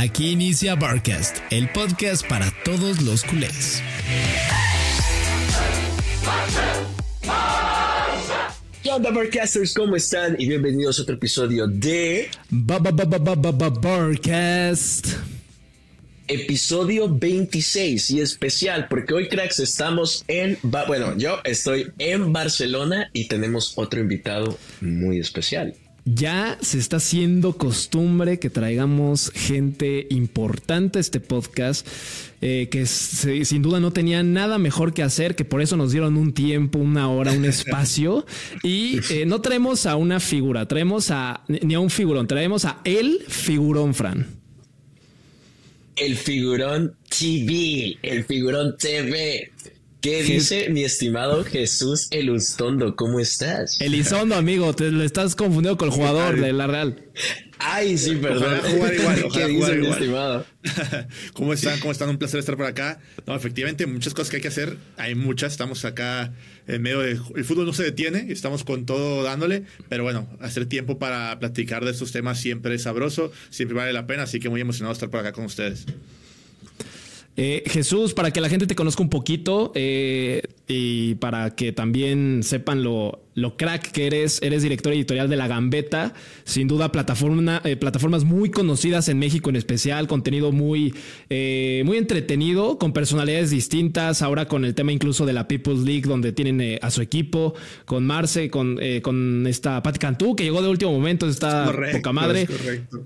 Aquí 0.00 0.30
inicia 0.30 0.76
Barcast, 0.76 1.38
el 1.50 1.68
podcast 1.72 2.24
para 2.28 2.52
todos 2.64 3.02
los 3.02 3.24
culés. 3.24 3.82
¿Qué 8.80 8.90
onda, 8.92 9.10
Barcasters? 9.10 9.74
¿Cómo 9.74 9.96
están? 9.96 10.36
Y 10.38 10.46
bienvenidos 10.46 11.00
a 11.00 11.02
otro 11.02 11.16
episodio 11.16 11.66
de 11.66 12.30
Barcast. 13.80 15.08
Episodio 16.28 17.12
26 17.12 18.10
y 18.10 18.20
especial 18.20 18.86
porque 18.88 19.14
hoy, 19.14 19.26
cracks, 19.26 19.58
estamos 19.58 20.24
en... 20.28 20.58
Bueno, 20.62 21.18
yo 21.18 21.40
estoy 21.42 21.90
en 21.98 22.32
Barcelona 22.32 23.10
y 23.12 23.26
tenemos 23.26 23.72
otro 23.74 23.98
invitado 23.98 24.56
muy 24.80 25.18
especial 25.18 25.74
ya 26.14 26.58
se 26.60 26.78
está 26.78 26.96
haciendo 26.96 27.56
costumbre 27.56 28.38
que 28.38 28.50
traigamos 28.50 29.30
gente 29.34 30.06
importante 30.10 30.98
a 30.98 31.00
este 31.00 31.20
podcast, 31.20 31.86
eh, 32.40 32.68
que 32.70 32.86
sin 32.86 33.62
duda 33.62 33.80
no 33.80 33.92
tenía 33.92 34.22
nada 34.22 34.58
mejor 34.58 34.94
que 34.94 35.02
hacer, 35.02 35.34
que 35.34 35.44
por 35.44 35.60
eso 35.60 35.76
nos 35.76 35.92
dieron 35.92 36.16
un 36.16 36.32
tiempo, 36.32 36.78
una 36.78 37.10
hora, 37.10 37.32
un 37.32 37.44
espacio. 37.44 38.24
y 38.62 39.00
eh, 39.10 39.26
no 39.26 39.40
traemos 39.40 39.86
a 39.86 39.96
una 39.96 40.20
figura, 40.20 40.66
traemos 40.66 41.10
a 41.10 41.44
ni 41.48 41.74
a 41.74 41.80
un 41.80 41.90
figurón, 41.90 42.26
traemos 42.26 42.64
a 42.64 42.80
el 42.84 43.24
figurón, 43.28 43.94
Fran. 43.94 44.26
El 45.96 46.16
figurón 46.16 46.94
TV, 47.08 47.98
el 48.02 48.24
figurón 48.24 48.76
TV. 48.78 49.50
¿Qué 50.00 50.22
dice 50.22 50.68
mi 50.70 50.84
estimado 50.84 51.44
Jesús 51.44 52.06
Elizondo? 52.12 52.94
¿Ccómo 52.94 53.18
estás? 53.18 53.80
Elizondo, 53.80 54.36
amigo, 54.36 54.72
te 54.72 54.92
lo 54.92 55.02
estás 55.02 55.34
confundiendo 55.34 55.76
con 55.76 55.88
el 55.88 55.94
jugador 55.94 56.40
de 56.40 56.52
la 56.52 56.68
Real. 56.68 57.02
Ay, 57.58 57.98
sí, 57.98 58.14
perdón. 58.14 58.60
jugar 58.60 58.94
igual, 58.94 59.24
¿Qué 59.32 59.46
dice 59.48 59.74
mi 59.74 59.88
estimado? 59.88 60.46
¿Cómo 61.32 61.52
están? 61.52 61.80
¿Cómo 61.80 61.90
están? 61.90 62.08
Un 62.10 62.18
placer 62.18 62.38
estar 62.38 62.56
por 62.56 62.66
acá. 62.66 63.00
No, 63.26 63.34
efectivamente, 63.34 63.86
muchas 63.86 64.14
cosas 64.14 64.30
que 64.30 64.36
hay 64.36 64.42
que 64.42 64.48
hacer. 64.48 64.76
Hay 64.96 65.16
muchas. 65.16 65.52
Estamos 65.52 65.84
acá 65.84 66.32
en 66.68 66.80
medio 66.80 67.00
de... 67.00 67.18
El 67.34 67.44
fútbol 67.44 67.66
no 67.66 67.72
se 67.72 67.82
detiene. 67.82 68.30
Estamos 68.30 68.62
con 68.62 68.86
todo 68.86 69.24
dándole. 69.24 69.64
Pero 69.88 70.04
bueno, 70.04 70.28
hacer 70.40 70.66
tiempo 70.66 71.00
para 71.00 71.36
platicar 71.40 71.84
de 71.84 71.90
estos 71.90 72.12
temas 72.12 72.38
siempre 72.38 72.76
es 72.76 72.82
sabroso. 72.82 73.32
Siempre 73.50 73.76
vale 73.76 73.92
la 73.92 74.06
pena. 74.06 74.22
Así 74.22 74.38
que 74.38 74.48
muy 74.48 74.60
emocionado 74.60 74.92
estar 74.92 75.10
por 75.10 75.18
acá 75.18 75.32
con 75.32 75.44
ustedes. 75.44 75.86
Eh, 77.40 77.62
Jesús, 77.66 78.14
para 78.14 78.32
que 78.32 78.40
la 78.40 78.48
gente 78.48 78.66
te 78.66 78.74
conozca 78.74 79.00
un 79.00 79.10
poquito 79.10 79.70
eh, 79.76 80.42
y 80.68 81.14
para 81.16 81.54
que 81.56 81.72
también 81.72 82.42
sepan 82.42 82.82
lo, 82.82 83.22
lo 83.38 83.56
crack 83.56 83.92
que 83.92 84.06
eres, 84.06 84.40
eres 84.42 84.62
director 84.62 84.92
editorial 84.92 85.30
de 85.30 85.36
La 85.36 85.46
Gambeta, 85.46 86.12
sin 86.44 86.66
duda 86.66 86.90
plataforma, 86.90 87.62
eh, 87.64 87.76
plataformas 87.76 88.24
muy 88.24 88.50
conocidas 88.50 89.08
en 89.08 89.18
México 89.18 89.48
en 89.48 89.56
especial, 89.56 90.08
contenido 90.08 90.50
muy, 90.50 90.92
eh, 91.30 91.82
muy 91.86 91.96
entretenido, 91.96 92.78
con 92.78 92.92
personalidades 92.92 93.50
distintas, 93.50 94.22
ahora 94.22 94.46
con 94.46 94.64
el 94.64 94.74
tema 94.74 94.92
incluso 94.92 95.24
de 95.24 95.32
la 95.32 95.46
People's 95.46 95.84
League, 95.84 96.02
donde 96.02 96.32
tienen 96.32 96.60
eh, 96.60 96.78
a 96.82 96.90
su 96.90 97.00
equipo, 97.00 97.54
con 97.84 98.04
Marce, 98.04 98.50
con, 98.50 98.78
con 99.02 99.46
esta 99.46 99.82
Pat 99.82 99.98
Cantú, 99.98 100.34
que 100.34 100.44
llegó 100.44 100.60
de 100.60 100.68
último 100.68 100.92
momento, 100.92 101.28
está 101.28 101.72
poca 101.92 102.12
madre. 102.12 102.46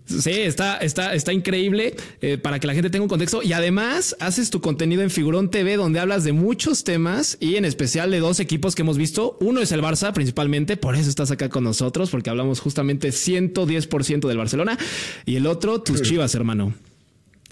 Sí, 0.07 0.31
está, 0.31 0.79
está, 0.79 1.15
está 1.15 1.33
increíble 1.33 1.95
para 2.43 2.59
que 2.59 2.67
la 2.67 2.75
gente 2.75 2.91
tenga 2.91 3.03
un 3.03 3.09
contexto 3.09 3.43
y 3.43 3.53
además 3.53 4.17
haces 4.21 4.51
tu 4.51 4.61
contenido 4.61 5.03
en 5.03 5.11
Figurón 5.11 5.51
TV, 5.51 5.77
donde 5.77 6.01
hablas 6.01 6.25
de 6.25 6.33
muchos 6.33 6.85
temas 6.85 7.37
y 7.41 7.52
en 7.57 7.65
especial 7.65 8.11
de 8.11 8.21
dos 8.21 8.41
equipos 8.41 8.75
que 8.75 8.83
hemos 8.83 8.99
visto. 8.99 9.37
Uno 9.41 9.61
es 9.61 9.73
el 9.73 9.81
Barça, 9.81 10.13
principalmente, 10.13 10.77
por 10.77 10.95
eso 10.97 11.09
estás 11.09 11.31
acá 11.31 11.49
con 11.49 11.65
nosotros, 11.65 12.11
porque 12.11 12.31
hablamos 12.31 12.61
justamente 12.61 13.09
110% 13.09 14.29
del 14.29 14.39
Barcelona, 14.39 14.79
y 15.27 15.37
el 15.37 15.47
otro, 15.47 15.81
tus 15.81 16.03
Chivas, 16.03 16.35
hermano. 16.35 16.75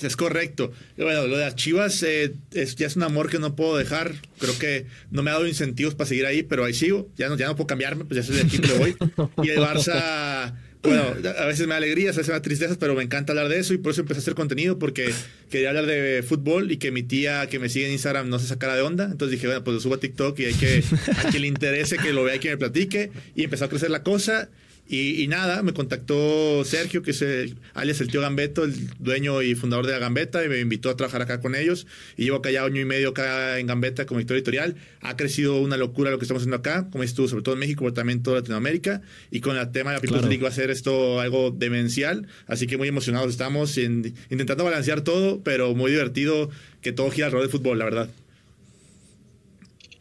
Es 0.01 0.17
correcto. 0.17 0.73
Bueno, 0.97 1.27
lo 1.27 1.37
de 1.37 1.45
las 1.45 1.57
Chivas 1.57 2.03
eh, 2.03 2.35
es, 2.53 2.77
ya 2.77 2.87
es 2.87 2.97
un 2.97 3.03
amor 3.03 3.29
que 3.29 3.39
no 3.39 3.55
puedo 3.55 3.77
dejar. 3.77 4.15
Creo 4.39 4.59
que 4.59 4.87
no 5.11 5.23
me 5.23 5.31
ha 5.31 5.35
dado 5.35 5.47
incentivos 5.47 5.95
para 5.95 6.09
seguir 6.09 6.25
ahí, 6.25 6.43
pero 6.43 6.65
ahí 6.65 6.73
sigo. 6.73 7.09
Ya 7.17 7.29
no, 7.29 7.37
ya 7.37 7.47
no 7.47 7.57
puedo 7.57 7.67
cambiarme, 7.67 8.05
pues 8.05 8.17
ya 8.17 8.23
soy 8.23 8.37
de 8.37 8.43
equipo 8.43 8.69
de 8.69 8.79
hoy. 8.83 8.97
Y 9.43 9.51
el 9.51 9.59
Barça 9.59 10.55
bueno, 10.83 11.03
a 11.39 11.45
veces 11.45 11.67
me 11.67 11.73
da 11.73 11.77
alegrías, 11.77 12.17
a 12.17 12.21
veces 12.21 12.29
me 12.29 12.35
da 12.35 12.43
tristezas, 12.43 12.79
pero 12.79 12.95
me 12.95 13.03
encanta 13.03 13.33
hablar 13.33 13.49
de 13.49 13.59
eso 13.59 13.75
y 13.75 13.79
por 13.79 13.93
eso 13.93 14.01
empecé 14.01 14.21
a 14.21 14.23
hacer 14.23 14.35
contenido 14.35 14.79
porque 14.79 15.13
quería 15.51 15.69
hablar 15.69 15.87
de 15.87 16.25
fútbol 16.27 16.73
y 16.73 16.79
que 16.79 16.91
mi 16.91 17.03
tía 17.03 17.47
que 17.49 17.59
me 17.59 17.69
sigue 17.69 17.87
en 17.87 17.93
Instagram 17.93 18.29
no 18.29 18.39
se 18.39 18.47
sacara 18.47 18.77
de 18.77 18.83
onda. 18.83 19.05
Entonces 19.05 19.33
dije, 19.33 19.47
bueno, 19.47 19.63
pues 19.63 19.75
lo 19.75 19.81
subo 19.81 19.95
a 19.95 20.01
TikTok 20.01 20.39
y 20.41 20.47
hay 20.47 20.55
que, 20.55 20.83
a 21.19 21.29
quien 21.31 21.43
le 21.43 21.49
interese 21.49 21.99
que 21.99 22.13
lo 22.13 22.25
vea 22.25 22.37
y 22.37 22.39
que 22.39 22.51
me 22.51 22.57
platique. 22.57 23.11
Y 23.35 23.45
empezó 23.45 23.67
a 23.67 23.69
crecer 23.69 23.91
la 23.91 24.03
cosa. 24.03 24.49
Y, 24.93 25.29
nada, 25.29 25.63
me 25.63 25.73
contactó 25.73 26.65
Sergio, 26.65 27.01
que 27.03 27.13
es 27.13 27.23
el, 27.23 27.57
alias 27.75 28.01
el 28.01 28.09
tío 28.11 28.21
Gambeto, 28.21 28.65
el 28.65 28.75
dueño 28.99 29.41
y 29.41 29.55
fundador 29.55 29.87
de 29.87 29.93
la 29.93 30.01
Gambeta, 30.01 30.45
y 30.45 30.49
me 30.49 30.59
invitó 30.59 30.91
a 30.91 30.97
trabajar 30.97 31.23
acá 31.23 31.41
con 31.41 31.55
ellos. 31.55 31.87
Y 32.17 32.25
llevo 32.25 32.39
acá 32.39 32.51
ya 32.51 32.65
año 32.65 32.81
y 32.81 32.85
medio 32.85 33.11
acá 33.11 33.61
en 33.61 33.69
Gambeta 33.69 34.05
como 34.05 34.19
editor 34.19 34.37
editorial. 34.37 34.75
Ha 35.01 35.17
crecido 35.17 35.61
una 35.61 35.77
locura 35.77 36.11
lo 36.11 36.19
que 36.19 36.25
estamos 36.25 36.43
haciendo 36.43 36.57
acá, 36.57 36.89
como 36.91 37.03
dices 37.03 37.15
tú, 37.15 37.29
sobre 37.29 37.45
todo 37.45 37.55
en 37.55 37.61
México, 37.61 37.85
pero 37.85 37.95
también 37.95 38.19
en 38.19 38.25
toda 38.25 38.41
Latinoamérica. 38.41 39.01
Y 39.31 39.41
con 39.41 39.57
el 39.57 39.71
tema 39.71 39.91
de 39.91 39.99
la 39.99 40.01
People's 40.01 40.25
League 40.25 40.43
va 40.43 40.49
a 40.49 40.53
ser 40.53 40.73
esto 40.73 41.21
algo 41.21 41.53
demencial. 41.53 42.27
Así 42.49 42.67
que 42.67 42.77
muy 42.77 42.89
emocionados 42.89 43.31
estamos 43.31 43.79
intentando 43.79 44.65
balancear 44.65 45.03
todo, 45.03 45.41
pero 45.45 45.73
muy 45.77 45.93
divertido 45.93 46.51
que 46.81 46.91
todo 46.91 47.13
gira 47.13 47.27
alrededor 47.27 47.49
del 47.49 47.61
fútbol, 47.61 47.79
la 47.79 47.85
verdad. 47.85 48.11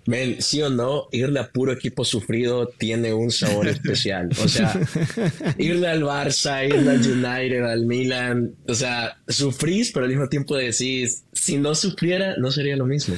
Men, 0.09 0.41
sí 0.41 0.59
o 0.63 0.71
no, 0.71 1.07
irle 1.11 1.39
a 1.39 1.51
puro 1.51 1.71
equipo 1.71 2.03
sufrido 2.03 2.67
tiene 2.67 3.13
un 3.13 3.29
sabor 3.29 3.67
especial. 3.67 4.29
O 4.43 4.47
sea, 4.47 4.73
irle 5.59 5.87
al 5.87 6.01
Barça, 6.01 6.67
irle 6.67 6.89
al 6.89 6.97
United, 6.97 7.63
al 7.63 7.85
Milan, 7.85 8.55
o 8.67 8.73
sea, 8.73 9.19
sufrís, 9.27 9.91
pero 9.91 10.05
al 10.05 10.09
mismo 10.09 10.27
tiempo 10.27 10.55
decís, 10.55 11.25
si 11.31 11.57
no 11.59 11.75
sufriera, 11.75 12.35
no 12.39 12.49
sería 12.49 12.75
lo 12.75 12.87
mismo. 12.87 13.15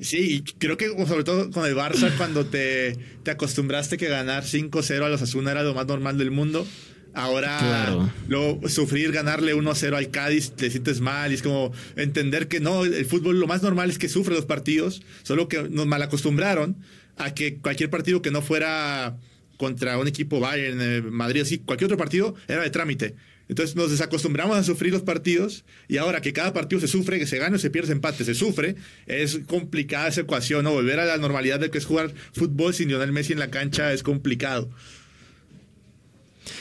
Sí, 0.00 0.36
y 0.36 0.42
creo 0.54 0.78
que 0.78 0.88
sobre 1.06 1.24
todo 1.24 1.50
con 1.50 1.66
el 1.66 1.74
Barça, 1.74 2.10
cuando 2.16 2.46
te, 2.46 2.96
te 3.22 3.30
acostumbraste 3.30 3.98
que 3.98 4.08
ganar 4.08 4.44
5-0 4.44 5.04
a 5.04 5.10
los 5.10 5.20
Asuna 5.20 5.50
era 5.50 5.62
lo 5.62 5.74
más 5.74 5.86
normal 5.86 6.16
del 6.16 6.30
mundo 6.30 6.66
Ahora, 7.14 8.12
luego 8.26 8.68
sufrir, 8.68 9.12
ganarle 9.12 9.54
1-0 9.54 9.94
al 9.94 10.10
Cádiz, 10.10 10.50
te 10.50 10.68
sientes 10.68 11.00
mal 11.00 11.30
y 11.30 11.36
es 11.36 11.42
como 11.42 11.72
entender 11.94 12.48
que 12.48 12.58
no, 12.58 12.84
el, 12.84 13.06
fútbol 13.06 13.38
lo 13.38 13.46
más 13.46 13.62
normal 13.62 13.88
es 13.88 13.98
que 13.98 14.08
sufre 14.08 14.34
los 14.34 14.46
partidos, 14.46 15.00
solo 15.22 15.46
que 15.46 15.62
nos 15.62 15.86
mal 15.86 16.02
acostumbraron 16.02 16.76
a 17.16 17.32
que 17.32 17.58
cualquier 17.58 17.88
partido 17.88 18.20
que 18.20 18.32
no 18.32 18.42
fuera 18.42 19.16
contra 19.58 19.96
un 19.98 20.08
equipo 20.08 20.40
Bayern, 20.40 20.80
eh, 20.80 21.02
Madrid, 21.02 21.42
así, 21.42 21.58
cualquier 21.58 21.86
otro 21.86 21.98
partido 21.98 22.34
era 22.48 22.62
de 22.62 22.70
trámite. 22.70 23.14
Entonces 23.48 23.76
nos 23.76 23.90
desacostumbramos 23.90 24.56
a 24.56 24.64
sufrir 24.64 24.92
los 24.92 25.02
partidos 25.02 25.64
y 25.86 25.98
ahora 25.98 26.20
que 26.20 26.32
cada 26.32 26.52
partido 26.52 26.80
se 26.80 26.88
sufre, 26.88 27.20
que 27.20 27.26
se 27.26 27.38
gana 27.38 27.56
o 27.56 27.58
se 27.58 27.70
pierde, 27.70 27.88
se 27.88 27.92
empate, 27.92 28.24
se 28.24 28.34
sufre, 28.34 28.74
es 29.06 29.38
complicada 29.46 30.08
esa 30.08 30.22
ecuación, 30.22 30.64
¿no? 30.64 30.72
Volver 30.72 30.98
a 30.98 31.04
la 31.04 31.18
normalidad 31.18 31.60
de 31.60 31.70
que 31.70 31.78
es 31.78 31.84
jugar 31.84 32.12
fútbol 32.32 32.74
sin 32.74 32.88
Lionel 32.88 33.12
Messi 33.12 33.34
en 33.34 33.38
la 33.38 33.50
cancha 33.50 33.92
es 33.92 34.02
complicado. 34.02 34.70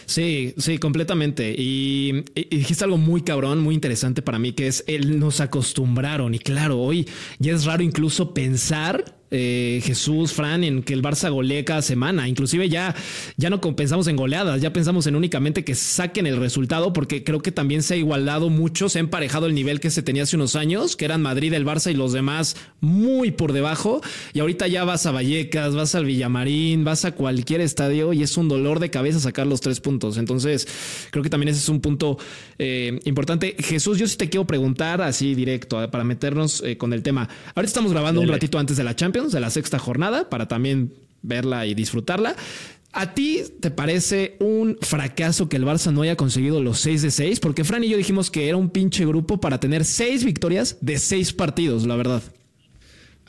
Sí, 0.05 0.53
sí, 0.57 0.77
completamente. 0.77 1.55
Y, 1.57 2.23
dijiste 2.49 2.83
algo 2.83 2.97
muy 2.97 3.21
cabrón, 3.21 3.59
muy 3.59 3.75
interesante 3.75 4.21
para 4.21 4.39
mí, 4.39 4.53
que 4.53 4.67
es 4.67 4.83
el 4.87 5.19
nos 5.19 5.39
acostumbraron. 5.39 6.33
Y 6.33 6.39
claro, 6.39 6.79
hoy 6.79 7.07
ya 7.39 7.53
es 7.53 7.65
raro 7.65 7.83
incluso 7.83 8.33
pensar 8.33 9.23
eh, 9.35 9.81
Jesús, 9.83 10.31
Fran, 10.31 10.63
en 10.63 10.83
que 10.83 10.93
el 10.93 11.01
Barça 11.01 11.31
golee 11.31 11.65
cada 11.65 11.81
semana. 11.81 12.27
Inclusive 12.29 12.69
ya, 12.69 12.93
ya 13.35 13.49
no 13.49 13.59
pensamos 13.61 14.07
en 14.07 14.15
goleadas, 14.15 14.61
ya 14.61 14.71
pensamos 14.71 15.07
en 15.07 15.15
únicamente 15.15 15.65
que 15.65 15.73
saquen 15.73 16.27
el 16.27 16.37
resultado, 16.37 16.93
porque 16.93 17.23
creo 17.23 17.41
que 17.41 17.51
también 17.51 17.81
se 17.81 17.95
ha 17.95 17.97
igualado 17.97 18.51
mucho, 18.51 18.89
se 18.89 18.99
ha 18.99 19.01
emparejado 19.01 19.47
el 19.47 19.55
nivel 19.55 19.79
que 19.79 19.89
se 19.89 20.03
tenía 20.03 20.21
hace 20.21 20.35
unos 20.35 20.55
años, 20.55 20.95
que 20.95 21.05
eran 21.05 21.23
Madrid, 21.23 21.51
el 21.53 21.65
Barça 21.65 21.89
y 21.89 21.95
los 21.95 22.13
demás 22.13 22.55
muy 22.79 23.31
por 23.31 23.53
debajo. 23.53 24.01
Y 24.33 24.39
ahorita 24.39 24.67
ya 24.67 24.83
vas 24.83 25.07
a 25.07 25.11
Vallecas, 25.11 25.73
vas 25.73 25.95
al 25.95 26.05
Villamarín, 26.05 26.83
vas 26.83 27.03
a 27.03 27.13
cualquier 27.13 27.61
estadio 27.61 28.13
y 28.13 28.21
es 28.21 28.37
un 28.37 28.47
dolor 28.47 28.79
de 28.79 28.91
cabeza 28.91 29.19
sacar 29.19 29.47
los 29.47 29.61
tres 29.61 29.79
puntos. 29.79 29.92
Entonces, 30.17 30.67
creo 31.11 31.23
que 31.23 31.29
también 31.29 31.49
ese 31.49 31.59
es 31.59 31.69
un 31.69 31.81
punto 31.81 32.17
eh, 32.57 32.99
importante. 33.05 33.55
Jesús, 33.59 33.97
yo 33.97 34.07
sí 34.07 34.17
te 34.17 34.29
quiero 34.29 34.45
preguntar 34.45 35.01
así 35.01 35.35
directo 35.35 35.81
eh, 35.83 35.87
para 35.87 36.03
meternos 36.03 36.63
con 36.77 36.93
el 36.93 37.03
tema. 37.03 37.29
Ahorita 37.55 37.69
estamos 37.69 37.91
grabando 37.91 38.21
un 38.21 38.27
ratito 38.27 38.57
antes 38.59 38.77
de 38.77 38.83
la 38.83 38.95
Champions 38.95 39.31
de 39.31 39.39
la 39.39 39.49
sexta 39.49 39.79
jornada 39.79 40.29
para 40.29 40.47
también 40.47 40.93
verla 41.21 41.65
y 41.65 41.73
disfrutarla. 41.73 42.35
¿A 42.95 43.15
ti 43.15 43.41
te 43.59 43.71
parece 43.71 44.37
un 44.39 44.77
fracaso 44.79 45.49
que 45.49 45.57
el 45.57 45.65
Barça 45.65 45.91
no 45.91 46.03
haya 46.03 46.15
conseguido 46.15 46.61
los 46.61 46.79
6 46.79 47.01
de 47.01 47.11
6? 47.11 47.39
Porque 47.39 47.63
Fran 47.63 47.83
y 47.83 47.89
yo 47.89 47.97
dijimos 47.97 48.29
que 48.29 48.47
era 48.47 48.55
un 48.55 48.69
pinche 48.69 49.03
grupo 49.03 49.39
para 49.39 49.59
tener 49.59 49.83
6 49.83 50.23
victorias 50.23 50.77
de 50.79 50.99
6 50.99 51.33
partidos, 51.33 51.87
la 51.87 51.95
verdad. 51.95 52.21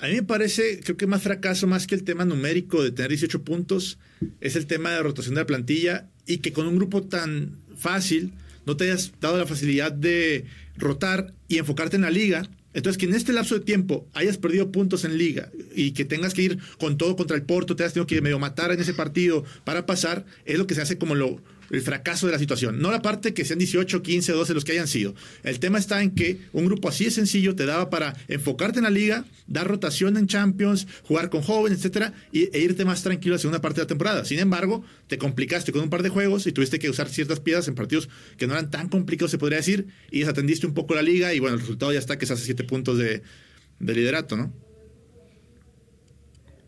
A 0.05 0.09
mí 0.09 0.17
me 0.17 0.23
parece, 0.23 0.81
creo 0.81 0.99
que 0.99 1.07
más 1.07 1.23
fracaso, 1.23 1.67
más 1.67 1.87
que 1.87 1.95
el 1.95 2.05
tema 2.05 2.27
numérico 2.27 2.83
de 2.83 2.91
tener 2.91 3.09
18 3.09 3.43
puntos, 3.43 3.99
es 4.43 4.55
el 4.55 4.67
tema 4.67 4.91
de 4.91 5.03
rotación 5.03 5.35
de 5.35 5.41
la 5.41 5.47
plantilla 5.47 6.11
y 6.27 6.39
que 6.39 6.53
con 6.53 6.67
un 6.67 6.77
grupo 6.77 7.05
tan 7.05 7.57
fácil 7.75 8.35
no 8.67 8.77
te 8.77 8.85
hayas 8.85 9.13
dado 9.19 9.39
la 9.39 9.47
facilidad 9.47 9.93
de 9.93 10.45
rotar 10.77 11.33
y 11.49 11.57
enfocarte 11.57 11.97
en 11.97 12.03
la 12.03 12.11
liga. 12.11 12.43
Entonces, 12.75 12.99
que 12.99 13.07
en 13.07 13.15
este 13.15 13.33
lapso 13.33 13.55
de 13.55 13.65
tiempo 13.65 14.07
hayas 14.13 14.37
perdido 14.37 14.71
puntos 14.71 15.07
en 15.07 15.17
liga 15.17 15.51
y 15.75 15.93
que 15.93 16.05
tengas 16.05 16.35
que 16.35 16.43
ir 16.43 16.59
con 16.79 16.99
todo 16.99 17.17
contra 17.17 17.39
el 17.39 17.45
Porto, 17.45 17.75
te 17.75 17.85
has 17.85 17.95
tenido 17.95 18.07
que 18.07 18.21
medio 18.21 18.39
matar 18.39 18.73
en 18.73 18.81
ese 18.81 18.93
partido 18.93 19.43
para 19.65 19.87
pasar, 19.87 20.27
es 20.45 20.59
lo 20.59 20.67
que 20.67 20.75
se 20.75 20.83
hace 20.83 20.99
como 20.99 21.15
lo 21.15 21.41
el 21.77 21.83
fracaso 21.83 22.27
de 22.27 22.33
la 22.33 22.39
situación, 22.39 22.81
no 22.81 22.91
la 22.91 23.03
parte 23.03 23.35
que 23.35 23.45
sean 23.45 23.59
18, 23.59 24.03
15, 24.03 24.33
12 24.33 24.55
los 24.55 24.65
que 24.65 24.73
hayan 24.73 24.89
sido. 24.89 25.15
El 25.43 25.59
tema 25.59 25.79
está 25.79 26.03
en 26.03 26.13
que 26.13 26.41
un 26.53 26.67
grupo 26.67 26.89
así 26.89 27.05
de 27.05 27.11
sencillo 27.11 27.55
te 27.55 27.67
daba 27.67 27.91
para 27.91 28.17
enfocarte 28.29 28.79
en 28.79 28.85
la 28.85 28.91
liga, 28.91 29.25
dar 29.47 29.67
rotación 29.67 30.17
en 30.17 30.27
Champions, 30.27 30.87
jugar 31.03 31.31
con 31.31 31.43
jóvenes, 31.43 31.79
etcétera, 31.79 32.13
e 32.33 32.59
irte 32.59 32.85
más 32.85 33.03
tranquilo 33.03 33.35
a 33.35 33.37
la 33.37 33.41
segunda 33.41 33.61
parte 33.61 33.81
de 33.81 33.85
la 33.85 33.89
temporada. 33.89 34.25
Sin 34.25 34.39
embargo, 34.39 34.85
te 35.07 35.19
complicaste 35.19 35.73
con 35.73 35.83
un 35.83 35.91
par 35.91 36.03
de 36.03 36.09
juegos 36.09 36.47
y 36.47 36.53
tuviste 36.53 36.79
que 36.79 36.91
usar 36.91 37.09
ciertas 37.09 37.41
piezas 37.41 37.69
en 37.69 37.75
partidos 37.75 38.09
que 38.37 38.47
no 38.47 38.55
eran 38.55 38.71
tan 38.71 38.89
complicados, 38.89 39.31
se 39.31 39.39
podría 39.39 39.59
decir, 39.59 39.87
y 40.11 40.21
desatendiste 40.21 40.67
un 40.67 40.75
poco 40.75 40.95
la 40.95 41.03
liga 41.03 41.35
y 41.35 41.41
bueno, 41.41 41.55
el 41.55 41.61
resultado 41.61 41.93
ya 41.93 41.99
está 41.99 42.19
que 42.19 42.27
se 42.27 42.33
hace 42.33 42.45
siete 42.45 42.65
puntos 42.65 42.99
de, 42.99 43.23
de 43.79 43.95
liderato, 43.95 44.37
¿no? 44.37 44.53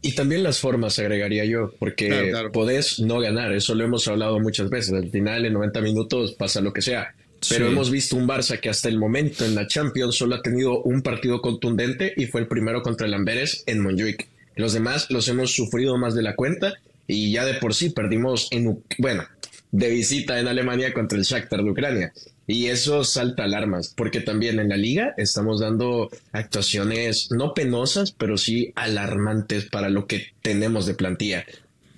Y 0.03 0.15
también 0.15 0.43
las 0.43 0.61
formas, 0.61 0.99
agregaría 0.99 1.45
yo, 1.45 1.73
porque 1.79 2.33
podés 2.53 3.01
no 3.01 3.19
ganar, 3.19 3.53
eso 3.53 3.75
lo 3.75 3.85
hemos 3.85 4.07
hablado 4.09 4.39
muchas 4.39 4.71
veces. 4.71 4.93
Al 4.93 5.11
final, 5.11 5.45
en 5.45 5.55
90 5.55 5.81
minutos 5.81 6.33
pasa 6.33 6.61
lo 6.61 6.73
que 6.73 6.83
sea. 6.83 7.15
Pero 7.49 7.69
hemos 7.69 7.91
visto 7.91 8.17
un 8.17 8.27
Barça 8.27 8.59
que 8.61 8.69
hasta 8.69 8.89
el 8.89 8.99
momento 8.99 9.45
en 9.45 9.55
la 9.55 9.67
Champions 9.67 10.17
solo 10.17 10.37
ha 10.37 10.43
tenido 10.43 10.83
un 10.83 11.03
partido 11.03 11.41
contundente 11.41 12.13
y 12.17 12.27
fue 12.27 12.41
el 12.41 12.49
primero 12.49 12.83
contra 12.83 13.07
el 13.07 13.15
Amberes 13.15 13.63
en 13.67 13.81
Montjuic. 13.81 14.29
Los 14.57 14.73
demás 14.73 15.11
los 15.11 15.29
hemos 15.29 15.53
sufrido 15.53 15.99
más 15.99 16.15
de 16.15 16.23
la 16.23 16.35
cuenta 16.35 16.75
y 17.07 17.33
ya 17.33 17.45
de 17.45 17.55
por 17.55 17.75
sí 17.75 17.91
perdimos 17.91 18.49
en, 18.51 18.83
bueno, 18.99 19.25
de 19.71 19.91
visita 19.91 20.41
en 20.41 20.49
Alemania 20.49 20.93
contra 20.93 21.19
el 21.19 21.25
Shakhtar 21.25 21.63
de 21.63 21.71
Ucrania. 21.71 22.13
Y 22.47 22.67
eso 22.67 23.03
salta 23.03 23.45
alarmas, 23.45 23.93
porque 23.97 24.21
también 24.21 24.61
en 24.61 24.69
la 24.69 24.77
liga 24.77 25.15
estamos 25.17 25.61
dando 25.61 26.11
actuaciones 26.31 27.29
no 27.33 27.55
penosas, 27.55 28.13
pero 28.13 28.39
sí 28.39 28.73
alarmantes 28.77 29.65
para 29.65 29.89
lo 29.89 30.07
que 30.07 30.29
tenemos 30.43 30.87
de 30.87 30.95
plantilla. 30.95 31.45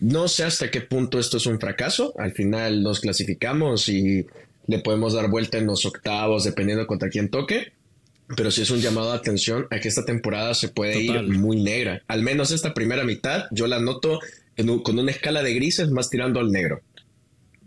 No 0.01 0.29
sé 0.29 0.45
hasta 0.45 0.71
qué 0.71 0.81
punto 0.81 1.19
esto 1.19 1.37
es 1.37 1.47
un 1.47 1.61
fracaso. 1.61 2.15
Al 2.19 2.33
final 2.33 2.83
nos 2.83 3.01
clasificamos 3.01 3.89
y 3.89 4.27
le 4.67 4.79
podemos 4.79 5.13
dar 5.13 5.29
vuelta 5.29 5.59
en 5.59 5.67
los 5.67 5.85
octavos, 5.85 6.45
dependiendo 6.45 6.87
contra 6.87 7.11
quién 7.11 7.29
toque. 7.29 7.73
Pero 8.37 8.51
sí 8.51 8.63
es 8.63 8.71
un 8.71 8.81
llamado 8.81 9.11
de 9.11 9.17
atención 9.19 9.67
a 9.71 9.81
que 9.81 9.89
esta 9.89 10.05
temporada 10.05 10.55
se 10.55 10.69
puede 10.69 11.01
ir 11.01 11.23
muy 11.25 11.61
negra. 11.61 12.03
Al 12.09 12.23
menos 12.23 12.53
esta 12.53 12.75
primera 12.75 13.05
mitad, 13.05 13.47
yo 13.51 13.67
la 13.67 13.81
noto 13.81 14.21
con 14.83 14.99
una 14.99 15.11
escala 15.11 15.43
de 15.43 15.55
grises 15.55 15.91
más 15.91 16.11
tirando 16.11 16.41
al 16.41 16.53
negro. 16.53 16.81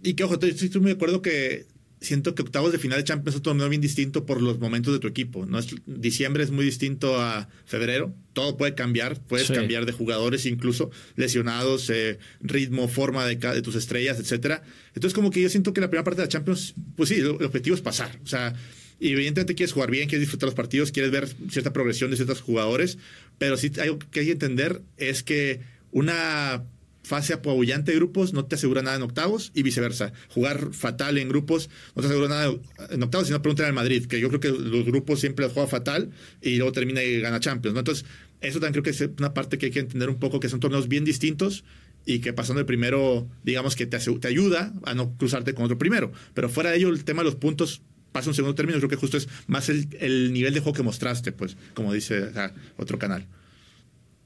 Y 0.03 0.13
que 0.13 0.23
ojo, 0.23 0.33
estoy, 0.33 0.51
estoy 0.51 0.81
muy 0.81 0.91
de 0.91 0.95
acuerdo 0.95 1.21
que 1.21 1.65
siento 2.01 2.33
que 2.33 2.41
octavos 2.41 2.71
de 2.71 2.79
final 2.79 2.97
de 2.97 3.03
Champions 3.03 3.35
es 3.35 3.37
un 3.37 3.43
torneo 3.43 3.69
bien 3.69 3.81
distinto 3.81 4.25
por 4.25 4.41
los 4.41 4.59
momentos 4.59 4.91
de 4.91 4.99
tu 4.99 5.07
equipo. 5.07 5.45
¿no? 5.45 5.59
Es, 5.59 5.67
diciembre 5.85 6.43
es 6.43 6.49
muy 6.49 6.65
distinto 6.65 7.21
a 7.21 7.47
febrero. 7.65 8.13
Todo 8.33 8.57
puede 8.57 8.73
cambiar. 8.73 9.21
Puedes 9.21 9.51
cambiar 9.51 9.85
de 9.85 9.91
jugadores, 9.91 10.47
incluso 10.47 10.89
lesionados, 11.15 11.89
eh, 11.91 12.17
ritmo, 12.41 12.87
forma 12.87 13.25
de, 13.25 13.35
de, 13.35 13.61
tus 13.61 13.75
estrellas, 13.75 14.19
etcétera. 14.19 14.63
Entonces, 14.95 15.13
como 15.13 15.29
que 15.29 15.41
yo 15.41 15.49
siento 15.49 15.73
que 15.73 15.81
la 15.81 15.89
primera 15.89 16.03
parte 16.03 16.21
de 16.21 16.25
la 16.25 16.29
Champions, 16.29 16.73
pues 16.95 17.09
sí, 17.09 17.15
el, 17.15 17.27
objetivo 17.27 17.75
es 17.75 17.81
pasar. 17.81 18.19
O 18.23 18.27
sea, 18.27 18.55
evidentemente 18.99 19.53
quieres 19.53 19.73
jugar 19.73 19.91
bien, 19.91 20.09
quieres 20.09 20.21
disfrutar 20.21 20.47
los 20.47 20.55
partidos, 20.55 20.91
quieres 20.91 21.11
ver 21.11 21.29
cierta 21.49 21.71
progresión 21.71 22.09
de 22.09 22.17
ciertos 22.17 22.41
jugadores, 22.41 22.97
pero 23.37 23.57
sí 23.57 23.71
algo 23.79 23.99
que 23.99 24.21
hay 24.21 24.25
que 24.25 24.31
entender 24.31 24.81
es 24.97 25.21
que 25.21 25.61
una 25.91 26.63
fase 27.03 27.33
apabullante 27.33 27.91
de 27.91 27.97
grupos 27.97 28.33
no 28.33 28.45
te 28.45 28.55
asegura 28.55 28.81
nada 28.81 28.97
en 28.97 29.03
octavos 29.03 29.51
y 29.53 29.63
viceversa. 29.63 30.13
Jugar 30.29 30.73
fatal 30.73 31.17
en 31.17 31.29
grupos 31.29 31.69
no 31.95 32.01
te 32.01 32.07
asegura 32.07 32.27
nada 32.29 32.53
en 32.89 33.03
octavos, 33.03 33.27
sino 33.27 33.41
preguntar 33.41 33.65
al 33.65 33.73
Madrid, 33.73 34.05
que 34.05 34.19
yo 34.19 34.29
creo 34.29 34.39
que 34.39 34.49
los 34.49 34.85
grupos 34.85 35.19
siempre 35.19 35.47
juega 35.49 35.67
fatal 35.67 36.11
y 36.41 36.57
luego 36.57 36.71
termina 36.71 37.03
y 37.03 37.19
gana 37.21 37.39
Champions. 37.39 37.77
Entonces, 37.77 38.05
eso 38.41 38.59
también 38.59 38.73
creo 38.73 38.83
que 38.83 38.89
es 38.91 39.09
una 39.19 39.33
parte 39.33 39.57
que 39.57 39.67
hay 39.67 39.71
que 39.71 39.79
entender 39.79 40.09
un 40.09 40.19
poco, 40.19 40.39
que 40.39 40.49
son 40.49 40.59
torneos 40.59 40.87
bien 40.87 41.05
distintos 41.05 41.63
y 42.05 42.19
que 42.19 42.33
pasando 42.33 42.59
el 42.59 42.65
primero, 42.65 43.27
digamos 43.43 43.75
que 43.75 43.85
te, 43.85 43.97
te 43.99 44.27
ayuda 44.27 44.73
a 44.83 44.93
no 44.93 45.15
cruzarte 45.17 45.53
con 45.53 45.65
otro 45.65 45.77
primero. 45.77 46.11
Pero 46.33 46.49
fuera 46.49 46.71
de 46.71 46.77
ello, 46.77 46.89
el 46.89 47.03
tema 47.03 47.21
de 47.21 47.25
los 47.25 47.35
puntos 47.35 47.81
pasa 48.11 48.29
un 48.29 48.35
segundo 48.35 48.55
término, 48.55 48.77
creo 48.79 48.89
que 48.89 48.95
justo 48.95 49.17
es 49.17 49.27
más 49.47 49.69
el, 49.69 50.33
nivel 50.33 50.53
de 50.53 50.59
juego 50.59 50.75
que 50.75 50.83
mostraste, 50.83 51.31
pues, 51.31 51.55
como 51.73 51.93
dice 51.93 52.31
otro 52.77 52.99
canal. 52.99 53.27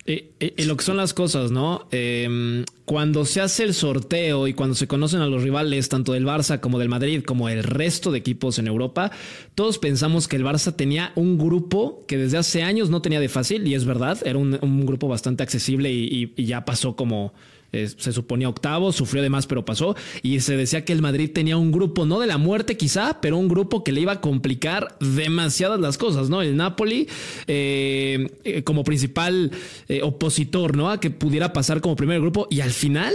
Eh, 0.07 0.33
eh, 0.39 0.53
en 0.57 0.67
lo 0.67 0.77
que 0.77 0.83
son 0.83 0.97
las 0.97 1.15
cosas, 1.15 1.49
¿no? 1.49 1.87
Em, 1.89 2.63
cuando 2.85 3.25
se 3.25 3.41
hace 3.41 3.63
el 3.63 3.73
sorteo 3.73 4.47
y 4.47 4.53
cuando 4.53 4.75
se 4.75 4.87
conocen 4.87 5.21
a 5.21 5.25
los 5.25 5.41
rivales, 5.41 5.89
tanto 5.89 6.13
del 6.13 6.25
Barça 6.25 6.59
como 6.59 6.77
del 6.77 6.89
Madrid, 6.89 7.23
como 7.23 7.49
el 7.49 7.63
resto 7.63 8.11
de 8.11 8.19
equipos 8.19 8.59
en 8.59 8.67
Europa, 8.67 9.11
todos 9.55 9.79
pensamos 9.79 10.27
que 10.27 10.35
el 10.35 10.43
Barça 10.45 10.75
tenía 10.75 11.11
un 11.15 11.39
grupo 11.39 12.05
que 12.07 12.19
desde 12.19 12.37
hace 12.37 12.61
años 12.61 12.91
no 12.91 13.01
tenía 13.01 13.19
de 13.19 13.29
fácil, 13.29 13.67
y 13.67 13.73
es 13.73 13.85
verdad, 13.85 14.19
era 14.23 14.37
un, 14.37 14.85
grupo 14.85 15.07
bastante 15.07 15.41
accesible 15.41 15.91
y 15.91 16.45
ya 16.45 16.65
pasó 16.65 16.95
como 16.95 17.33
se 17.71 18.13
suponía 18.13 18.49
octavo, 18.49 18.91
sufrió 18.91 19.21
de 19.21 19.29
más, 19.29 19.47
pero 19.47 19.65
pasó. 19.65 19.95
Y 20.21 20.39
se 20.39 20.55
decía 20.55 20.85
que 20.85 20.93
el 20.93 21.01
Madrid 21.01 21.31
tenía 21.33 21.57
un 21.57 21.71
grupo, 21.71 22.05
no 22.05 22.19
de 22.19 22.27
la 22.27 22.37
muerte 22.37 22.77
quizá, 22.77 23.19
pero 23.21 23.37
un 23.37 23.47
grupo 23.47 23.83
que 23.83 23.91
le 23.91 24.01
iba 24.01 24.13
a 24.13 24.21
complicar 24.21 24.97
demasiadas 24.99 25.79
las 25.79 25.97
cosas, 25.97 26.29
¿no? 26.29 26.41
El 26.41 26.55
Napoli 26.55 27.07
eh, 27.47 28.29
eh, 28.43 28.63
como 28.63 28.83
principal 28.83 29.51
eh, 29.87 30.01
opositor, 30.03 30.75
¿no? 30.75 30.89
A 30.89 30.99
que 30.99 31.09
pudiera 31.09 31.53
pasar 31.53 31.81
como 31.81 31.95
primer 31.95 32.21
grupo. 32.21 32.47
Y 32.49 32.61
al 32.61 32.71
final 32.71 33.13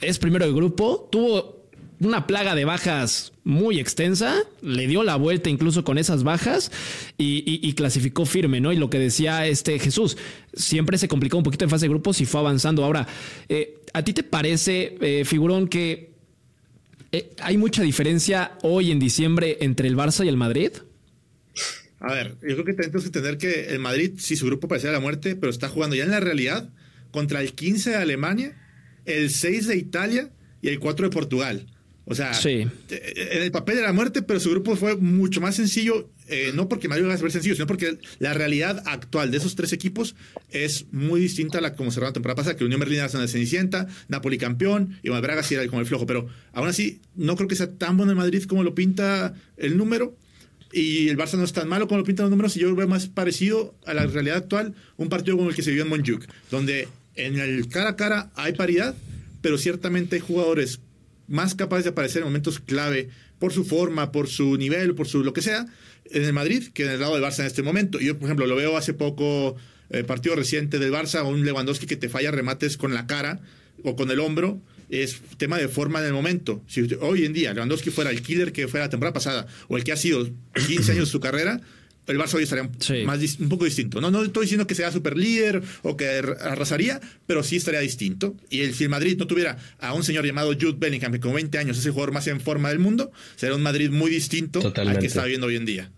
es 0.00 0.18
primero 0.18 0.44
el 0.44 0.54
grupo, 0.54 1.08
tuvo 1.10 1.57
una 2.00 2.26
plaga 2.26 2.54
de 2.54 2.64
bajas 2.64 3.32
muy 3.44 3.80
extensa, 3.80 4.42
le 4.62 4.86
dio 4.86 5.02
la 5.02 5.16
vuelta 5.16 5.50
incluso 5.50 5.84
con 5.84 5.98
esas 5.98 6.22
bajas 6.22 6.70
y, 7.16 7.72
clasificó 7.72 8.26
firme, 8.26 8.60
¿no? 8.60 8.72
Y 8.72 8.76
lo 8.76 8.90
que 8.90 8.98
decía 8.98 9.46
este 9.46 9.78
Jesús, 9.78 10.16
siempre 10.54 10.98
se 10.98 11.08
complicó 11.08 11.38
un 11.38 11.44
poquito 11.44 11.64
en 11.64 11.70
fase 11.70 11.86
de 11.86 11.90
grupos 11.90 12.20
y 12.20 12.26
fue 12.26 12.40
avanzando. 12.40 12.84
Ahora, 12.84 13.06
eh, 13.48 13.80
¿a 13.92 14.02
ti 14.02 14.12
te 14.12 14.22
parece, 14.22 14.96
eh, 15.00 15.24
figurón, 15.24 15.68
que 15.68 16.12
eh, 17.10 17.30
hay 17.40 17.56
mucha 17.56 17.82
diferencia 17.82 18.52
hoy 18.62 18.90
en 18.90 18.98
diciembre 18.98 19.58
entre 19.60 19.88
el 19.88 19.96
Barça 19.96 20.24
y 20.24 20.28
el 20.28 20.36
Madrid? 20.36 20.70
A 22.00 22.12
ver, 22.12 22.36
yo 22.42 22.54
creo 22.54 22.64
que 22.64 22.74
tenemos 22.74 23.02
que 23.02 23.08
entender 23.08 23.38
que 23.38 23.70
el 23.70 23.80
Madrid, 23.80 24.12
sí, 24.18 24.36
su 24.36 24.46
grupo 24.46 24.68
parecía 24.68 24.92
la 24.92 25.00
muerte, 25.00 25.34
pero 25.34 25.50
está 25.50 25.68
jugando 25.68 25.96
ya 25.96 26.04
en 26.04 26.12
la 26.12 26.20
realidad 26.20 26.70
contra 27.10 27.40
el 27.40 27.54
15 27.54 27.90
de 27.90 27.96
Alemania, 27.96 28.56
el 29.04 29.30
6 29.30 29.66
de 29.66 29.76
Italia 29.76 30.30
y 30.62 30.68
el 30.68 30.78
4 30.78 31.08
de 31.08 31.12
Portugal. 31.12 31.66
O 32.10 32.14
sea, 32.14 32.32
en 32.42 33.42
el 33.42 33.50
papel 33.50 33.76
de 33.76 33.82
la 33.82 33.92
muerte, 33.92 34.22
pero 34.22 34.40
su 34.40 34.50
grupo 34.50 34.76
fue 34.76 34.96
mucho 34.96 35.42
más 35.42 35.56
sencillo, 35.56 36.08
eh, 36.26 36.52
no 36.54 36.66
porque 36.66 36.88
Madrid 36.88 37.06
va 37.06 37.12
a 37.12 37.18
ser 37.18 37.30
sencillo, 37.30 37.54
sino 37.54 37.66
porque 37.66 37.98
la 38.18 38.32
realidad 38.32 38.82
actual 38.86 39.30
de 39.30 39.36
esos 39.36 39.56
tres 39.56 39.74
equipos 39.74 40.14
es 40.50 40.86
muy 40.90 41.20
distinta 41.20 41.58
a 41.58 41.60
la 41.60 41.74
como 41.74 41.90
cerró 41.90 42.06
la 42.06 42.14
temporada 42.14 42.36
pasada, 42.36 42.56
que 42.56 42.64
Unión 42.64 42.80
Berlín 42.80 43.00
era 43.00 43.08
la 43.12 43.28
Cenicienta, 43.28 43.88
Napoli 44.08 44.38
campeón, 44.38 44.98
y 45.02 45.10
Braga 45.10 45.42
sí 45.42 45.54
era 45.54 45.66
como 45.66 45.80
el 45.80 45.86
flojo, 45.86 46.06
pero 46.06 46.28
aún 46.52 46.68
así 46.68 47.02
no 47.14 47.36
creo 47.36 47.46
que 47.46 47.56
sea 47.56 47.72
tan 47.72 47.98
bueno 47.98 48.12
el 48.12 48.16
Madrid 48.16 48.44
como 48.44 48.62
lo 48.62 48.74
pinta 48.74 49.34
el 49.58 49.76
número. 49.76 50.16
Y 50.72 51.08
el 51.08 51.16
Barça 51.16 51.38
no 51.38 51.44
es 51.44 51.52
tan 51.54 51.66
malo 51.66 51.88
como 51.88 51.98
lo 51.98 52.04
pintan 52.04 52.24
los 52.24 52.30
números, 52.30 52.56
y 52.56 52.60
yo 52.60 52.68
lo 52.68 52.76
veo 52.76 52.88
más 52.88 53.06
parecido 53.06 53.74
a 53.86 53.94
la 53.94 54.06
realidad 54.06 54.36
actual, 54.36 54.74
un 54.96 55.08
partido 55.08 55.36
como 55.36 55.50
el 55.50 55.56
que 55.56 55.62
se 55.62 55.72
vio 55.72 55.82
en 55.82 55.88
Montjuic, 55.88 56.26
donde 56.50 56.88
en 57.16 57.38
el 57.38 57.68
cara 57.68 57.90
a 57.90 57.96
cara 57.96 58.30
hay 58.34 58.52
paridad, 58.52 58.94
pero 59.40 59.56
ciertamente 59.56 60.16
hay 60.16 60.20
jugadores 60.20 60.80
más 61.28 61.54
capaz 61.54 61.82
de 61.82 61.90
aparecer 61.90 62.22
en 62.22 62.28
momentos 62.28 62.58
clave 62.58 63.08
por 63.38 63.52
su 63.52 63.64
forma, 63.64 64.10
por 64.10 64.28
su 64.28 64.56
nivel, 64.56 64.94
por 64.94 65.06
su 65.06 65.22
lo 65.22 65.32
que 65.32 65.42
sea, 65.42 65.66
en 66.10 66.24
el 66.24 66.32
Madrid 66.32 66.68
que 66.72 66.84
en 66.84 66.90
el 66.90 67.00
lado 67.00 67.14
del 67.14 67.22
Barça 67.22 67.40
en 67.40 67.46
este 67.46 67.62
momento. 67.62 68.00
Yo, 68.00 68.18
por 68.18 68.26
ejemplo, 68.26 68.46
lo 68.46 68.56
veo 68.56 68.76
hace 68.76 68.94
poco, 68.94 69.56
eh, 69.90 70.04
partido 70.04 70.34
reciente 70.34 70.78
del 70.78 70.92
Barça, 70.92 71.24
un 71.24 71.44
Lewandowski 71.44 71.86
que 71.86 71.96
te 71.96 72.08
falla 72.08 72.30
remates 72.30 72.76
con 72.76 72.94
la 72.94 73.06
cara 73.06 73.40
o 73.84 73.94
con 73.94 74.10
el 74.10 74.20
hombro. 74.20 74.60
Es 74.90 75.20
tema 75.36 75.58
de 75.58 75.68
forma 75.68 76.00
en 76.00 76.06
el 76.06 76.12
momento. 76.14 76.62
Si 76.66 76.88
hoy 77.00 77.26
en 77.26 77.34
día 77.34 77.52
Lewandowski 77.52 77.90
fuera 77.90 78.10
el 78.10 78.22
killer 78.22 78.52
que 78.52 78.68
fue 78.68 78.80
la 78.80 78.88
temporada 78.88 79.12
pasada 79.12 79.46
o 79.68 79.76
el 79.76 79.84
que 79.84 79.92
ha 79.92 79.96
sido 79.96 80.26
15 80.66 80.92
años 80.92 81.08
de 81.08 81.12
su 81.12 81.20
carrera, 81.20 81.60
el 82.08 82.18
Barça 82.18 82.34
hoy 82.34 82.44
estaría 82.44 82.68
más, 83.04 83.38
un 83.38 83.48
poco 83.48 83.64
distinto. 83.64 84.00
No, 84.00 84.10
no 84.10 84.24
estoy 84.24 84.44
diciendo 84.44 84.66
que 84.66 84.74
sea 84.74 84.90
super 84.90 85.16
líder 85.16 85.62
o 85.82 85.96
que 85.96 86.08
arrasaría, 86.08 87.00
pero 87.26 87.42
sí 87.42 87.56
estaría 87.56 87.80
distinto. 87.80 88.34
Y 88.50 88.60
el, 88.60 88.74
si 88.74 88.84
el 88.84 88.90
Madrid 88.90 89.16
no 89.18 89.26
tuviera 89.26 89.58
a 89.78 89.94
un 89.94 90.02
señor 90.02 90.26
llamado 90.26 90.52
Jude 90.52 90.76
Bellingham, 90.78 91.12
que 91.12 91.20
con 91.20 91.34
20 91.34 91.58
años 91.58 91.78
es 91.78 91.86
el 91.86 91.92
jugador 91.92 92.12
más 92.12 92.26
en 92.26 92.40
forma 92.40 92.70
del 92.70 92.78
mundo, 92.78 93.12
sería 93.36 93.54
un 93.54 93.62
Madrid 93.62 93.90
muy 93.90 94.10
distinto 94.10 94.60
al 94.74 94.98
que 94.98 95.06
está 95.06 95.24
viendo 95.24 95.46
hoy 95.46 95.56
en 95.56 95.66
día. 95.66 95.90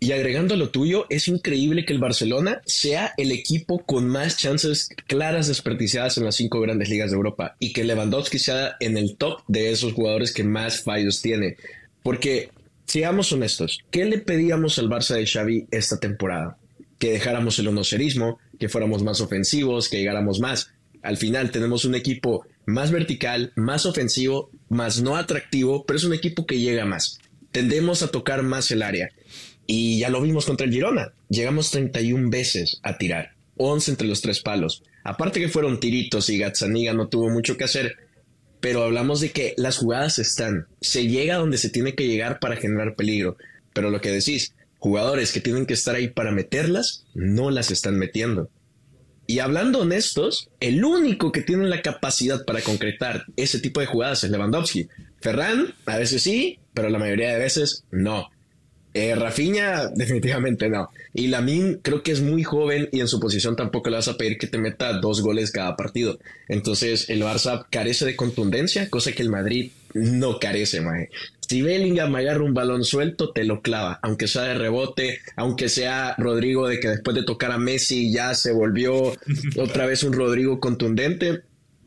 Y 0.00 0.12
agregando 0.12 0.54
lo 0.54 0.70
tuyo, 0.70 1.06
es 1.10 1.26
increíble 1.26 1.84
que 1.84 1.92
el 1.92 1.98
Barcelona 1.98 2.62
sea 2.66 3.14
el 3.16 3.32
equipo 3.32 3.84
con 3.84 4.06
más 4.06 4.36
chances 4.36 4.90
claras 5.08 5.48
desperdiciadas 5.48 6.18
en 6.18 6.24
las 6.24 6.36
cinco 6.36 6.60
grandes 6.60 6.88
ligas 6.88 7.10
de 7.10 7.16
Europa 7.16 7.56
y 7.58 7.72
que 7.72 7.82
Lewandowski 7.82 8.38
sea 8.38 8.76
en 8.78 8.96
el 8.96 9.16
top 9.16 9.42
de 9.48 9.72
esos 9.72 9.94
jugadores 9.94 10.32
que 10.32 10.44
más 10.44 10.84
fallos 10.84 11.20
tiene. 11.20 11.56
Porque 12.04 12.50
Seamos 12.88 13.30
honestos, 13.32 13.80
¿qué 13.90 14.06
le 14.06 14.16
pedíamos 14.16 14.78
al 14.78 14.88
Barça 14.88 15.14
de 15.14 15.26
Xavi 15.26 15.66
esta 15.70 16.00
temporada? 16.00 16.56
Que 16.98 17.12
dejáramos 17.12 17.58
el 17.58 17.68
onocerismo, 17.68 18.38
que 18.58 18.70
fuéramos 18.70 19.02
más 19.02 19.20
ofensivos, 19.20 19.90
que 19.90 19.98
llegáramos 19.98 20.40
más. 20.40 20.70
Al 21.02 21.18
final 21.18 21.50
tenemos 21.50 21.84
un 21.84 21.94
equipo 21.94 22.46
más 22.64 22.90
vertical, 22.90 23.52
más 23.56 23.84
ofensivo, 23.84 24.50
más 24.70 25.02
no 25.02 25.16
atractivo, 25.16 25.84
pero 25.84 25.98
es 25.98 26.04
un 26.04 26.14
equipo 26.14 26.46
que 26.46 26.60
llega 26.60 26.86
más. 26.86 27.18
Tendemos 27.52 28.02
a 28.02 28.08
tocar 28.08 28.42
más 28.42 28.70
el 28.70 28.80
área. 28.80 29.10
Y 29.66 29.98
ya 29.98 30.08
lo 30.08 30.22
vimos 30.22 30.46
contra 30.46 30.66
el 30.66 30.72
Girona. 30.72 31.12
Llegamos 31.28 31.70
31 31.70 32.30
veces 32.30 32.80
a 32.82 32.96
tirar, 32.96 33.34
11 33.58 33.90
entre 33.90 34.08
los 34.08 34.22
tres 34.22 34.40
palos. 34.40 34.82
Aparte 35.04 35.40
que 35.40 35.50
fueron 35.50 35.78
tiritos 35.78 36.30
y 36.30 36.38
Gazzaniga 36.38 36.94
no 36.94 37.08
tuvo 37.08 37.28
mucho 37.28 37.58
que 37.58 37.64
hacer, 37.64 38.07
pero 38.60 38.82
hablamos 38.82 39.20
de 39.20 39.30
que 39.30 39.54
las 39.56 39.78
jugadas 39.78 40.18
están, 40.18 40.66
se 40.80 41.06
llega 41.06 41.36
donde 41.36 41.58
se 41.58 41.70
tiene 41.70 41.94
que 41.94 42.06
llegar 42.06 42.38
para 42.40 42.56
generar 42.56 42.96
peligro, 42.96 43.36
pero 43.72 43.90
lo 43.90 44.00
que 44.00 44.10
decís, 44.10 44.54
jugadores 44.78 45.32
que 45.32 45.40
tienen 45.40 45.66
que 45.66 45.74
estar 45.74 45.94
ahí 45.94 46.08
para 46.08 46.32
meterlas, 46.32 47.06
no 47.14 47.50
las 47.50 47.70
están 47.70 47.98
metiendo. 47.98 48.50
Y 49.26 49.40
hablando 49.40 49.80
honestos, 49.80 50.48
el 50.58 50.82
único 50.84 51.32
que 51.32 51.42
tiene 51.42 51.68
la 51.68 51.82
capacidad 51.82 52.46
para 52.46 52.62
concretar 52.62 53.26
ese 53.36 53.60
tipo 53.60 53.80
de 53.80 53.86
jugadas 53.86 54.24
es 54.24 54.30
Lewandowski. 54.30 54.88
Ferran, 55.20 55.74
a 55.84 55.98
veces 55.98 56.22
sí, 56.22 56.60
pero 56.72 56.88
la 56.88 56.98
mayoría 56.98 57.34
de 57.34 57.38
veces 57.38 57.84
no. 57.90 58.30
Eh, 58.94 59.14
Rafinha, 59.14 59.88
definitivamente 59.94 60.68
no. 60.68 60.90
Y 61.14 61.28
Lamin 61.28 61.80
creo 61.82 62.02
que 62.02 62.12
es 62.12 62.20
muy 62.20 62.44
joven 62.44 62.88
y 62.92 63.00
en 63.00 63.08
su 63.08 63.20
posición 63.20 63.56
tampoco 63.56 63.90
le 63.90 63.96
vas 63.96 64.08
a 64.08 64.16
pedir 64.16 64.38
que 64.38 64.46
te 64.46 64.58
meta 64.58 64.92
dos 64.94 65.20
goles 65.22 65.50
cada 65.50 65.76
partido. 65.76 66.18
Entonces 66.48 67.08
el 67.10 67.22
Barça 67.22 67.66
carece 67.70 68.04
de 68.04 68.16
contundencia, 68.16 68.88
cosa 68.90 69.12
que 69.12 69.22
el 69.22 69.30
Madrid 69.30 69.70
no 69.94 70.38
carece, 70.38 70.80
mae. 70.80 71.08
Si 71.48 71.62
Bellingham 71.62 72.14
agarra 72.14 72.44
un 72.44 72.52
balón 72.52 72.84
suelto, 72.84 73.30
te 73.30 73.42
lo 73.44 73.62
clava, 73.62 73.98
aunque 74.02 74.28
sea 74.28 74.42
de 74.42 74.54
rebote, 74.54 75.20
aunque 75.34 75.70
sea 75.70 76.14
Rodrigo 76.18 76.68
de 76.68 76.78
que 76.78 76.88
después 76.88 77.16
de 77.16 77.22
tocar 77.22 77.52
a 77.52 77.58
Messi 77.58 78.12
ya 78.12 78.34
se 78.34 78.52
volvió 78.52 79.14
otra 79.56 79.86
vez 79.86 80.02
un 80.02 80.12
Rodrigo 80.12 80.60
contundente. 80.60 81.42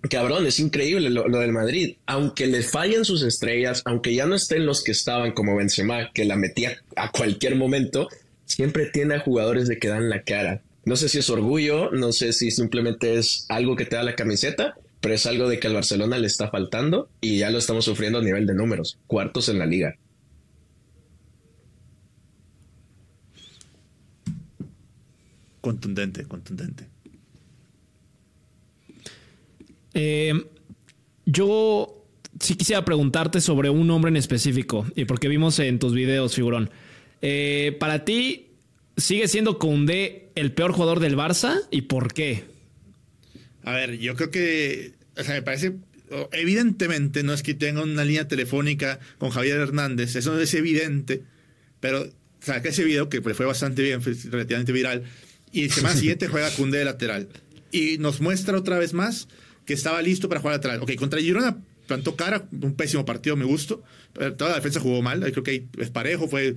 Cabrón, 0.10 0.48
es 0.48 0.60
increíble 0.60 1.10
lo, 1.10 1.24
del 1.24 1.52
Madrid. 1.52 1.98
Aunque 2.08 2.48
le 2.48 2.64
fallen 2.64 3.06
sus 3.06 3.22
estrellas, 3.24 3.84
aunque 3.86 4.16
ya 4.16 4.26
no 4.26 4.36
estén 4.36 4.66
los 4.66 4.84
que 4.84 4.92
estaban 4.92 5.32
como 5.32 5.56
Benzema, 5.56 6.12
que 6.12 6.26
la 6.26 6.36
metía 6.36 6.82
a 6.96 7.12
cualquier 7.12 7.56
momento, 7.56 8.10
siempre 8.46 8.88
tiene 8.88 9.16
a 9.16 9.20
jugadores 9.20 9.68
de 9.68 9.78
que 9.78 9.90
dan 9.90 10.10
la 10.10 10.24
cara. 10.24 10.64
No 10.86 10.96
sé 10.96 11.08
si 11.08 11.20
es 11.20 11.30
orgullo, 11.30 11.92
no 11.92 12.12
sé 12.12 12.34
si 12.34 12.50
simplemente 12.50 13.18
es 13.18 13.46
algo 13.50 13.76
que 13.76 13.86
te 13.86 13.96
da 13.96 14.04
la 14.04 14.16
camiseta, 14.16 14.76
pero 15.00 15.14
es 15.14 15.26
algo 15.28 15.48
de 15.48 15.60
que 15.60 15.68
al 15.68 15.76
Barcelona 15.76 16.18
le 16.18 16.28
está 16.28 16.50
faltando 16.50 17.08
y 17.22 17.38
ya 17.38 17.52
lo 17.52 17.60
estamos 17.60 17.86
sufriendo 17.86 18.18
a 18.18 18.24
nivel 18.24 18.48
de 18.48 18.56
números, 18.56 18.98
cuartos 19.06 19.50
en 19.50 19.60
la 19.60 19.68
liga. 19.68 19.96
Contundente, 25.62 26.24
contundente. 26.26 26.91
Eh, 29.94 30.34
yo 31.26 32.02
sí 32.40 32.56
quisiera 32.56 32.84
preguntarte 32.86 33.42
sobre 33.42 33.70
un 33.70 33.88
nombre 33.88 34.10
en 34.10 34.18
específico, 34.18 34.86
y 34.96 35.06
porque 35.06 35.28
vimos 35.28 35.60
en 35.60 35.80
tus 35.80 35.94
videos, 35.94 36.36
figurón. 36.36 36.70
Eh, 37.22 37.76
para 37.80 38.04
ti, 38.06 38.48
¿sigue 38.98 39.28
siendo 39.28 39.60
Koundé 39.60 40.30
el 40.36 40.52
peor 40.54 40.72
jugador 40.72 41.00
del 41.00 41.16
Barça? 41.16 41.62
¿Y 41.70 41.84
por 41.84 42.14
qué? 42.14 42.44
A 43.64 43.74
ver, 43.74 43.98
yo 44.00 44.16
creo 44.16 44.32
que, 44.32 44.94
o 45.18 45.24
sea, 45.24 45.36
me 45.36 45.42
parece, 45.42 45.76
evidentemente 46.32 47.24
no 47.24 47.34
es 47.34 47.44
que 47.44 47.54
tenga 47.54 47.84
una 47.84 48.04
línea 48.04 48.28
telefónica 48.28 49.00
con 49.20 49.30
Javier 49.30 49.58
Hernández, 49.58 50.16
eso 50.16 50.40
es 50.40 50.54
evidente, 50.54 51.22
pero 51.80 52.08
saca 52.40 52.70
ese 52.70 52.84
video 52.84 53.08
que 53.08 53.22
fue 53.22 53.46
bastante 53.46 53.84
bien, 53.84 54.02
fue 54.02 54.14
relativamente 54.30 54.72
viral, 54.72 55.04
y 55.52 55.66
el 55.66 55.72
semana 55.72 55.96
siguiente 55.98 56.28
juega 56.28 56.50
Koundé 56.56 56.80
de 56.80 56.86
lateral. 56.86 57.30
Y 57.72 58.00
nos 58.00 58.20
muestra 58.20 58.58
otra 58.58 58.78
vez 58.80 58.94
más 58.94 59.28
que 59.72 59.76
estaba 59.76 60.02
listo 60.02 60.28
para 60.28 60.42
jugar 60.42 60.58
lateral. 60.58 60.82
Ok, 60.82 60.96
contra 60.96 61.20
Girona 61.20 61.58
plantó 61.88 62.16
cara, 62.16 62.46
un 62.52 62.76
pésimo 62.76 63.06
partido, 63.06 63.36
me 63.38 63.46
gustó. 63.46 63.84
Toda 64.38 64.52
la 64.52 64.56
defensa 64.56 64.80
jugó 64.80 65.02
mal, 65.02 65.22
creo 65.32 65.44
que 65.44 65.66
es 65.78 65.90
parejo, 65.90 66.28
fue. 66.28 66.56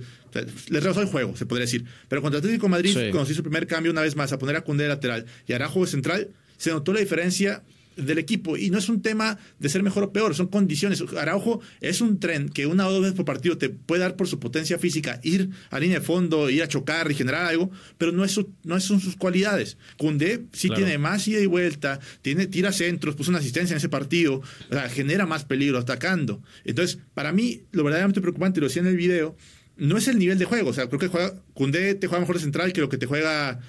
Le 0.69 0.79
rebasó 0.81 1.01
el 1.01 1.07
juego, 1.07 1.35
se 1.37 1.45
podría 1.45 1.65
decir. 1.65 1.85
Pero 2.09 2.21
contra 2.21 2.39
Atlético 2.39 2.67
Madrid, 2.67 2.93
cuando 3.11 3.25
se 3.25 3.31
hizo 3.31 3.39
el 3.39 3.45
primer 3.45 3.67
cambio 3.67 3.91
una 3.91 4.01
vez 4.01 4.15
más 4.15 4.33
a 4.33 4.37
poner 4.37 4.57
a 4.57 4.61
Cundé 4.61 4.83
de 4.83 4.89
lateral 4.89 5.25
y 5.47 5.53
Arajo 5.53 5.81
de 5.81 5.87
central, 5.87 6.29
se 6.57 6.71
notó 6.71 6.91
la 6.93 6.99
diferencia 6.99 7.63
del 7.95 8.17
equipo. 8.17 8.57
Y 8.57 8.69
no 8.69 8.77
es 8.77 8.89
un 8.89 9.01
tema 9.01 9.37
de 9.59 9.69
ser 9.69 9.83
mejor 9.83 10.03
o 10.03 10.13
peor, 10.13 10.35
son 10.35 10.47
condiciones. 10.47 11.03
Araujo 11.17 11.61
es 11.81 12.01
un 12.01 12.19
tren 12.19 12.49
que 12.49 12.67
una 12.67 12.87
o 12.87 12.91
dos 12.91 13.01
veces 13.01 13.15
por 13.15 13.25
partido 13.25 13.57
te 13.57 13.69
puede 13.69 14.01
dar 14.01 14.15
por 14.15 14.27
su 14.27 14.39
potencia 14.39 14.77
física, 14.77 15.19
ir 15.23 15.49
a 15.69 15.79
línea 15.79 15.99
de 15.99 16.05
fondo, 16.05 16.49
ir 16.49 16.63
a 16.63 16.67
chocar 16.67 17.09
y 17.11 17.15
generar 17.15 17.45
algo, 17.45 17.71
pero 17.97 18.11
no, 18.11 18.23
es 18.23 18.39
no 18.63 18.79
son 18.79 18.99
sus 18.99 19.15
cualidades. 19.15 19.77
Cundé 19.97 20.45
sí 20.51 20.69
tiene 20.69 20.97
más 20.97 21.27
ida 21.27 21.39
y 21.39 21.45
vuelta, 21.45 21.99
tiene, 22.21 22.47
tira 22.47 22.71
centros, 22.71 23.15
puso 23.15 23.31
una 23.31 23.39
asistencia 23.39 23.73
en 23.73 23.77
ese 23.77 23.89
partido, 23.89 24.41
o 24.69 24.73
sea, 24.73 24.89
genera 24.89 25.25
más 25.25 25.45
peligro 25.45 25.77
atacando. 25.77 26.41
Entonces, 26.63 26.99
para 27.13 27.31
mí, 27.31 27.63
lo 27.71 27.83
verdaderamente 27.83 28.21
preocupante, 28.21 28.59
lo 28.59 28.67
decía 28.67 28.81
en 28.81 28.89
el 28.89 28.97
video, 28.97 29.35
no 29.77 29.97
es 29.97 30.07
el 30.07 30.17
nivel 30.17 30.37
de 30.37 30.45
juego. 30.45 30.69
O 30.69 30.73
sea, 30.73 30.87
creo 30.87 30.99
que 30.99 31.07
juega, 31.07 31.33
Cundé 31.53 31.95
te 31.95 32.07
juega 32.07 32.21
mejor 32.21 32.35
de 32.35 32.41
central 32.41 32.73
que 32.73 32.81
lo 32.81 32.89
que 32.89 32.97
te 32.97 33.05
juega, 33.05 33.59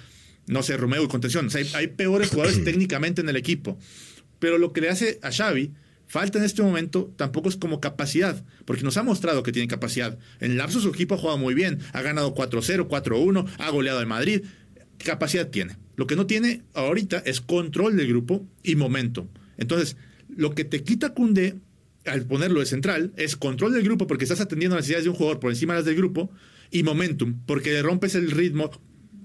no 0.45 0.63
sé, 0.63 0.77
Romeo 0.77 1.03
y 1.03 1.07
contención. 1.07 1.47
O 1.47 1.49
sea, 1.49 1.61
hay, 1.61 1.69
hay 1.73 1.87
peores 1.87 2.29
jugadores 2.29 2.63
técnicamente 2.65 3.21
en 3.21 3.29
el 3.29 3.35
equipo. 3.35 3.77
Pero 4.39 4.57
lo 4.57 4.73
que 4.73 4.81
le 4.81 4.89
hace 4.89 5.19
a 5.21 5.31
Xavi 5.31 5.73
falta 6.07 6.37
en 6.37 6.45
este 6.45 6.61
momento 6.63 7.13
tampoco 7.17 7.49
es 7.49 7.57
como 7.57 7.81
capacidad, 7.81 8.43
porque 8.65 8.83
nos 8.83 8.97
ha 8.97 9.03
mostrado 9.03 9.43
que 9.43 9.51
tiene 9.51 9.67
capacidad. 9.67 10.17
En 10.39 10.57
lapso 10.57 10.79
su 10.79 10.89
equipo 10.89 11.15
ha 11.15 11.17
jugado 11.17 11.37
muy 11.37 11.53
bien, 11.53 11.79
ha 11.93 12.01
ganado 12.01 12.33
4-0, 12.33 12.87
4-1, 12.87 13.47
ha 13.57 13.69
goleado 13.69 13.99
al 13.99 14.07
Madrid, 14.07 14.43
capacidad 14.97 15.49
tiene. 15.49 15.77
Lo 15.95 16.07
que 16.07 16.15
no 16.15 16.27
tiene 16.27 16.61
ahorita 16.73 17.21
es 17.25 17.41
control 17.41 17.97
del 17.97 18.07
grupo 18.07 18.45
y 18.63 18.75
momento. 18.75 19.27
Entonces, 19.57 19.97
lo 20.29 20.53
que 20.53 20.63
te 20.63 20.83
quita 20.83 21.13
Cundé 21.13 21.55
al 22.05 22.25
ponerlo 22.25 22.59
de 22.59 22.65
central 22.65 23.11
es 23.17 23.35
control 23.35 23.73
del 23.73 23.83
grupo 23.83 24.07
porque 24.07 24.23
estás 24.23 24.39
atendiendo 24.39 24.75
las 24.75 24.83
necesidades 24.83 25.05
de 25.05 25.09
un 25.09 25.15
jugador 25.15 25.39
por 25.39 25.51
encima 25.51 25.73
de 25.73 25.79
las 25.79 25.85
del 25.85 25.95
grupo 25.95 26.29
y 26.71 26.83
momentum 26.83 27.41
porque 27.45 27.71
le 27.71 27.81
rompes 27.81 28.15
el 28.15 28.31
ritmo 28.31 28.69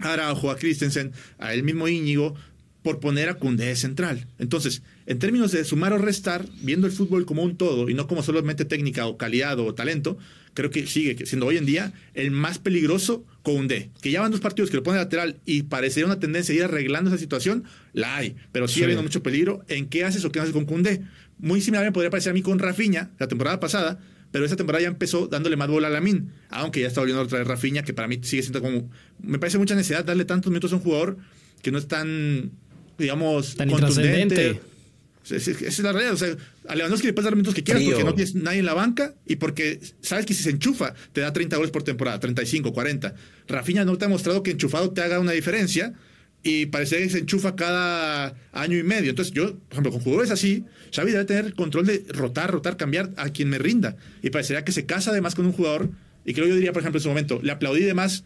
a 0.00 0.14
Araujo, 0.14 0.50
a 0.50 0.56
Christensen, 0.56 1.12
a 1.38 1.54
el 1.54 1.62
mismo 1.62 1.86
Íñigo, 1.86 2.34
por 2.82 3.00
poner 3.00 3.28
a 3.28 3.34
Cundé 3.34 3.74
central. 3.76 4.26
Entonces, 4.38 4.82
en 5.06 5.18
términos 5.18 5.52
de 5.52 5.64
sumar 5.64 5.92
o 5.92 5.98
restar, 5.98 6.46
viendo 6.62 6.86
el 6.86 6.92
fútbol 6.92 7.26
como 7.26 7.42
un 7.42 7.56
todo 7.56 7.88
y 7.88 7.94
no 7.94 8.06
como 8.06 8.22
solamente 8.22 8.64
técnica 8.64 9.06
o 9.06 9.16
calidad 9.16 9.58
o 9.60 9.74
talento, 9.74 10.18
creo 10.54 10.70
que 10.70 10.86
sigue 10.86 11.24
siendo 11.26 11.46
hoy 11.46 11.56
en 11.56 11.66
día 11.66 11.92
el 12.14 12.30
más 12.30 12.58
peligroso 12.58 13.24
Cundé. 13.42 13.90
Que 14.00 14.10
ya 14.10 14.20
van 14.20 14.32
dos 14.32 14.40
partidos 14.40 14.70
que 14.70 14.76
lo 14.76 14.82
pone 14.82 14.98
lateral 14.98 15.36
y 15.46 15.62
parecería 15.62 16.06
una 16.06 16.20
tendencia 16.20 16.52
a 16.52 16.56
ir 16.56 16.64
arreglando 16.64 17.10
esa 17.10 17.18
situación, 17.18 17.64
la 17.92 18.16
hay, 18.16 18.36
pero 18.50 18.68
sigue 18.68 18.84
habiendo 18.84 19.02
mucho 19.02 19.22
peligro 19.22 19.64
en 19.68 19.86
qué 19.88 20.04
haces 20.04 20.24
o 20.24 20.32
qué 20.32 20.40
haces 20.40 20.52
con 20.52 20.64
Cundé. 20.64 21.02
Muy 21.38 21.60
similar 21.60 21.84
me 21.84 21.92
podría 21.92 22.10
parecer 22.10 22.30
a 22.30 22.34
mí 22.34 22.42
con 22.42 22.58
Rafinha 22.58 23.10
la 23.18 23.28
temporada 23.28 23.60
pasada, 23.60 24.00
pero 24.30 24.44
esa 24.44 24.56
temporada 24.56 24.82
ya 24.82 24.88
empezó 24.88 25.28
dándole 25.28 25.56
más 25.56 25.68
bola 25.68 25.88
a 25.88 25.90
Lamin, 25.90 26.32
aunque 26.48 26.80
ya 26.80 26.88
está 26.88 27.00
volviendo 27.00 27.22
otra 27.22 27.38
vez 27.38 27.46
Rafinha, 27.46 27.82
que 27.82 27.92
para 27.92 28.08
mí 28.08 28.18
sigue 28.22 28.42
siendo 28.42 28.62
como. 28.62 28.90
Me 29.20 29.38
parece 29.38 29.58
mucha 29.58 29.74
necesidad 29.74 30.04
darle 30.04 30.24
tantos 30.24 30.50
minutos 30.50 30.72
a 30.72 30.76
un 30.76 30.82
jugador 30.82 31.18
que 31.62 31.70
no 31.70 31.78
es 31.78 31.86
tan 31.86 32.50
digamos, 32.98 33.56
Tan 33.56 33.70
contundente. 33.70 34.60
Esa 35.30 35.50
es 35.50 35.78
la 35.80 35.92
realidad. 35.92 36.14
O 36.14 36.16
sea, 36.16 36.36
a 36.68 36.74
Lewandowski 36.74 37.06
le 37.06 37.12
puedes 37.12 37.24
dar 37.24 37.34
minutos 37.34 37.54
que 37.54 37.62
quieras 37.62 37.82
porque 37.84 38.04
no 38.04 38.14
tienes 38.14 38.34
nadie 38.34 38.58
en 38.58 38.66
la 38.66 38.74
banca 38.74 39.14
y 39.26 39.36
porque 39.36 39.80
sabes 40.00 40.26
que 40.26 40.34
si 40.34 40.42
se 40.42 40.50
enchufa 40.50 40.94
te 41.12 41.20
da 41.20 41.32
30 41.32 41.56
goles 41.56 41.70
por 41.70 41.82
temporada, 41.82 42.18
35, 42.18 42.72
40. 42.72 43.14
Rafinha 43.48 43.84
no 43.84 43.96
te 43.98 44.04
ha 44.04 44.08
mostrado 44.08 44.42
que 44.42 44.50
enchufado 44.50 44.90
te 44.90 45.00
haga 45.00 45.20
una 45.20 45.32
diferencia 45.32 45.94
y 46.42 46.66
parece 46.66 46.98
que 46.98 47.10
se 47.10 47.18
enchufa 47.18 47.54
cada 47.54 48.34
año 48.52 48.76
y 48.76 48.82
medio. 48.82 49.10
Entonces, 49.10 49.32
yo, 49.32 49.54
por 49.54 49.72
ejemplo, 49.72 49.92
con 49.92 50.00
jugadores 50.00 50.32
así, 50.32 50.64
Xavi 50.92 51.12
debe 51.12 51.24
tener 51.24 51.54
control 51.54 51.86
de 51.86 52.04
rotar, 52.08 52.50
rotar, 52.50 52.76
cambiar 52.76 53.10
a 53.16 53.28
quien 53.30 53.48
me 53.48 53.58
rinda. 53.58 53.96
Y 54.22 54.30
parecería 54.30 54.64
que 54.64 54.72
se 54.72 54.84
casa 54.84 55.12
además 55.12 55.36
con 55.36 55.46
un 55.46 55.52
jugador. 55.52 55.90
Y 56.24 56.34
creo 56.34 56.48
yo 56.48 56.56
diría, 56.56 56.72
por 56.72 56.82
ejemplo, 56.82 56.98
en 56.98 57.02
su 57.02 57.08
momento, 57.08 57.38
le 57.42 57.52
aplaudí 57.52 57.82
de 57.82 57.94
más 57.94 58.24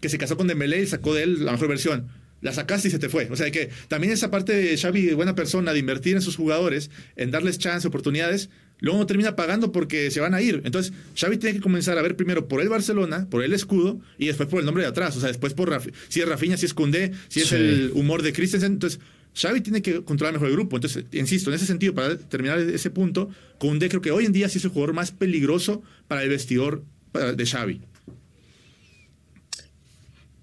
que 0.00 0.08
se 0.08 0.16
casó 0.16 0.38
con 0.38 0.46
Dembélé 0.46 0.80
y 0.80 0.86
sacó 0.86 1.14
de 1.14 1.24
él 1.24 1.44
la 1.44 1.52
mejor 1.52 1.68
versión 1.68 2.08
la 2.40 2.52
sacaste 2.52 2.88
y 2.88 2.90
se 2.90 2.98
te 2.98 3.08
fue. 3.08 3.28
O 3.30 3.36
sea 3.36 3.50
que 3.50 3.70
también 3.88 4.12
esa 4.12 4.30
parte 4.30 4.52
de 4.54 4.76
Xavi, 4.76 5.14
buena 5.14 5.34
persona, 5.34 5.72
de 5.72 5.78
invertir 5.78 6.16
en 6.16 6.22
sus 6.22 6.36
jugadores, 6.36 6.90
en 7.16 7.30
darles 7.30 7.58
chance, 7.58 7.86
oportunidades, 7.86 8.50
luego 8.78 8.98
no 8.98 9.06
termina 9.06 9.36
pagando 9.36 9.72
porque 9.72 10.10
se 10.10 10.20
van 10.20 10.34
a 10.34 10.40
ir. 10.40 10.62
Entonces, 10.64 10.92
Xavi 11.16 11.36
tiene 11.36 11.56
que 11.56 11.62
comenzar 11.62 11.98
a 11.98 12.02
ver 12.02 12.16
primero 12.16 12.48
por 12.48 12.60
el 12.60 12.68
Barcelona, 12.68 13.26
por 13.30 13.44
el 13.44 13.52
escudo, 13.52 14.00
y 14.18 14.26
después 14.26 14.48
por 14.48 14.60
el 14.60 14.66
nombre 14.66 14.82
de 14.82 14.88
atrás. 14.88 15.16
O 15.16 15.20
sea, 15.20 15.28
después 15.28 15.54
por 15.54 15.70
si 16.08 16.20
es 16.20 16.28
Rafinha, 16.28 16.56
si 16.56 16.66
es 16.66 16.74
Cundé, 16.74 17.12
si 17.28 17.40
es 17.40 17.52
el 17.52 17.92
humor 17.94 18.22
de 18.22 18.32
Christensen. 18.32 18.72
Entonces, 18.72 19.00
Xavi 19.34 19.60
tiene 19.60 19.82
que 19.82 20.02
controlar 20.02 20.32
mejor 20.32 20.48
el 20.48 20.54
grupo. 20.54 20.76
Entonces, 20.76 21.04
insisto, 21.12 21.50
en 21.50 21.56
ese 21.56 21.66
sentido, 21.66 21.94
para 21.94 22.16
terminar 22.16 22.58
ese 22.58 22.90
punto, 22.90 23.30
Cundé 23.58 23.88
creo 23.88 24.00
que 24.00 24.10
hoy 24.10 24.24
en 24.24 24.32
día 24.32 24.48
sí 24.48 24.58
es 24.58 24.64
el 24.64 24.70
jugador 24.70 24.94
más 24.94 25.12
peligroso 25.12 25.82
para 26.08 26.22
el 26.22 26.28
vestidor 26.28 26.84
de 27.12 27.46
Xavi. 27.46 27.82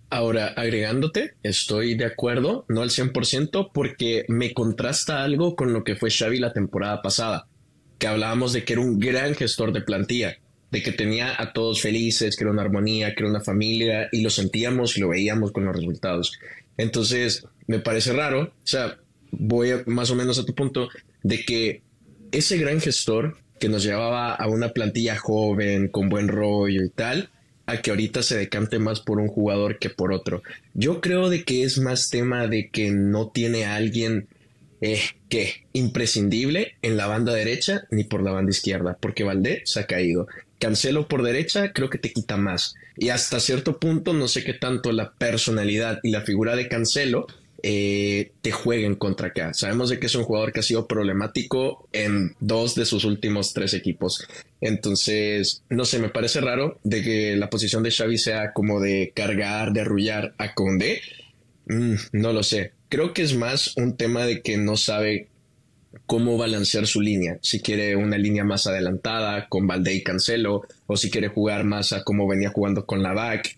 Ahora, 0.10 0.48
agregándote, 0.56 1.34
estoy 1.44 1.96
de 1.96 2.06
acuerdo, 2.06 2.66
no 2.70 2.82
al 2.82 2.92
100%, 2.92 3.72
porque 3.74 4.24
me 4.30 4.54
contrasta 4.54 5.24
algo 5.24 5.56
con 5.56 5.74
lo 5.74 5.84
que 5.84 5.98
fue 5.98 6.10
Xavi 6.10 6.40
la 6.40 6.54
temporada 6.54 7.02
pasada, 7.02 7.48
que 7.98 8.08
hablábamos 8.08 8.54
de 8.54 8.64
que 8.64 8.74
era 8.74 8.82
un 8.82 9.00
gran 9.00 9.36
gestor 9.36 9.74
de 9.74 9.82
plantilla, 9.82 10.38
de 10.72 10.82
que 10.82 10.94
tenía 10.94 11.42
a 11.42 11.52
todos 11.52 11.82
felices, 11.82 12.38
que 12.38 12.46
era 12.46 12.52
una 12.52 12.62
armonía, 12.62 13.14
que 13.14 13.24
era 13.24 13.30
una 13.30 13.42
familia, 13.42 14.08
y 14.14 14.22
lo 14.22 14.30
sentíamos 14.30 14.98
y 14.98 15.02
lo 15.02 15.10
veíamos 15.10 15.52
con 15.52 15.66
los 15.66 15.76
resultados. 15.76 16.40
Entonces, 16.78 17.46
me 17.68 17.80
parece 17.80 18.14
raro, 18.14 18.44
o 18.44 18.54
sea, 18.68 18.98
voy 19.32 19.72
más 19.88 20.10
o 20.10 20.16
menos 20.16 20.40
a 20.40 20.46
tu 20.46 20.56
punto, 20.56 20.88
de 21.24 21.44
que 21.44 21.82
ese 22.32 22.58
gran 22.58 22.80
gestor 22.80 23.38
que 23.60 23.68
nos 23.68 23.84
llevaba 23.84 24.36
a 24.36 24.48
una 24.48 24.70
plantilla 24.70 25.18
joven, 25.18 25.90
con 25.90 26.08
buen 26.08 26.30
rollo 26.30 26.84
y 26.84 26.90
tal, 26.90 27.30
a 27.68 27.82
que 27.82 27.92
ahorita 27.92 28.24
se 28.24 28.38
decante 28.38 28.80
más 28.80 29.02
por 29.02 29.20
un 29.20 29.28
jugador 29.28 29.78
que 29.78 29.90
por 29.90 30.12
otro. 30.12 30.42
Yo 30.74 31.00
creo 31.02 31.30
de 31.30 31.44
que 31.44 31.64
es 31.64 31.78
más 31.78 32.10
tema 32.10 32.48
de 32.48 32.70
que 32.70 32.90
no 32.90 33.30
tiene 33.30 33.66
alguien 33.66 34.28
eh, 34.82 35.02
¿qué? 35.30 35.66
Imprescindible 35.74 36.76
en 36.82 36.98
la 36.98 37.08
banda 37.08 37.34
derecha 37.34 37.88
ni 37.90 38.04
por 38.04 38.24
la 38.24 38.32
banda 38.32 38.52
izquierda, 38.52 38.98
porque 39.00 39.24
Valdé 39.24 39.62
se 39.66 39.80
ha 39.80 39.88
caído. 39.88 40.28
Cancelo 40.60 41.08
por 41.08 41.24
derecha 41.24 41.74
creo 41.74 41.90
que 41.90 41.98
te 41.98 42.14
quita 42.14 42.38
más. 42.38 42.76
Y 42.96 43.10
hasta 43.10 43.40
cierto 43.40 43.80
punto 43.80 44.14
no 44.14 44.28
sé 44.28 44.44
qué 44.44 44.54
tanto 44.54 44.92
la 44.92 45.14
personalidad 45.14 46.00
y 46.04 46.12
la 46.12 46.22
figura 46.22 46.56
de 46.56 46.68
Cancelo 46.68 47.28
eh, 47.64 48.32
te 48.42 48.52
jueguen 48.52 48.96
contra 48.96 49.30
acá. 49.30 49.54
Sabemos 49.54 49.90
de 49.90 50.00
que 50.00 50.06
es 50.06 50.16
un 50.16 50.24
jugador 50.24 50.52
que 50.52 50.60
ha 50.60 50.64
sido 50.64 50.88
problemático 50.88 51.88
en 51.92 52.36
dos 52.40 52.76
de 52.76 52.86
sus 52.86 53.04
últimos 53.04 53.54
tres 53.54 53.74
equipos. 53.74 54.28
Entonces, 54.62 55.64
no 55.70 55.86
sé, 55.86 56.00
me 56.00 56.10
parece 56.10 56.42
raro 56.42 56.80
de 56.84 57.02
que 57.02 57.36
la 57.36 57.50
posición 57.50 57.84
de 57.84 57.92
Xavi 57.92 58.18
sea 58.18 58.54
como 58.54 58.80
de 58.80 59.12
cargar, 59.16 59.74
de 59.74 59.82
arrullar 59.82 60.36
a 60.38 60.54
Conde. 60.54 61.02
Mm, 61.68 61.96
no 62.14 62.34
lo 62.34 62.44
sé. 62.44 62.74
Creo 62.90 63.14
que 63.14 63.24
es 63.24 63.36
más 63.36 63.76
un 63.78 63.98
tema 63.98 64.26
de 64.26 64.42
que 64.42 64.58
no 64.58 64.78
sabe 64.78 65.28
cómo 66.06 66.38
balancear 66.38 66.86
su 66.86 67.02
línea. 67.02 67.40
Si 67.42 67.60
quiere 67.60 67.96
una 67.96 68.18
línea 68.18 68.44
más 68.44 68.68
adelantada 68.68 69.48
con 69.50 69.68
Valde 69.68 69.94
y 69.94 70.04
Cancelo, 70.04 70.62
o 70.86 70.96
si 70.96 71.10
quiere 71.10 71.28
jugar 71.28 71.64
más 71.64 71.92
a 71.92 72.04
como 72.04 72.28
venía 72.28 72.50
jugando 72.50 72.86
con 72.86 73.02
la 73.02 73.14
back. 73.14 73.58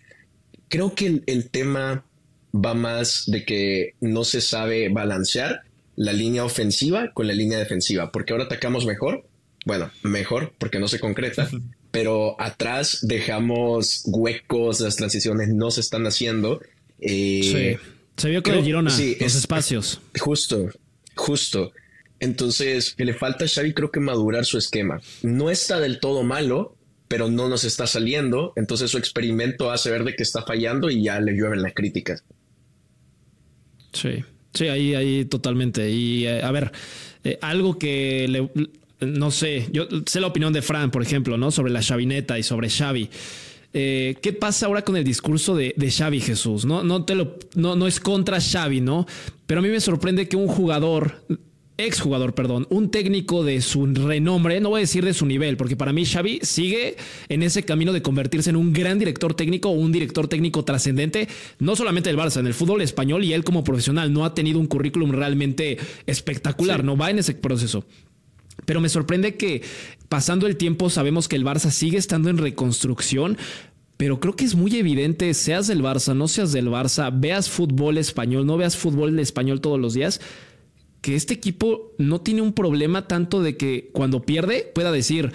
Creo 0.70 0.96
que 0.96 1.22
el 1.25 1.50
tema 1.50 2.06
va 2.53 2.74
más 2.74 3.24
de 3.27 3.46
que 3.46 3.96
no 4.00 4.24
se 4.24 4.41
sabe 4.41 4.89
balancear 4.89 5.62
la 5.96 6.13
línea 6.13 6.46
ofensiva 6.46 7.12
con 7.13 7.27
la 7.27 7.34
línea 7.34 7.60
defensiva, 7.60 8.12
porque 8.12 8.34
ahora 8.34 8.46
atacamos 8.46 8.86
mejor, 8.86 9.25
bueno, 9.65 9.91
mejor 10.01 10.53
porque 10.58 10.79
no 10.79 10.88
se 10.88 11.00
concreta, 11.00 11.50
pero 11.91 12.39
atrás 12.39 13.00
dejamos 13.01 14.03
huecos, 14.06 14.79
las 14.79 14.96
transiciones 14.96 15.50
no 15.50 15.72
se 15.72 15.82
están 15.82 16.08
haciendo. 16.08 16.62
Eh, 17.00 17.77
sí. 17.79 17.89
Se 18.18 18.29
vio 18.29 18.44
con 18.44 18.53
el 18.53 18.63
Girona, 18.63 18.89
sí, 18.89 19.18
los 19.20 19.36
espacios. 19.36 20.01
Justo, 20.18 20.70
justo. 21.15 21.72
Entonces, 22.20 22.94
que 22.96 23.06
le 23.06 23.13
falta 23.13 23.46
a 23.46 23.48
Xavi 23.48 23.74
creo 23.74 23.91
que 23.91 24.00
madurar 24.00 24.46
su 24.46 24.58
esquema. 24.58 25.01
No 25.22 25.50
está 25.50 25.79
del 25.79 26.00
todo 26.00 26.24
malo, 26.24 26.75
pero 27.10 27.29
no 27.29 27.50
nos 27.50 27.63
está 27.65 27.88
saliendo. 27.88 28.53
Entonces 28.56 28.91
su 28.91 28.98
experimento 28.98 29.72
hace 29.72 29.89
ver 29.91 30.06
de 30.06 30.15
que 30.15 30.24
está 30.24 30.44
fallando 30.44 30.89
y 30.89 31.03
ya 31.03 31.20
le 31.20 31.34
llueven 31.34 31.62
las 31.62 31.74
críticas. 31.74 32.24
Sí, 33.93 34.24
sí, 34.53 34.67
ahí, 34.67 34.96
ahí 34.96 35.25
totalmente. 35.25 35.89
Y 35.89 36.25
eh, 36.25 36.43
a 36.43 36.51
ver, 36.51 36.72
eh, 37.24 37.38
algo 37.41 37.77
que 37.77 38.27
le, 38.27 38.50
no 39.05 39.31
sé, 39.31 39.67
yo 39.72 39.88
sé 40.05 40.19
la 40.19 40.27
opinión 40.27 40.53
de 40.53 40.62
Fran, 40.62 40.91
por 40.91 41.01
ejemplo, 41.01 41.38
¿no? 41.38 41.51
Sobre 41.51 41.72
la 41.72 41.81
chavineta 41.81 42.38
y 42.38 42.43
sobre 42.43 42.69
Xavi. 42.69 43.10
Eh, 43.72 44.17
¿Qué 44.22 44.34
pasa 44.34 44.65
ahora 44.65 44.84
con 44.84 44.98
el 44.98 45.03
discurso 45.03 45.55
de, 45.55 45.74
de, 45.77 45.91
Xavi 45.91 46.22
Jesús? 46.22 46.65
No, 46.65 46.84
no, 46.84 47.05
te 47.05 47.13
lo, 47.13 47.38
no, 47.55 47.75
no 47.75 47.86
es 47.86 48.00
contra 48.00 48.39
Xavi, 48.41 48.81
¿no? 48.81 49.05
Pero 49.46 49.60
a 49.60 49.63
mí 49.63 49.69
me 49.69 49.79
sorprende 49.79 50.27
que 50.27 50.36
un 50.36 50.48
jugador 50.48 51.22
exjugador, 51.86 52.33
perdón, 52.33 52.67
un 52.69 52.91
técnico 52.91 53.43
de 53.43 53.62
su 53.62 53.86
renombre, 53.86 54.59
no 54.59 54.69
voy 54.69 54.79
a 54.79 54.81
decir 54.81 55.05
de 55.05 55.13
su 55.13 55.25
nivel, 55.25 55.55
porque 55.57 55.77
para 55.77 55.93
mí 55.93 56.05
Xavi 56.05 56.39
sigue 56.41 56.98
en 57.29 57.41
ese 57.41 57.63
camino 57.63 57.93
de 57.93 58.01
convertirse 58.01 58.50
en 58.50 58.57
un 58.57 58.74
gran 58.74 59.00
director 59.00 59.33
técnico 59.33 59.69
o 59.69 59.74
un 59.74 59.91
director 59.91 60.27
técnico 60.27 60.65
trascendente, 60.65 61.27
no 61.59 61.75
solamente 61.75 62.09
del 62.09 62.19
Barça, 62.19 62.39
en 62.39 62.48
el 62.48 62.53
fútbol 62.53 62.81
español 62.81 63.24
y 63.24 63.33
él 63.33 63.43
como 63.43 63.63
profesional 63.63 64.12
no 64.12 64.25
ha 64.25 64.33
tenido 64.33 64.59
un 64.59 64.67
currículum 64.67 65.12
realmente 65.12 65.77
espectacular, 66.05 66.83
no 66.83 66.98
va 66.98 67.09
en 67.09 67.19
ese 67.19 67.33
proceso. 67.33 67.86
Pero 68.65 68.81
me 68.81 68.89
sorprende 68.89 69.36
que 69.36 69.62
pasando 70.09 70.45
el 70.48 70.57
tiempo 70.57 70.89
sabemos 70.89 71.27
que 71.27 71.38
el 71.38 71.45
Barça 71.45 71.71
sigue 71.71 71.98
estando 71.98 72.29
en 72.29 72.38
reconstrucción, 72.38 73.38
pero 73.95 74.19
creo 74.19 74.36
que 74.36 74.45
es 74.45 74.55
muy 74.55 74.75
evidente, 74.77 75.33
seas 75.33 75.67
del 75.67 75.81
Barça, 75.81 76.15
no 76.15 76.27
seas 76.27 76.51
del 76.51 76.67
Barça, 76.67 77.12
veas 77.13 77.50
fútbol 77.50 77.98
español, 77.98 78.45
no 78.45 78.57
veas 78.57 78.77
fútbol 78.77 79.17
español 79.19 79.59
todos 79.59 79.79
los 79.79 79.93
días, 79.93 80.21
que 81.01 81.15
este 81.15 81.34
equipo 81.34 81.94
no 81.98 82.22
tiene 82.22 82.41
un 82.41 82.53
problema 82.53 83.08
tanto 83.08 83.41
de 83.41 83.58
que 83.58 83.89
cuando 83.94 84.24
pierde 84.24 84.72
pueda 84.74 84.91
decir, 84.91 85.32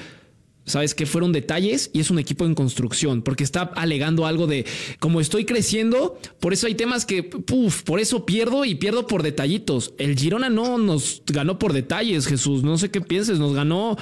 sabes 0.66 0.94
que 0.94 1.06
fueron 1.06 1.32
detalles 1.32 1.90
y 1.92 2.00
es 2.00 2.10
un 2.10 2.18
equipo 2.18 2.44
en 2.46 2.54
construcción, 2.54 3.22
porque 3.22 3.44
está 3.44 3.62
alegando 3.62 4.26
algo 4.26 4.46
de 4.46 4.66
como 4.98 5.20
estoy 5.20 5.44
creciendo, 5.44 6.18
por 6.40 6.52
eso 6.52 6.66
hay 6.66 6.74
temas 6.74 7.04
que, 7.04 7.22
por 7.22 8.00
eso 8.00 8.26
pierdo 8.26 8.64
y 8.64 8.74
pierdo 8.74 9.06
por 9.06 9.22
detallitos. 9.22 9.94
El 9.98 10.18
Girona 10.18 10.48
no 10.48 10.78
nos 10.78 11.22
ganó 11.26 11.58
por 11.58 11.72
detalles, 11.72 12.26
Jesús, 12.26 12.62
no 12.62 12.78
sé 12.78 12.90
qué 12.90 13.00
pienses, 13.00 13.38
nos 13.38 13.54
ganó 13.54 13.96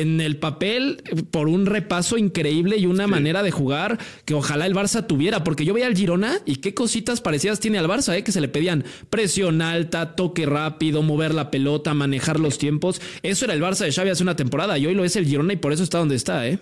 en 0.00 0.20
el 0.20 0.36
papel 0.36 1.02
por 1.30 1.48
un 1.48 1.66
repaso 1.66 2.18
increíble 2.18 2.76
y 2.76 2.86
una 2.86 3.06
manera 3.06 3.42
de 3.42 3.50
jugar 3.50 3.98
que 4.24 4.34
ojalá 4.34 4.66
el 4.66 4.74
Barça 4.74 5.06
tuviera, 5.06 5.44
porque 5.44 5.64
yo 5.64 5.72
veía 5.72 5.86
al 5.86 5.96
Girona 5.96 6.38
y 6.44 6.56
qué 6.56 6.74
cositas 6.74 7.20
parecidas 7.20 7.60
tiene 7.60 7.78
al 7.78 7.86
Barça, 7.86 8.16
¿eh? 8.16 8.24
que 8.24 8.32
se 8.32 8.40
le 8.40 8.48
pedían 8.48 8.84
presión 9.08 9.62
alta, 9.62 10.16
toque 10.16 10.46
rápido, 10.46 11.02
mover 11.02 11.32
la 11.34 11.50
pelota, 11.50 11.94
manejar 11.94 12.40
los 12.40 12.58
tiempos. 12.58 13.00
Eso 13.22 13.44
era 13.44 13.54
el 13.54 13.62
Barça 13.62 13.84
de 13.84 13.92
Xavi 13.92 14.10
hace 14.10 14.22
una 14.22 14.36
temporada 14.36 14.76
y 14.78 14.86
hoy 14.86 14.94
lo 14.94 15.04
es 15.04 15.14
el 15.16 15.26
Girona 15.26 15.52
y 15.52 15.56
por 15.56 15.72
eso 15.72 15.82
está 15.82 15.98
donde 15.98 16.16
está, 16.16 16.48
¿eh? 16.48 16.58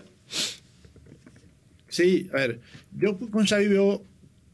Sí, 1.89 2.29
a 2.33 2.37
ver, 2.37 2.61
yo 2.97 3.19
con 3.19 3.47
Xavi 3.47 3.69
veo 3.69 4.03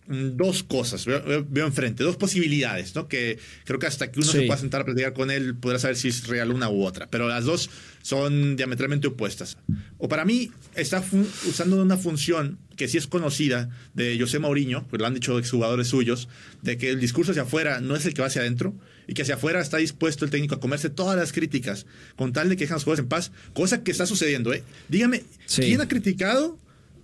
dos 0.08 0.62
cosas, 0.62 1.04
veo, 1.04 1.66
enfrente, 1.66 2.02
dos 2.02 2.16
posibilidades, 2.16 2.94
¿no? 2.94 3.08
Que 3.08 3.38
creo 3.64 3.78
que 3.78 3.86
hasta 3.86 4.10
que 4.10 4.20
uno 4.20 4.28
se 4.30 4.42
pueda 4.42 4.58
sentar 4.58 4.80
a 4.80 4.84
platicar 4.84 5.12
con 5.12 5.30
él 5.30 5.54
podrá 5.54 5.78
saber 5.78 5.96
si 5.96 6.08
es 6.08 6.26
real 6.26 6.50
una 6.50 6.70
u 6.70 6.84
otra, 6.84 7.08
pero 7.10 7.28
las 7.28 7.44
dos 7.44 7.68
son 8.02 8.56
diametralmente 8.56 9.08
opuestas. 9.08 9.58
O 9.98 10.08
para 10.08 10.24
mí 10.24 10.50
está 10.74 11.04
usando 11.46 11.82
una 11.82 11.96
función 11.96 12.58
que 12.76 12.88
sí 12.88 12.96
es 12.96 13.06
conocida 13.06 13.68
de 13.92 14.16
José 14.18 14.38
Mourinho, 14.38 14.86
pues 14.88 15.00
lo 15.00 15.06
han 15.06 15.14
dicho 15.14 15.38
exjugadores 15.38 15.88
suyos, 15.88 16.28
de 16.62 16.78
que 16.78 16.90
el 16.90 17.00
discurso 17.00 17.32
hacia 17.32 17.42
afuera 17.42 17.80
no 17.80 17.94
es 17.94 18.06
el 18.06 18.14
que 18.14 18.22
va 18.22 18.28
hacia 18.28 18.40
adentro 18.40 18.74
y 19.06 19.14
que 19.14 19.22
hacia 19.22 19.34
afuera 19.34 19.60
está 19.60 19.76
dispuesto 19.78 20.24
el 20.24 20.30
técnico 20.30 20.54
a 20.54 20.60
comerse 20.60 20.88
todas 20.88 21.16
las 21.16 21.32
críticas 21.32 21.86
con 22.16 22.32
tal 22.32 22.48
de 22.48 22.56
que 22.56 22.64
dejen 22.64 22.74
los 22.74 22.84
juegos 22.84 23.00
en 23.00 23.08
paz, 23.08 23.32
cosa 23.52 23.82
que 23.82 23.90
está 23.90 24.06
sucediendo, 24.06 24.54
¿eh? 24.54 24.62
Dígame, 24.88 25.24
¿quién 25.54 25.80
ha 25.80 25.88
criticado 25.88 26.58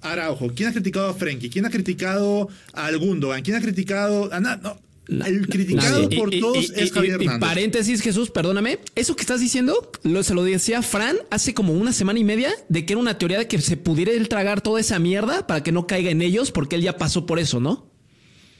Araujo? 0.04 0.48
¿Quién 0.54 0.68
ha 0.68 0.72
criticado 0.72 1.08
a 1.08 1.14
Frenkie? 1.14 1.50
¿Quién 1.50 1.66
ha 1.66 1.70
criticado 1.70 2.48
a 2.72 2.92
Gundogan? 2.92 3.42
¿Quién 3.42 3.56
ha 3.56 3.60
criticado 3.60 4.32
a 4.32 4.40
No, 4.40 4.78
el 5.26 5.46
criticado 5.48 6.08
por 6.10 6.30
todos 6.30 6.70
es 6.70 6.92
Javier 6.92 7.14
Hernández. 7.14 7.36
Y 7.36 7.40
paréntesis, 7.40 8.00
Jesús, 8.00 8.30
perdóname. 8.30 8.78
Eso 8.94 9.16
que 9.16 9.22
estás 9.22 9.40
diciendo, 9.40 9.90
lo, 10.02 10.22
se 10.22 10.34
lo 10.34 10.42
decía 10.44 10.80
Fran 10.82 11.16
hace 11.30 11.52
como 11.52 11.74
una 11.74 11.92
semana 11.92 12.18
y 12.18 12.24
media, 12.24 12.50
de 12.68 12.86
que 12.86 12.94
era 12.94 13.00
una 13.00 13.18
teoría 13.18 13.38
de 13.38 13.48
que 13.48 13.60
se 13.60 13.76
pudiera 13.76 14.12
él 14.12 14.28
tragar 14.28 14.60
toda 14.60 14.80
esa 14.80 14.98
mierda 14.98 15.46
para 15.46 15.62
que 15.62 15.72
no 15.72 15.86
caiga 15.86 16.10
en 16.10 16.22
ellos, 16.22 16.50
porque 16.50 16.76
él 16.76 16.82
ya 16.82 16.96
pasó 16.96 17.26
por 17.26 17.38
eso, 17.38 17.60
¿no? 17.60 17.93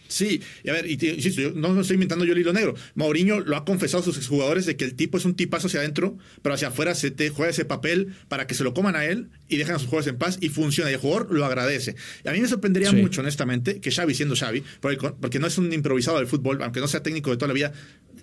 Sí, 0.09 0.43
y 0.63 0.69
a 0.69 0.75
ver, 0.75 0.87
y 0.87 0.93
insisto, 0.93 1.41
yo 1.41 1.53
no, 1.53 1.81
estoy 1.81 1.95
inventando 1.95 2.25
yo 2.25 2.35
el 2.35 2.39
hilo 2.39 2.53
negro. 2.53 2.75
Mauriño 2.95 3.41
lo 3.41 3.57
ha 3.57 3.65
confesado 3.65 4.03
a 4.03 4.05
sus 4.05 4.17
exjugadores 4.17 4.67
de 4.67 4.77
que 4.77 4.85
el 4.85 4.95
tipo 4.95 5.17
es 5.19 5.25
un 5.25 5.35
tipazo 5.35 5.67
hacia 5.67 5.81
adentro, 5.81 6.19
pero 6.43 6.55
hacia 6.55 6.69
afuera 6.69 6.95
se 6.95 7.11
te 7.11 7.31
juega 7.31 7.51
ese 7.51 7.65
papel 7.65 8.15
para 8.29 8.47
que 8.47 8.55
se 8.55 8.65
lo 8.65 8.75
coman 8.75 8.97
a 8.97 9.05
él 9.07 9.31
y 9.49 9.57
dejan 9.57 9.77
a 9.77 9.79
sus 9.79 9.89
jugadores 9.89 10.13
en 10.13 10.19
paz 10.19 10.39
y 10.41 10.51
funciona. 10.51 10.91
Y 10.91 10.95
el 10.95 11.01
jugador 11.01 11.33
lo 11.33 11.45
agradece. 11.45 11.97
Y 12.25 12.29
a 12.29 12.33
mí 12.33 12.41
me 12.41 12.49
sorprendería 12.49 12.93
mucho, 12.93 13.23
honestamente, 13.23 13.81
que 13.81 13.91
Xavi, 13.91 14.15
siendo 14.15 14.37
Xavi, 14.37 14.63
porque, 14.81 15.39
no 15.39 15.47
es 15.47 15.59
un 15.59 15.73
improvisado 15.73 16.19
del 16.19 16.27
fútbol, 16.27 16.63
aunque 16.63 16.81
no 16.81 16.89
sea 16.89 17.03
técnico 17.03 17.31
de 17.31 17.37
toda 17.37 17.49
la 17.49 17.55
vida, 17.55 17.73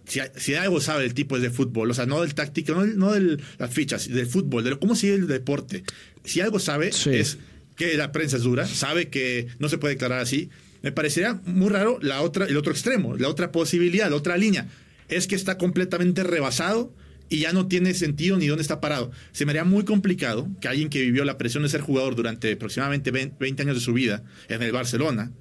si, 0.05 0.55
algo 0.55 0.81
sabe 0.81 1.05
el 1.05 1.13
tipo 1.13 1.35
es 1.35 1.41
de 1.41 1.49
fútbol, 1.49 1.91
o 1.91 1.93
sea, 1.93 2.05
no 2.05 2.21
del 2.21 2.33
táctico, 2.33 2.73
no, 2.73 3.13
de 3.13 3.37
las 3.57 3.73
fichas, 3.73 4.07
del 4.07 4.27
fútbol, 4.27 4.63
de 4.63 4.77
cómo 4.77 4.95
sigue 4.95 5.15
el 5.15 5.27
deporte. 5.27 5.83
Si 6.23 6.41
algo 6.41 6.59
sabe 6.59 6.89
es 6.89 7.37
que 7.75 7.97
la 7.97 8.11
prensa 8.11 8.37
es 8.37 8.43
dura, 8.43 8.67
sabe 8.67 9.09
que 9.09 9.47
no 9.59 9.69
se 9.69 9.77
puede 9.77 9.95
declarar 9.95 10.19
así 10.19 10.49
me 10.81 10.91
parecería 10.91 11.39
muy 11.45 11.69
raro 11.69 11.99
la 12.01 12.21
otra, 12.21 12.45
el 12.45 12.57
otro 12.57 12.71
extremo, 12.71 13.15
la 13.17 13.27
otra 13.27 13.51
posibilidad, 13.51 14.09
la 14.09 14.15
otra 14.15 14.37
línea. 14.37 14.67
Es 15.07 15.27
que 15.27 15.35
está 15.35 15.57
completamente 15.57 16.23
rebasado 16.23 16.93
y 17.29 17.39
ya 17.39 17.53
no 17.53 17.67
tiene 17.67 17.93
sentido 17.93 18.37
ni 18.37 18.47
dónde 18.47 18.61
está 18.61 18.81
parado. 18.81 19.11
Se 19.31 19.45
me 19.45 19.51
haría 19.51 19.63
muy 19.63 19.85
complicado 19.85 20.49
que 20.59 20.67
alguien 20.67 20.89
que 20.89 21.01
vivió 21.01 21.23
la 21.23 21.37
presión 21.37 21.63
de 21.63 21.69
ser 21.69 21.81
jugador 21.81 22.15
durante 22.15 22.51
aproximadamente 22.51 23.11
20 23.11 23.63
años 23.63 23.75
de 23.75 23.81
su 23.81 23.93
vida 23.93 24.23
en 24.49 24.61
el 24.61 24.71
Barcelona 24.71 25.31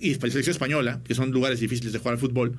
y 0.00 0.14
la 0.14 0.20
selección 0.20 0.52
española, 0.52 1.02
que 1.04 1.14
son 1.14 1.30
lugares 1.30 1.60
difíciles 1.60 1.92
de 1.92 1.98
jugar 1.98 2.14
al 2.14 2.20
fútbol, 2.20 2.56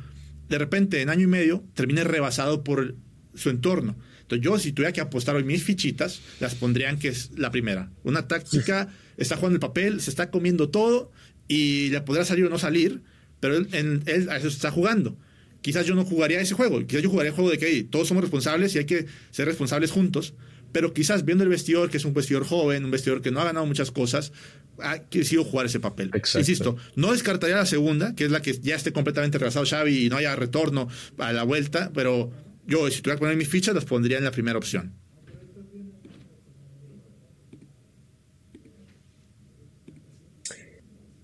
de 0.48 0.58
repente 0.58 1.02
en 1.02 1.10
año 1.10 1.24
y 1.24 1.28
medio 1.28 1.64
termine 1.74 2.04
rebasado 2.04 2.64
por 2.64 2.96
su 3.34 3.50
entorno. 3.50 3.98
Entonces 4.22 4.46
yo 4.46 4.58
si 4.60 4.72
tuviera 4.72 4.94
que 4.94 5.02
apostar 5.02 5.36
hoy 5.36 5.44
mis 5.44 5.64
fichitas, 5.64 6.22
las 6.40 6.56
pondrían 6.56 6.98
que 6.98 7.10
es 7.10 7.32
la 7.36 7.52
primera. 7.52 7.92
Una 8.04 8.28
táctica, 8.28 8.90
está 9.18 9.36
jugando 9.36 9.56
el 9.56 9.60
papel, 9.60 10.00
se 10.00 10.10
está 10.10 10.32
comiendo 10.32 10.70
todo 10.70 11.12
y 11.52 11.90
le 11.90 12.00
podrá 12.00 12.24
salir 12.24 12.46
o 12.46 12.50
no 12.50 12.58
salir, 12.58 13.02
pero 13.42 13.58
él, 13.58 13.68
él 14.06 14.30
a 14.30 14.38
eso 14.38 14.48
está 14.48 14.72
jugando. 14.72 15.18
Quizás 15.62 15.86
yo 15.86 15.96
no 15.96 16.06
jugaría 16.06 16.40
ese 16.40 16.54
juego, 16.54 16.80
quizás 16.88 17.04
yo 17.04 17.10
jugaría 17.10 17.32
el 17.32 17.36
juego 17.36 17.52
de 17.52 17.58
que 17.58 17.84
todos 17.84 18.08
somos 18.08 18.24
responsables 18.24 18.74
y 18.74 18.78
hay 18.78 18.86
que 18.86 19.06
ser 19.32 19.48
responsables 19.48 19.92
juntos, 19.92 20.34
pero 20.72 20.94
quizás 20.94 21.26
viendo 21.26 21.44
el 21.44 21.50
vestidor, 21.50 21.90
que 21.90 21.98
es 21.98 22.06
un 22.06 22.14
vestidor 22.14 22.46
joven, 22.46 22.86
un 22.86 22.92
vestidor 22.92 23.22
que 23.22 23.32
no 23.32 23.42
ha 23.42 23.44
ganado 23.44 23.66
muchas 23.66 23.92
cosas, 23.92 24.32
ha 24.80 25.00
querido 25.00 25.44
jugar 25.44 25.66
ese 25.66 25.82
papel. 25.82 26.10
Insisto, 26.36 26.78
no 26.96 27.12
descartaría 27.12 27.58
la 27.58 27.66
segunda, 27.66 28.16
que 28.16 28.24
es 28.24 28.32
la 28.32 28.42
que 28.42 28.54
ya 28.54 28.78
esté 28.78 28.94
completamente 28.94 29.38
rebasado 29.38 29.66
Xavi 29.66 30.06
y 30.06 30.10
no 30.10 30.16
haya 30.16 30.34
retorno 30.38 30.88
a 31.18 31.34
la 31.34 31.44
vuelta, 31.44 31.92
pero 31.94 32.32
yo 32.66 32.90
si 32.90 33.02
tuviera 33.02 33.18
que 33.18 33.24
poner 33.24 33.36
mis 33.36 33.50
fichas, 33.50 33.76
las 33.76 33.84
pondría 33.84 34.20
en 34.20 34.24
la 34.24 34.32
primera 34.32 34.58
opción. 34.58 34.94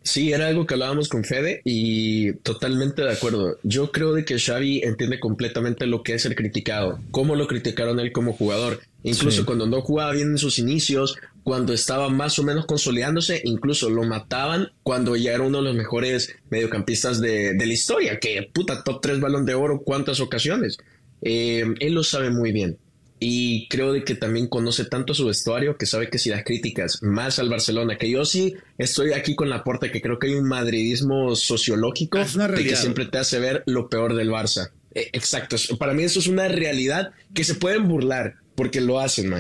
Sí, 0.08 0.32
era 0.32 0.48
algo 0.48 0.66
que 0.66 0.74
hablábamos 0.74 1.10
con 1.10 1.26
Fede 1.26 1.62
y 1.66 2.32
totalmente 2.36 3.02
de 3.02 3.12
acuerdo. 3.12 3.58
Yo 3.64 3.92
creo 3.92 4.14
de 4.14 4.24
que 4.24 4.40
Xavi 4.40 4.80
entiende 4.82 5.20
completamente 5.20 5.86
lo 5.86 6.02
que 6.02 6.14
es 6.14 6.22
ser 6.22 6.34
criticado, 6.34 7.02
cómo 7.12 7.36
lo 7.36 7.46
criticaron 7.46 8.00
él 8.00 8.14
como 8.14 8.32
jugador. 8.32 8.80
Incluso 9.04 9.46
cuando 9.46 9.68
no 9.68 9.82
jugaba 9.82 10.14
bien 10.14 10.30
en 10.30 10.38
sus 10.38 10.60
inicios, 10.60 11.18
cuando 11.44 11.74
estaba 11.74 12.08
más 12.08 12.40
o 12.40 12.44
menos 12.44 12.66
consolidándose, 12.66 13.42
incluso 13.44 13.90
lo 13.90 14.04
mataban 14.04 14.70
cuando 14.82 15.18
ya 15.18 15.34
era 15.34 15.44
uno 15.44 15.58
de 15.58 15.66
los 15.66 15.76
mejores 15.76 16.34
mediocampistas 16.50 17.20
de, 17.20 17.54
la 17.58 17.66
historia, 17.66 18.18
que 18.18 18.50
puta, 18.54 18.86
top 18.86 19.02
3 19.02 19.20
balón 19.20 19.46
de 19.46 19.56
oro, 19.56 19.82
cuántas 19.84 20.22
ocasiones. 20.22 20.78
Eh, 21.22 21.66
él 21.82 21.94
lo 21.94 22.04
sabe 22.06 22.30
muy 22.30 22.54
bien 22.54 22.78
y 23.20 23.68
creo 23.68 23.94
de 23.94 24.04
que 24.04 24.16
también 24.16 24.48
conoce 24.48 24.86
tanto 24.86 25.14
su 25.14 25.26
vestuario 25.26 25.78
que 25.78 25.86
sabe 25.86 26.10
que 26.10 26.20
si 26.20 26.30
las 26.30 26.44
críticas 26.44 27.02
más 27.02 27.40
al 27.40 27.50
Barcelona, 27.50 27.98
que 27.98 28.10
yo 28.10 28.26
sí 28.26 28.56
estoy 28.78 29.14
aquí 29.14 29.36
con 29.36 29.50
la 29.50 29.64
puerta, 29.64 29.92
que 29.92 30.02
creo 30.02 30.20
que 30.20 30.28
hay 30.28 30.36
un 30.36 30.48
madridismo 30.48 31.36
sociológico 31.36 32.20
de 32.20 32.64
que 32.64 32.76
siempre 32.76 33.06
te 33.06 33.18
hace 33.18 33.40
ver 33.40 33.64
lo 33.66 33.90
peor 33.90 34.16
del 34.16 34.30
Barça. 34.30 34.72
E, 34.94 35.10
exacto, 35.14 35.56
para 35.80 35.94
mí 35.94 36.04
eso 36.04 36.20
es 36.20 36.28
una 36.28 36.48
realidad 36.48 37.12
que 37.34 37.44
se 37.44 37.56
pueden 37.56 37.88
burlar 37.88 38.36
porque 38.56 38.82
lo 38.82 39.00
hacen, 39.00 39.34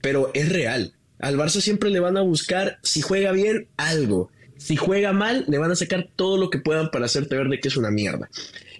pero 0.00 0.30
es 0.34 0.48
real. 0.48 0.94
Al 1.18 1.36
Barça 1.36 1.60
siempre 1.60 1.90
le 1.90 2.00
van 2.00 2.16
a 2.16 2.22
buscar, 2.22 2.78
si 2.82 3.00
juega 3.00 3.32
bien, 3.32 3.68
algo. 3.76 4.30
Si 4.62 4.76
juega 4.76 5.12
mal, 5.12 5.44
le 5.48 5.58
van 5.58 5.72
a 5.72 5.76
sacar 5.76 6.08
todo 6.14 6.36
lo 6.36 6.48
que 6.48 6.60
puedan 6.60 6.92
para 6.92 7.06
hacerte 7.06 7.34
ver 7.34 7.48
de 7.48 7.58
que 7.58 7.66
es 7.66 7.76
una 7.76 7.90
mierda. 7.90 8.30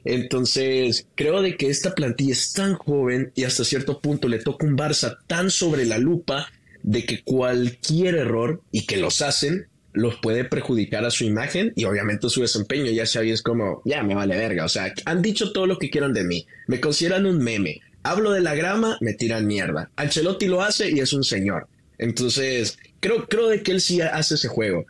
Entonces, 0.04 1.08
creo 1.16 1.42
de 1.42 1.56
que 1.56 1.70
esta 1.70 1.96
plantilla 1.96 2.32
es 2.32 2.52
tan 2.52 2.74
joven 2.74 3.32
y 3.34 3.42
hasta 3.42 3.64
cierto 3.64 4.00
punto 4.00 4.28
le 4.28 4.38
toca 4.38 4.64
un 4.64 4.78
Barça 4.78 5.18
tan 5.26 5.50
sobre 5.50 5.84
la 5.84 5.98
lupa 5.98 6.52
de 6.84 7.04
que 7.04 7.24
cualquier 7.24 8.14
error 8.14 8.62
y 8.70 8.86
que 8.86 8.96
los 8.96 9.22
hacen 9.22 9.66
los 9.92 10.14
puede 10.20 10.44
perjudicar 10.44 11.04
a 11.04 11.10
su 11.10 11.24
imagen 11.24 11.72
y 11.74 11.84
obviamente 11.84 12.28
su 12.28 12.42
desempeño. 12.42 12.92
Ya 12.92 13.04
sabes 13.04 13.42
como, 13.42 13.82
ya 13.84 14.04
me 14.04 14.14
vale 14.14 14.36
verga. 14.36 14.64
O 14.64 14.68
sea, 14.68 14.94
han 15.04 15.20
dicho 15.20 15.52
todo 15.52 15.66
lo 15.66 15.80
que 15.80 15.90
quieran 15.90 16.12
de 16.12 16.22
mí. 16.22 16.46
Me 16.68 16.80
consideran 16.80 17.26
un 17.26 17.38
meme. 17.38 17.80
Hablo 18.04 18.30
de 18.30 18.40
la 18.40 18.54
grama, 18.54 18.98
me 19.00 19.14
tiran 19.14 19.48
mierda. 19.48 19.90
Ancelotti 19.96 20.46
lo 20.46 20.62
hace 20.62 20.92
y 20.92 21.00
es 21.00 21.12
un 21.12 21.24
señor. 21.24 21.66
Entonces, 21.98 22.78
creo, 23.00 23.26
creo 23.26 23.48
de 23.48 23.64
que 23.64 23.72
él 23.72 23.80
sí 23.80 24.00
hace 24.00 24.36
ese 24.36 24.46
juego. 24.46 24.86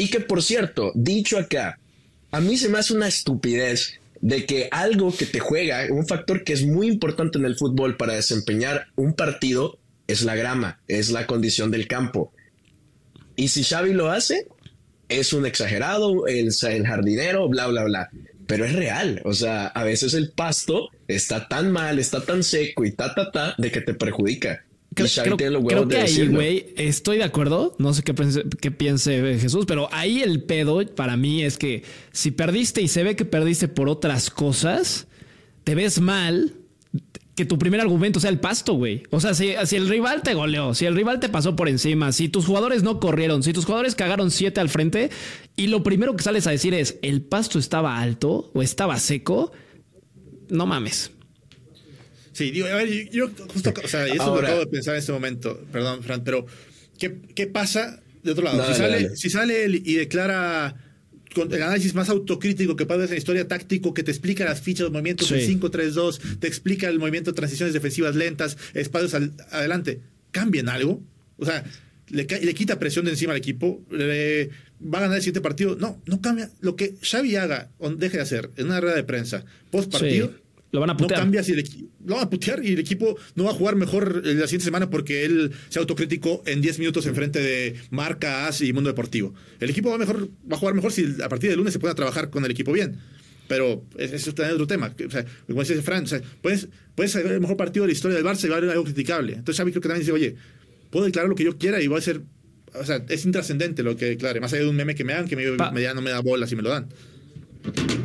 Y 0.00 0.08
que 0.08 0.20
por 0.20 0.42
cierto, 0.42 0.92
dicho 0.94 1.36
acá, 1.36 1.78
a 2.30 2.40
mí 2.40 2.56
se 2.56 2.70
me 2.70 2.78
hace 2.78 2.94
una 2.94 3.06
estupidez 3.06 4.00
de 4.22 4.46
que 4.46 4.70
algo 4.72 5.14
que 5.14 5.26
te 5.26 5.40
juega, 5.40 5.84
un 5.90 6.06
factor 6.06 6.42
que 6.42 6.54
es 6.54 6.64
muy 6.64 6.86
importante 6.86 7.36
en 7.36 7.44
el 7.44 7.54
fútbol 7.54 7.98
para 7.98 8.14
desempeñar 8.14 8.86
un 8.96 9.12
partido, 9.12 9.78
es 10.06 10.22
la 10.22 10.36
grama, 10.36 10.80
es 10.88 11.10
la 11.10 11.26
condición 11.26 11.70
del 11.70 11.86
campo. 11.86 12.32
Y 13.36 13.48
si 13.48 13.62
Xavi 13.62 13.92
lo 13.92 14.10
hace, 14.10 14.46
es 15.10 15.34
un 15.34 15.44
exagerado, 15.44 16.26
el, 16.26 16.48
el 16.62 16.86
jardinero, 16.86 17.50
bla, 17.50 17.66
bla, 17.66 17.84
bla. 17.84 18.08
Pero 18.46 18.64
es 18.64 18.72
real, 18.72 19.20
o 19.26 19.34
sea, 19.34 19.66
a 19.66 19.84
veces 19.84 20.14
el 20.14 20.30
pasto 20.30 20.88
está 21.08 21.46
tan 21.46 21.70
mal, 21.72 21.98
está 21.98 22.22
tan 22.22 22.42
seco 22.42 22.86
y 22.86 22.92
ta, 22.92 23.14
ta, 23.14 23.30
ta, 23.30 23.54
de 23.58 23.70
que 23.70 23.82
te 23.82 23.92
perjudica. 23.92 24.64
Creo, 25.22 25.36
creo, 25.36 25.88
que 25.88 25.96
ahí, 25.96 26.28
güey, 26.28 26.72
estoy 26.76 27.18
de 27.18 27.24
acuerdo. 27.24 27.74
No 27.78 27.94
sé 27.94 28.02
qué, 28.02 28.14
qué 28.60 28.70
piense 28.70 29.38
Jesús, 29.38 29.64
pero 29.66 29.88
ahí 29.92 30.22
el 30.22 30.42
pedo 30.42 30.84
para 30.94 31.16
mí 31.16 31.42
es 31.42 31.58
que 31.58 31.82
si 32.12 32.30
perdiste 32.30 32.82
y 32.82 32.88
se 32.88 33.02
ve 33.02 33.16
que 33.16 33.24
perdiste 33.24 33.68
por 33.68 33.88
otras 33.88 34.30
cosas, 34.30 35.06
te 35.64 35.74
ves 35.74 36.00
mal 36.00 36.54
que 37.34 37.46
tu 37.46 37.58
primer 37.58 37.80
argumento 37.80 38.20
sea 38.20 38.30
el 38.30 38.38
pasto, 38.38 38.74
güey. 38.74 39.04
O 39.10 39.20
sea, 39.20 39.32
si, 39.32 39.54
si, 39.64 39.76
el 39.76 39.88
rival 39.88 40.22
te 40.22 40.34
goleó, 40.34 40.74
si 40.74 40.84
el 40.84 40.94
rival 40.94 41.20
te 41.20 41.28
pasó 41.28 41.56
por 41.56 41.68
encima, 41.68 42.12
si 42.12 42.28
tus 42.28 42.44
jugadores 42.44 42.82
no 42.82 43.00
corrieron, 43.00 43.42
si 43.42 43.52
tus 43.52 43.64
jugadores 43.64 43.94
cagaron 43.94 44.30
siete 44.30 44.60
al 44.60 44.68
frente 44.68 45.10
y 45.56 45.68
lo 45.68 45.82
primero 45.82 46.14
que 46.16 46.22
sales 46.22 46.46
a 46.46 46.50
decir 46.50 46.74
es 46.74 46.98
el 47.02 47.22
pasto 47.22 47.58
estaba 47.58 47.98
alto 47.98 48.50
o 48.52 48.62
estaba 48.62 48.98
seco, 48.98 49.52
no 50.50 50.66
mames. 50.66 51.12
Sí, 52.32 52.50
digo, 52.50 52.66
a 52.66 52.76
ver, 52.76 53.10
yo, 53.10 53.28
justo, 53.52 53.72
o 53.82 53.88
sea, 53.88 54.06
eso 54.06 54.34
lo 54.34 54.46
acabo 54.46 54.60
de 54.60 54.66
pensar 54.66 54.94
en 54.94 55.00
este 55.00 55.12
momento, 55.12 55.60
perdón, 55.72 56.02
Fran, 56.02 56.22
pero 56.22 56.46
¿qué, 56.98 57.18
qué 57.34 57.46
pasa 57.46 58.00
de 58.22 58.32
otro 58.32 58.44
lado? 58.44 58.66
si, 58.72 58.74
sale, 58.74 59.16
si 59.16 59.30
sale 59.30 59.64
él 59.64 59.82
y 59.84 59.94
declara 59.94 60.76
con 61.34 61.52
el 61.52 61.62
análisis 61.62 61.94
más 61.94 62.08
autocrítico 62.08 62.76
que 62.76 62.86
puede 62.86 63.04
hacer 63.04 63.14
en 63.14 63.18
historia 63.18 63.48
táctico, 63.48 63.94
que 63.94 64.02
te 64.02 64.10
explica 64.10 64.44
las 64.44 64.60
fichas, 64.60 64.84
los 64.84 64.92
movimientos 64.92 65.28
sí. 65.28 65.58
5-3-2, 65.60 66.38
te 66.38 66.46
explica 66.46 66.88
el 66.88 66.98
movimiento 66.98 67.30
de 67.32 67.36
transiciones 67.36 67.72
defensivas 67.72 68.16
lentas, 68.16 68.56
espacios 68.74 69.14
adelante, 69.50 70.00
¿cambian 70.30 70.68
algo? 70.68 71.02
O 71.36 71.46
sea, 71.46 71.64
le, 72.08 72.24
le, 72.24 72.54
quita 72.54 72.78
presión 72.78 73.04
de 73.04 73.12
encima 73.12 73.32
al 73.32 73.38
equipo, 73.38 73.82
le, 73.90 74.50
va 74.82 74.98
a 74.98 75.02
ganar 75.02 75.16
el 75.16 75.22
siguiente 75.22 75.40
partido. 75.40 75.76
No, 75.76 76.00
no 76.06 76.20
cambia. 76.20 76.50
Lo 76.60 76.76
que 76.76 76.96
Xavi 77.02 77.36
haga 77.36 77.70
o 77.78 77.90
deje 77.90 78.16
de 78.16 78.22
hacer 78.22 78.50
en 78.56 78.66
una 78.66 78.80
rueda 78.80 78.96
de 78.96 79.04
prensa 79.04 79.44
post 79.70 79.90
partido. 79.90 80.32
Lo 80.72 80.80
van 80.80 80.90
a 80.90 80.96
putear. 80.96 81.20
No 81.20 81.24
cambia 81.24 81.42
si 81.42 81.52
el 81.52 81.64
lo 82.04 82.14
van 82.14 82.24
a 82.24 82.30
putear 82.30 82.64
y 82.64 82.72
el 82.72 82.78
equipo 82.78 83.16
no 83.34 83.44
va 83.44 83.50
a 83.50 83.54
jugar 83.54 83.76
mejor 83.76 84.24
la 84.24 84.46
siguiente 84.46 84.64
semana 84.64 84.88
porque 84.88 85.24
él 85.24 85.52
se 85.68 85.78
autocrítico 85.78 86.42
en 86.46 86.60
10 86.60 86.78
minutos 86.78 87.06
enfrente 87.06 87.40
de 87.40 87.76
Marca, 87.90 88.46
AS 88.46 88.62
y 88.62 88.72
Mundo 88.72 88.88
Deportivo. 88.88 89.34
El 89.58 89.70
equipo 89.70 89.90
va, 89.90 89.98
mejor, 89.98 90.28
va 90.50 90.56
a 90.56 90.58
jugar 90.58 90.74
mejor 90.74 90.92
si 90.92 91.06
a 91.22 91.28
partir 91.28 91.50
del 91.50 91.58
lunes 91.58 91.72
se 91.72 91.78
puede 91.78 91.94
trabajar 91.94 92.30
con 92.30 92.44
el 92.44 92.50
equipo 92.50 92.72
bien. 92.72 92.98
Pero 93.48 93.84
eso 93.98 94.14
es 94.14 94.28
otro 94.28 94.66
tema. 94.68 94.94
O 95.06 95.10
sea, 95.10 95.26
como 95.46 95.60
dice 95.60 95.82
Fran, 95.82 96.04
o 96.04 96.06
sea, 96.06 96.20
puedes, 96.40 96.68
puedes 96.94 97.10
ser 97.10 97.26
el 97.26 97.40
mejor 97.40 97.56
partido 97.56 97.82
de 97.82 97.88
la 97.88 97.92
historia 97.92 98.16
del 98.16 98.24
Barça 98.24 98.44
y 98.44 98.48
va 98.48 98.54
a 98.54 98.58
haber 98.58 98.70
algo 98.70 98.84
criticable. 98.84 99.32
Entonces 99.32 99.56
Xavi 99.56 99.72
creo 99.72 99.82
que 99.82 99.88
también 99.88 100.06
dice, 100.06 100.12
oye, 100.12 100.36
puedo 100.90 101.04
declarar 101.04 101.28
lo 101.28 101.34
que 101.34 101.44
yo 101.44 101.58
quiera 101.58 101.82
y 101.82 101.88
voy 101.88 101.98
a 101.98 102.02
ser... 102.02 102.22
O 102.74 102.84
sea, 102.84 103.04
es 103.08 103.24
intrascendente 103.24 103.82
lo 103.82 103.96
que 103.96 104.06
declare. 104.06 104.38
Más 104.38 104.52
allá 104.52 104.62
de 104.62 104.68
un 104.68 104.76
meme 104.76 104.94
que 104.94 105.02
me 105.02 105.14
dan, 105.14 105.26
que 105.26 105.34
me, 105.34 105.50
me, 105.50 105.94
no 105.94 106.00
me 106.00 106.10
da 106.10 106.20
bolas 106.20 106.52
y 106.52 106.56
me 106.56 106.62
lo 106.62 106.70
dan. 106.70 106.86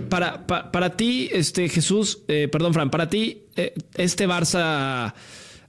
Para, 0.09 0.45
para, 0.47 0.95
ti, 0.95 1.29
este 1.31 1.67
Jesús, 1.69 2.23
eh, 2.27 2.47
perdón, 2.51 2.73
Fran, 2.73 2.89
para 2.89 3.09
ti, 3.09 3.43
eh, 3.55 3.73
este 3.95 4.27
Barça 4.27 5.13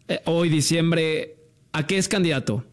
eh, 0.08 0.20
hoy, 0.26 0.48
diciembre, 0.48 1.36
¿a 1.72 1.86
qué 1.86 1.98
es 1.98 2.08
candidato? 2.08 2.64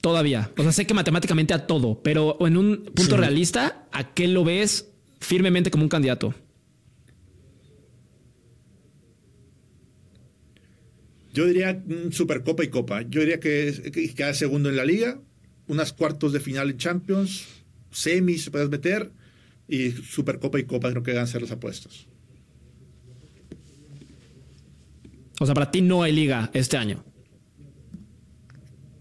Todavía. 0.00 0.50
O 0.56 0.62
sea, 0.62 0.72
sé 0.72 0.86
que 0.86 0.94
matemáticamente 0.94 1.52
a 1.52 1.66
todo, 1.66 2.00
pero 2.02 2.38
en 2.46 2.56
un 2.56 2.90
punto 2.94 3.16
realista, 3.16 3.86
¿a 3.92 4.14
qué 4.14 4.28
lo 4.28 4.44
ves 4.44 4.90
firmemente 5.18 5.70
como 5.70 5.82
un 5.84 5.90
candidato? 5.90 6.34
Yo 11.32 11.46
diría 11.46 11.82
Supercopa 12.10 12.64
y 12.64 12.68
Copa. 12.68 13.02
Yo 13.02 13.20
diría 13.20 13.40
que 13.40 14.12
queda 14.16 14.34
segundo 14.34 14.68
en 14.68 14.76
la 14.76 14.84
liga, 14.84 15.20
unas 15.68 15.92
cuartos 15.92 16.32
de 16.32 16.40
final 16.40 16.70
en 16.70 16.78
Champions, 16.78 17.46
semis 17.90 18.48
puedes 18.50 18.68
meter 18.68 19.12
y 19.70 19.92
Supercopa 19.92 20.58
y 20.58 20.64
Copa 20.64 20.90
creo 20.90 21.02
que 21.04 21.12
van 21.12 21.22
a 21.22 21.26
ser 21.26 21.40
los 21.40 21.52
apuestos. 21.52 22.08
O 25.38 25.46
sea, 25.46 25.54
para 25.54 25.70
ti 25.70 25.80
no 25.80 26.02
hay 26.02 26.12
liga 26.12 26.50
este 26.52 26.76
año. 26.76 27.04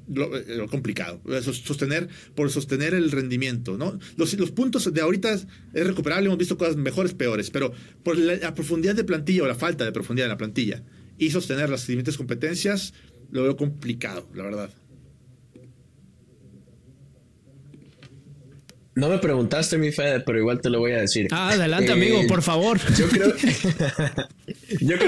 Lo, 0.08 0.36
eh, 0.36 0.66
complicado, 0.70 1.22
sostener, 1.44 2.08
por 2.34 2.50
sostener 2.50 2.94
el 2.94 3.12
rendimiento, 3.12 3.78
¿no? 3.78 4.00
Los, 4.16 4.34
los, 4.34 4.50
puntos 4.50 4.92
de 4.92 5.02
ahorita 5.02 5.34
es 5.34 5.46
recuperable, 5.74 6.28
hemos 6.28 6.40
visto 6.40 6.58
cosas 6.58 6.78
mejores, 6.78 7.14
peores, 7.14 7.52
pero 7.52 7.74
por 8.04 8.18
la, 8.18 8.56
profundidad 8.56 8.96
de 8.96 9.04
plantilla 9.04 9.44
o 9.44 9.48
la 9.48 9.54
falta 9.54 9.86
de 9.86 9.92
profundidad 9.92 10.26
de 10.26 10.30
la 10.30 10.38
plantilla 10.38 10.84
y 11.20 11.30
sostener 11.30 11.70
las 11.70 11.82
siguientes 11.82 12.18
competencias, 12.18 12.94
lo 13.30 13.44
veo 13.44 13.56
complicado, 13.56 14.28
la 14.34 14.44
verdad. 14.44 14.72
No 19.00 19.08
me 19.08 19.18
preguntaste, 19.18 19.78
mi 19.78 19.94
Fede, 19.94 20.20
pero 20.20 20.40
igual 20.40 20.60
te 20.60 20.70
lo 20.70 20.80
voy 20.80 20.92
a 20.92 21.00
decir. 21.00 21.30
Ah, 21.32 21.52
adelante, 21.52 21.94
amigo, 21.94 22.20
eh, 22.20 22.28
por 22.28 22.42
favor. 22.42 22.80
Yo 22.98 23.08
creo, 23.08 23.34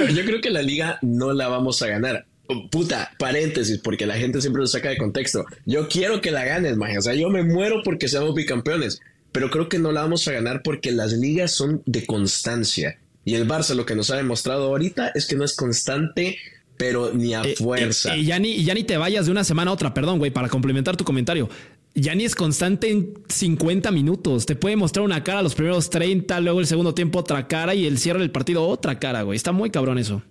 yo 0.07 0.25
creo, 0.25 0.41
que 0.41 0.49
la 0.49 0.61
liga 0.61 0.97
no 1.01 1.33
la 1.33 1.49
vamos 1.49 1.81
a 1.81 1.87
ganar. 1.87 2.25
Puta, 2.69 3.11
paréntesis, 3.19 3.79
porque 3.79 4.05
la 4.05 4.15
gente 4.15 4.39
siempre 4.39 4.61
lo 4.61 4.67
saca 4.67 4.89
de 4.89 4.97
contexto. 4.97 5.45
Yo 5.65 5.89
quiero 5.89 6.21
que 6.21 6.31
la 6.31 6.45
ganes, 6.45 6.77
magia. 6.77 6.99
O 6.99 7.01
sea, 7.01 7.15
yo 7.15 7.29
me 7.29 7.43
muero 7.43 7.81
porque 7.83 8.07
seamos 8.07 8.33
bicampeones. 8.33 9.01
Pero 9.31 9.49
creo 9.49 9.67
que 9.67 9.79
no 9.79 9.91
la 9.91 10.01
vamos 10.01 10.27
a 10.27 10.31
ganar 10.31 10.61
porque 10.63 10.91
las 10.91 11.13
ligas 11.13 11.51
son 11.51 11.81
de 11.85 12.05
constancia. 12.05 12.97
Y 13.25 13.35
el 13.35 13.47
Barça 13.47 13.75
lo 13.75 13.85
que 13.85 13.95
nos 13.95 14.09
ha 14.09 14.15
demostrado 14.15 14.67
ahorita 14.67 15.11
es 15.15 15.25
que 15.25 15.35
no 15.35 15.43
es 15.43 15.55
constante, 15.55 16.37
pero 16.77 17.11
ni 17.13 17.33
a 17.33 17.41
eh, 17.41 17.55
fuerza. 17.57 18.15
Y 18.15 18.25
ya, 18.25 18.39
ni, 18.39 18.63
ya 18.63 18.73
ni 18.73 18.83
te 18.83 18.97
vayas 18.97 19.25
de 19.25 19.31
una 19.31 19.43
semana 19.43 19.71
a 19.71 19.73
otra, 19.73 19.93
perdón, 19.93 20.17
güey, 20.17 20.31
para 20.31 20.49
complementar 20.49 20.97
tu 20.97 21.03
comentario 21.03 21.49
ya 21.93 22.15
ni 22.15 22.25
es 22.25 22.35
constante 22.35 22.89
en 22.89 23.13
50 23.27 23.91
minutos. 23.91 24.45
Te 24.45 24.55
puede 24.55 24.75
mostrar 24.75 25.05
una 25.05 25.23
cara 25.23 25.41
los 25.41 25.55
primeros 25.55 25.89
30, 25.89 26.39
luego 26.39 26.59
el 26.59 26.67
segundo 26.67 26.93
tiempo 26.93 27.19
otra 27.19 27.47
cara 27.47 27.75
y 27.75 27.85
el 27.85 27.97
cierre 27.97 28.19
del 28.19 28.31
partido 28.31 28.67
otra 28.67 28.99
cara, 28.99 29.23
güey. 29.23 29.35
Está 29.35 29.51
muy 29.51 29.69
cabrón 29.69 29.97
eso. 29.97 30.21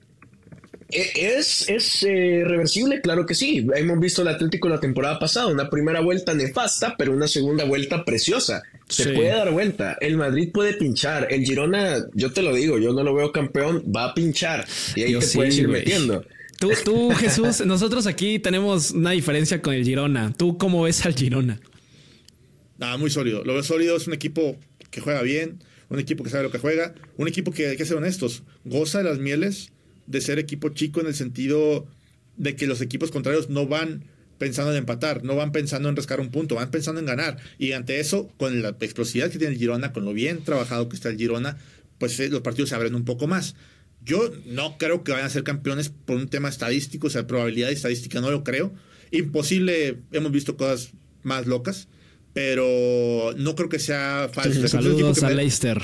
E, 0.92 1.36
es, 1.38 1.68
es 1.68 2.02
eh, 2.02 2.42
reversible, 2.44 3.00
claro 3.00 3.26
que 3.26 3.34
sí. 3.34 3.66
Hemos 3.74 4.00
visto 4.00 4.22
el 4.22 4.28
Atlético 4.28 4.68
la 4.68 4.80
temporada 4.80 5.18
pasada, 5.18 5.46
una 5.46 5.70
primera 5.70 6.00
vuelta 6.00 6.34
nefasta, 6.34 6.96
pero 6.96 7.12
una 7.12 7.28
segunda 7.28 7.64
vuelta 7.64 8.04
preciosa. 8.04 8.62
Se 8.88 9.10
puede 9.10 9.28
dar 9.28 9.52
vuelta. 9.52 9.96
El 10.00 10.16
Madrid 10.16 10.50
puede 10.52 10.74
pinchar. 10.74 11.28
El 11.30 11.44
Girona, 11.44 12.06
yo 12.14 12.32
te 12.32 12.42
lo 12.42 12.52
digo, 12.52 12.78
yo 12.78 12.92
no 12.92 13.04
lo 13.04 13.14
veo 13.14 13.30
campeón, 13.30 13.84
va 13.94 14.06
a 14.06 14.14
pinchar. 14.14 14.66
Y 14.96 15.02
ahí 15.02 15.14
te 15.14 15.26
puedes 15.28 15.56
ir 15.58 15.68
metiendo. 15.68 16.24
Tú, 16.60 17.10
Jesús, 17.16 17.64
nosotros 17.64 18.06
aquí 18.06 18.38
tenemos 18.38 18.90
una 18.90 19.12
diferencia 19.12 19.62
con 19.62 19.72
el 19.72 19.82
Girona. 19.82 20.34
¿Tú 20.36 20.58
cómo 20.58 20.82
ves 20.82 21.06
al 21.06 21.14
Girona? 21.14 21.58
Nada, 22.76 22.98
muy 22.98 23.08
sólido. 23.08 23.42
Lo 23.44 23.54
veo 23.54 23.62
sólido, 23.62 23.96
es 23.96 24.06
un 24.06 24.12
equipo 24.12 24.58
que 24.90 25.00
juega 25.00 25.22
bien, 25.22 25.64
un 25.88 25.98
equipo 25.98 26.22
que 26.22 26.28
sabe 26.28 26.42
lo 26.42 26.50
que 26.50 26.58
juega, 26.58 26.94
un 27.16 27.28
equipo 27.28 27.50
que, 27.50 27.68
hay 27.68 27.78
que 27.78 27.86
ser 27.86 27.96
honestos, 27.96 28.42
goza 28.66 28.98
de 28.98 29.04
las 29.04 29.18
mieles 29.18 29.72
de 30.06 30.20
ser 30.20 30.38
equipo 30.38 30.68
chico 30.68 31.00
en 31.00 31.06
el 31.06 31.14
sentido 31.14 31.86
de 32.36 32.56
que 32.56 32.66
los 32.66 32.82
equipos 32.82 33.10
contrarios 33.10 33.48
no 33.48 33.66
van 33.66 34.04
pensando 34.36 34.70
en 34.70 34.76
empatar, 34.76 35.24
no 35.24 35.36
van 35.36 35.52
pensando 35.52 35.88
en 35.88 35.96
rascar 35.96 36.20
un 36.20 36.30
punto, 36.30 36.56
van 36.56 36.70
pensando 36.70 37.00
en 37.00 37.06
ganar. 37.06 37.38
Y 37.58 37.72
ante 37.72 38.00
eso, 38.00 38.28
con 38.36 38.60
la 38.60 38.76
explosividad 38.80 39.30
que 39.30 39.38
tiene 39.38 39.54
el 39.54 39.58
Girona, 39.58 39.94
con 39.94 40.04
lo 40.04 40.12
bien 40.12 40.44
trabajado 40.44 40.90
que 40.90 40.96
está 40.96 41.08
el 41.08 41.16
Girona, 41.16 41.56
pues 41.96 42.20
eh, 42.20 42.28
los 42.28 42.42
partidos 42.42 42.68
se 42.68 42.74
abren 42.74 42.94
un 42.94 43.06
poco 43.06 43.26
más. 43.26 43.54
Yo 44.04 44.30
no 44.46 44.78
creo 44.78 45.04
que 45.04 45.12
vayan 45.12 45.26
a 45.26 45.30
ser 45.30 45.44
campeones 45.44 45.90
por 45.90 46.16
un 46.16 46.28
tema 46.28 46.48
estadístico, 46.48 47.08
o 47.08 47.10
sea, 47.10 47.26
probabilidad 47.26 47.70
estadística 47.70 48.20
no 48.20 48.30
lo 48.30 48.44
creo. 48.44 48.72
Imposible, 49.10 49.98
hemos 50.12 50.32
visto 50.32 50.56
cosas 50.56 50.92
más 51.22 51.46
locas, 51.46 51.88
pero 52.32 53.34
no 53.36 53.54
creo 53.54 53.68
que 53.68 53.78
sea 53.78 54.30
falso. 54.32 54.66
saludos 54.68 55.22
a 55.22 55.30
Leicester. 55.30 55.80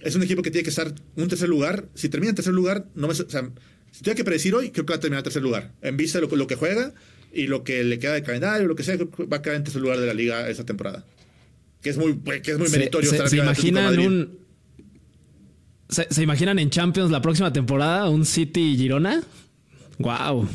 Es 0.00 0.14
un 0.14 0.22
equipo 0.22 0.42
que 0.42 0.50
tiene 0.50 0.62
que 0.62 0.70
estar 0.70 0.94
un 1.16 1.28
tercer 1.28 1.48
lugar. 1.48 1.88
Si 1.94 2.08
termina 2.08 2.30
en 2.30 2.36
tercer 2.36 2.54
lugar, 2.54 2.86
no 2.94 3.08
me, 3.08 3.12
o 3.12 3.16
sea, 3.16 3.50
si 3.90 4.00
tuviera 4.00 4.16
que 4.16 4.24
predecir 4.24 4.54
hoy, 4.54 4.70
creo 4.70 4.86
que 4.86 4.92
va 4.92 4.96
a 4.96 5.00
terminar 5.00 5.20
en 5.20 5.24
tercer 5.24 5.42
lugar. 5.42 5.72
En 5.82 5.96
vista 5.96 6.20
de 6.20 6.26
lo, 6.26 6.46
que 6.46 6.54
juega 6.54 6.94
y 7.32 7.48
lo 7.48 7.64
que 7.64 7.82
le 7.84 7.98
queda 7.98 8.14
de 8.14 8.22
calendario, 8.22 8.66
lo 8.68 8.76
que 8.76 8.84
sea, 8.84 8.96
va 8.96 9.38
a 9.38 9.42
quedar 9.42 9.56
en 9.56 9.64
tercer 9.64 9.82
lugar 9.82 9.98
de 9.98 10.06
la 10.06 10.14
liga 10.14 10.48
esa 10.48 10.64
temporada. 10.64 11.04
Que 11.82 11.90
es 11.90 11.96
muy, 11.96 12.18
que 12.42 12.52
es 12.52 12.58
muy 12.58 12.68
meritorio. 12.68 13.10
Se, 13.10 13.28
se, 13.28 13.36
imaginan 13.36 13.98
un, 13.98 14.38
¿Se, 15.88 16.22
imaginan 16.22 16.58
en 16.58 16.70
Champions 16.70 17.10
la 17.10 17.22
próxima 17.22 17.52
temporada 17.52 18.08
un 18.08 18.26
City 18.26 18.76
Girona? 18.76 19.22
Wow. 19.98 20.48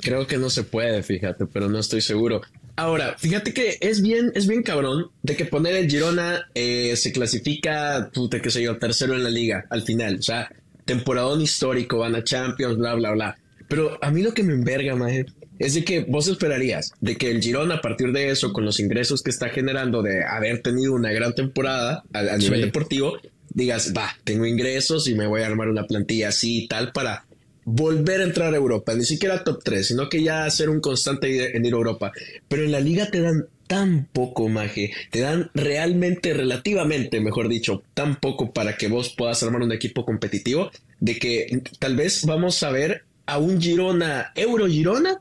Creo 0.00 0.26
que 0.26 0.38
no 0.38 0.48
se 0.48 0.62
puede, 0.64 1.02
fíjate, 1.02 1.46
pero 1.46 1.68
no 1.68 1.78
estoy 1.78 2.00
seguro. 2.00 2.40
Ahora, 2.76 3.16
fíjate 3.18 3.52
que 3.52 3.76
es 3.80 4.00
bien, 4.00 4.32
es 4.34 4.46
bien 4.46 4.62
cabrón 4.62 5.10
de 5.22 5.36
que 5.36 5.44
poner 5.44 5.74
el 5.76 5.90
Girona 5.90 6.48
eh, 6.54 6.96
se 6.96 7.12
clasifica, 7.12 8.10
puta, 8.14 8.40
qué 8.40 8.50
sé 8.50 8.62
yo, 8.62 8.78
tercero 8.78 9.14
en 9.14 9.22
la 9.22 9.30
liga 9.30 9.66
al 9.68 9.82
final. 9.82 10.16
O 10.18 10.22
sea, 10.22 10.50
temporadón 10.86 11.42
histórico, 11.42 11.98
van 11.98 12.14
a 12.14 12.24
Champions, 12.24 12.78
bla, 12.78 12.94
bla, 12.94 13.10
bla. 13.12 13.38
Pero 13.68 13.98
a 14.02 14.10
mí 14.10 14.22
lo 14.22 14.32
que 14.32 14.42
me 14.42 14.54
enverga, 14.54 14.96
maje, 14.96 15.26
es 15.58 15.74
de 15.74 15.84
que 15.84 16.00
vos 16.00 16.26
esperarías 16.26 16.94
de 17.00 17.16
que 17.16 17.30
el 17.30 17.42
Girona 17.42 17.76
a 17.76 17.80
partir 17.82 18.12
de 18.12 18.30
eso, 18.30 18.52
con 18.52 18.64
los 18.64 18.80
ingresos 18.80 19.22
que 19.22 19.30
está 19.30 19.50
generando 19.50 20.02
de 20.02 20.24
haber 20.24 20.62
tenido 20.62 20.94
una 20.94 21.12
gran 21.12 21.34
temporada 21.34 22.02
a, 22.14 22.36
nivel 22.38 22.62
deportivo, 22.62 23.18
digas, 23.50 23.92
va, 23.96 24.16
tengo 24.24 24.46
ingresos 24.46 25.08
y 25.08 25.14
me 25.14 25.26
voy 25.26 25.42
a 25.42 25.46
armar 25.46 25.68
una 25.68 25.86
plantilla 25.86 26.28
así 26.28 26.64
y 26.64 26.68
tal 26.68 26.92
para 26.92 27.26
volver 27.64 28.20
a 28.20 28.24
entrar 28.24 28.54
a 28.54 28.56
Europa, 28.56 28.94
ni 28.94 29.04
siquiera 29.04 29.44
top 29.44 29.62
3, 29.62 29.86
sino 29.86 30.08
que 30.08 30.22
ya 30.22 30.44
hacer 30.44 30.70
un 30.70 30.80
constante 30.80 31.56
en 31.56 31.64
ir 31.64 31.74
a 31.74 31.76
Europa. 31.76 32.12
Pero 32.48 32.64
en 32.64 32.72
la 32.72 32.80
liga 32.80 33.10
te 33.10 33.20
dan 33.20 33.46
tan 33.66 34.08
poco, 34.12 34.48
maje, 34.48 34.92
te 35.10 35.20
dan 35.20 35.50
realmente, 35.54 36.34
relativamente, 36.34 37.20
mejor 37.20 37.48
dicho, 37.48 37.82
tan 37.94 38.16
poco 38.16 38.52
para 38.52 38.76
que 38.76 38.88
vos 38.88 39.14
puedas 39.16 39.42
armar 39.42 39.62
un 39.62 39.72
equipo 39.72 40.04
competitivo, 40.04 40.70
de 40.98 41.18
que 41.18 41.62
tal 41.78 41.96
vez 41.96 42.24
vamos 42.24 42.62
a 42.62 42.70
ver 42.70 43.04
a 43.26 43.38
un 43.38 43.60
Girona, 43.60 44.32
Euro 44.34 44.66
Girona, 44.66 45.20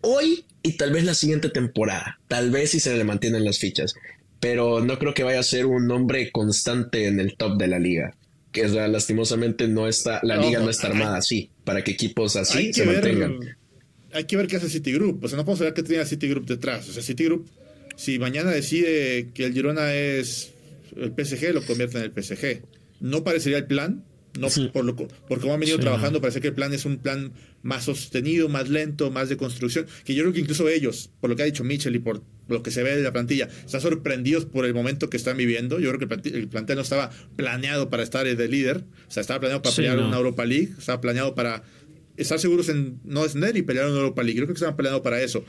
hoy 0.00 0.44
y 0.62 0.72
tal 0.72 0.92
vez 0.92 1.04
la 1.04 1.14
siguiente 1.14 1.50
temporada, 1.50 2.18
tal 2.26 2.50
vez 2.50 2.72
si 2.72 2.80
se 2.80 2.96
le 2.96 3.04
mantienen 3.04 3.44
las 3.44 3.58
fichas 3.58 3.94
pero 4.40 4.80
no 4.80 4.98
creo 4.98 5.14
que 5.14 5.24
vaya 5.24 5.40
a 5.40 5.44
ser 5.44 5.66
un 5.66 5.86
nombre 5.86 6.30
constante 6.30 7.06
en 7.06 7.20
el 7.20 7.36
top 7.36 7.58
de 7.58 7.68
la 7.68 7.78
liga. 7.78 8.14
Que 8.52 8.62
es, 8.62 8.72
lastimosamente 8.72 9.68
no 9.68 9.88
está, 9.88 10.20
la 10.22 10.36
liga 10.36 10.60
no 10.60 10.70
está 10.70 10.88
armada 10.88 11.18
así, 11.18 11.50
para 11.64 11.84
que 11.84 11.92
equipos 11.92 12.36
así 12.36 12.72
se 12.72 12.86
mantengan. 12.86 13.38
Hay 14.12 14.24
que 14.24 14.36
ver 14.36 14.46
qué 14.46 14.56
hace 14.56 14.70
Citigroup. 14.70 15.22
O 15.22 15.28
sea, 15.28 15.36
no 15.36 15.44
podemos 15.44 15.58
saber 15.58 15.74
qué 15.74 15.82
tiene 15.82 16.04
Citigroup 16.06 16.46
detrás. 16.46 16.88
O 16.88 16.92
sea, 16.92 17.02
Citigroup, 17.02 17.46
si 17.96 18.18
mañana 18.18 18.50
decide 18.50 19.28
que 19.34 19.44
el 19.44 19.52
Girona 19.52 19.92
es 19.92 20.52
el 20.96 21.12
PSG, 21.12 21.52
lo 21.52 21.62
convierte 21.62 21.98
en 21.98 22.04
el 22.04 22.12
PSG. 22.12 22.62
No 23.00 23.22
parecería 23.22 23.58
el 23.58 23.66
plan, 23.66 24.04
no 24.38 24.48
por 24.72 24.84
lo 24.84 24.96
por 24.96 25.40
cómo 25.40 25.54
han 25.54 25.60
venido 25.60 25.78
trabajando, 25.78 26.20
parece 26.20 26.40
que 26.40 26.48
el 26.48 26.54
plan 26.54 26.72
es 26.72 26.84
un 26.84 26.98
plan 26.98 27.32
más 27.62 27.84
sostenido, 27.84 28.48
más 28.48 28.68
lento, 28.68 29.10
más 29.10 29.28
de 29.28 29.36
construcción, 29.36 29.86
que 30.04 30.14
yo 30.14 30.22
creo 30.22 30.32
que 30.32 30.40
incluso 30.40 30.68
ellos, 30.68 31.10
por 31.20 31.28
lo 31.28 31.36
que 31.36 31.42
ha 31.42 31.46
dicho 31.46 31.64
Mitchell 31.64 31.94
y 31.94 31.98
por 31.98 32.22
lo 32.48 32.62
que 32.62 32.70
se 32.70 32.82
ve 32.82 32.96
de 32.96 33.02
la 33.02 33.12
plantilla, 33.12 33.48
están 33.64 33.80
sorprendidos 33.80 34.46
por 34.46 34.64
el 34.64 34.74
momento 34.74 35.10
que 35.10 35.16
están 35.16 35.36
viviendo. 35.36 35.78
Yo 35.80 35.92
creo 35.92 36.08
que 36.08 36.30
el 36.30 36.48
plantel 36.48 36.76
no 36.76 36.82
estaba 36.82 37.10
planeado 37.36 37.90
para 37.90 38.02
estar 38.02 38.26
de 38.26 38.48
líder, 38.48 38.84
o 39.06 39.10
sea, 39.10 39.20
estaba 39.20 39.40
planeado 39.40 39.62
para 39.62 39.74
pelear 39.74 39.98
una 39.98 40.16
Europa 40.16 40.44
League, 40.44 40.70
estaba 40.78 41.00
planeado 41.00 41.34
para 41.34 41.62
estar 42.16 42.38
seguros 42.38 42.68
en 42.68 43.00
no 43.04 43.22
descender 43.22 43.56
y 43.56 43.62
pelear 43.62 43.86
una 43.86 43.96
Europa 43.96 44.22
League. 44.22 44.38
Yo 44.38 44.44
creo 44.44 44.54
que 44.54 44.58
estaban 44.58 44.76
planeado 44.76 45.02
para 45.02 45.22
eso. 45.22 45.44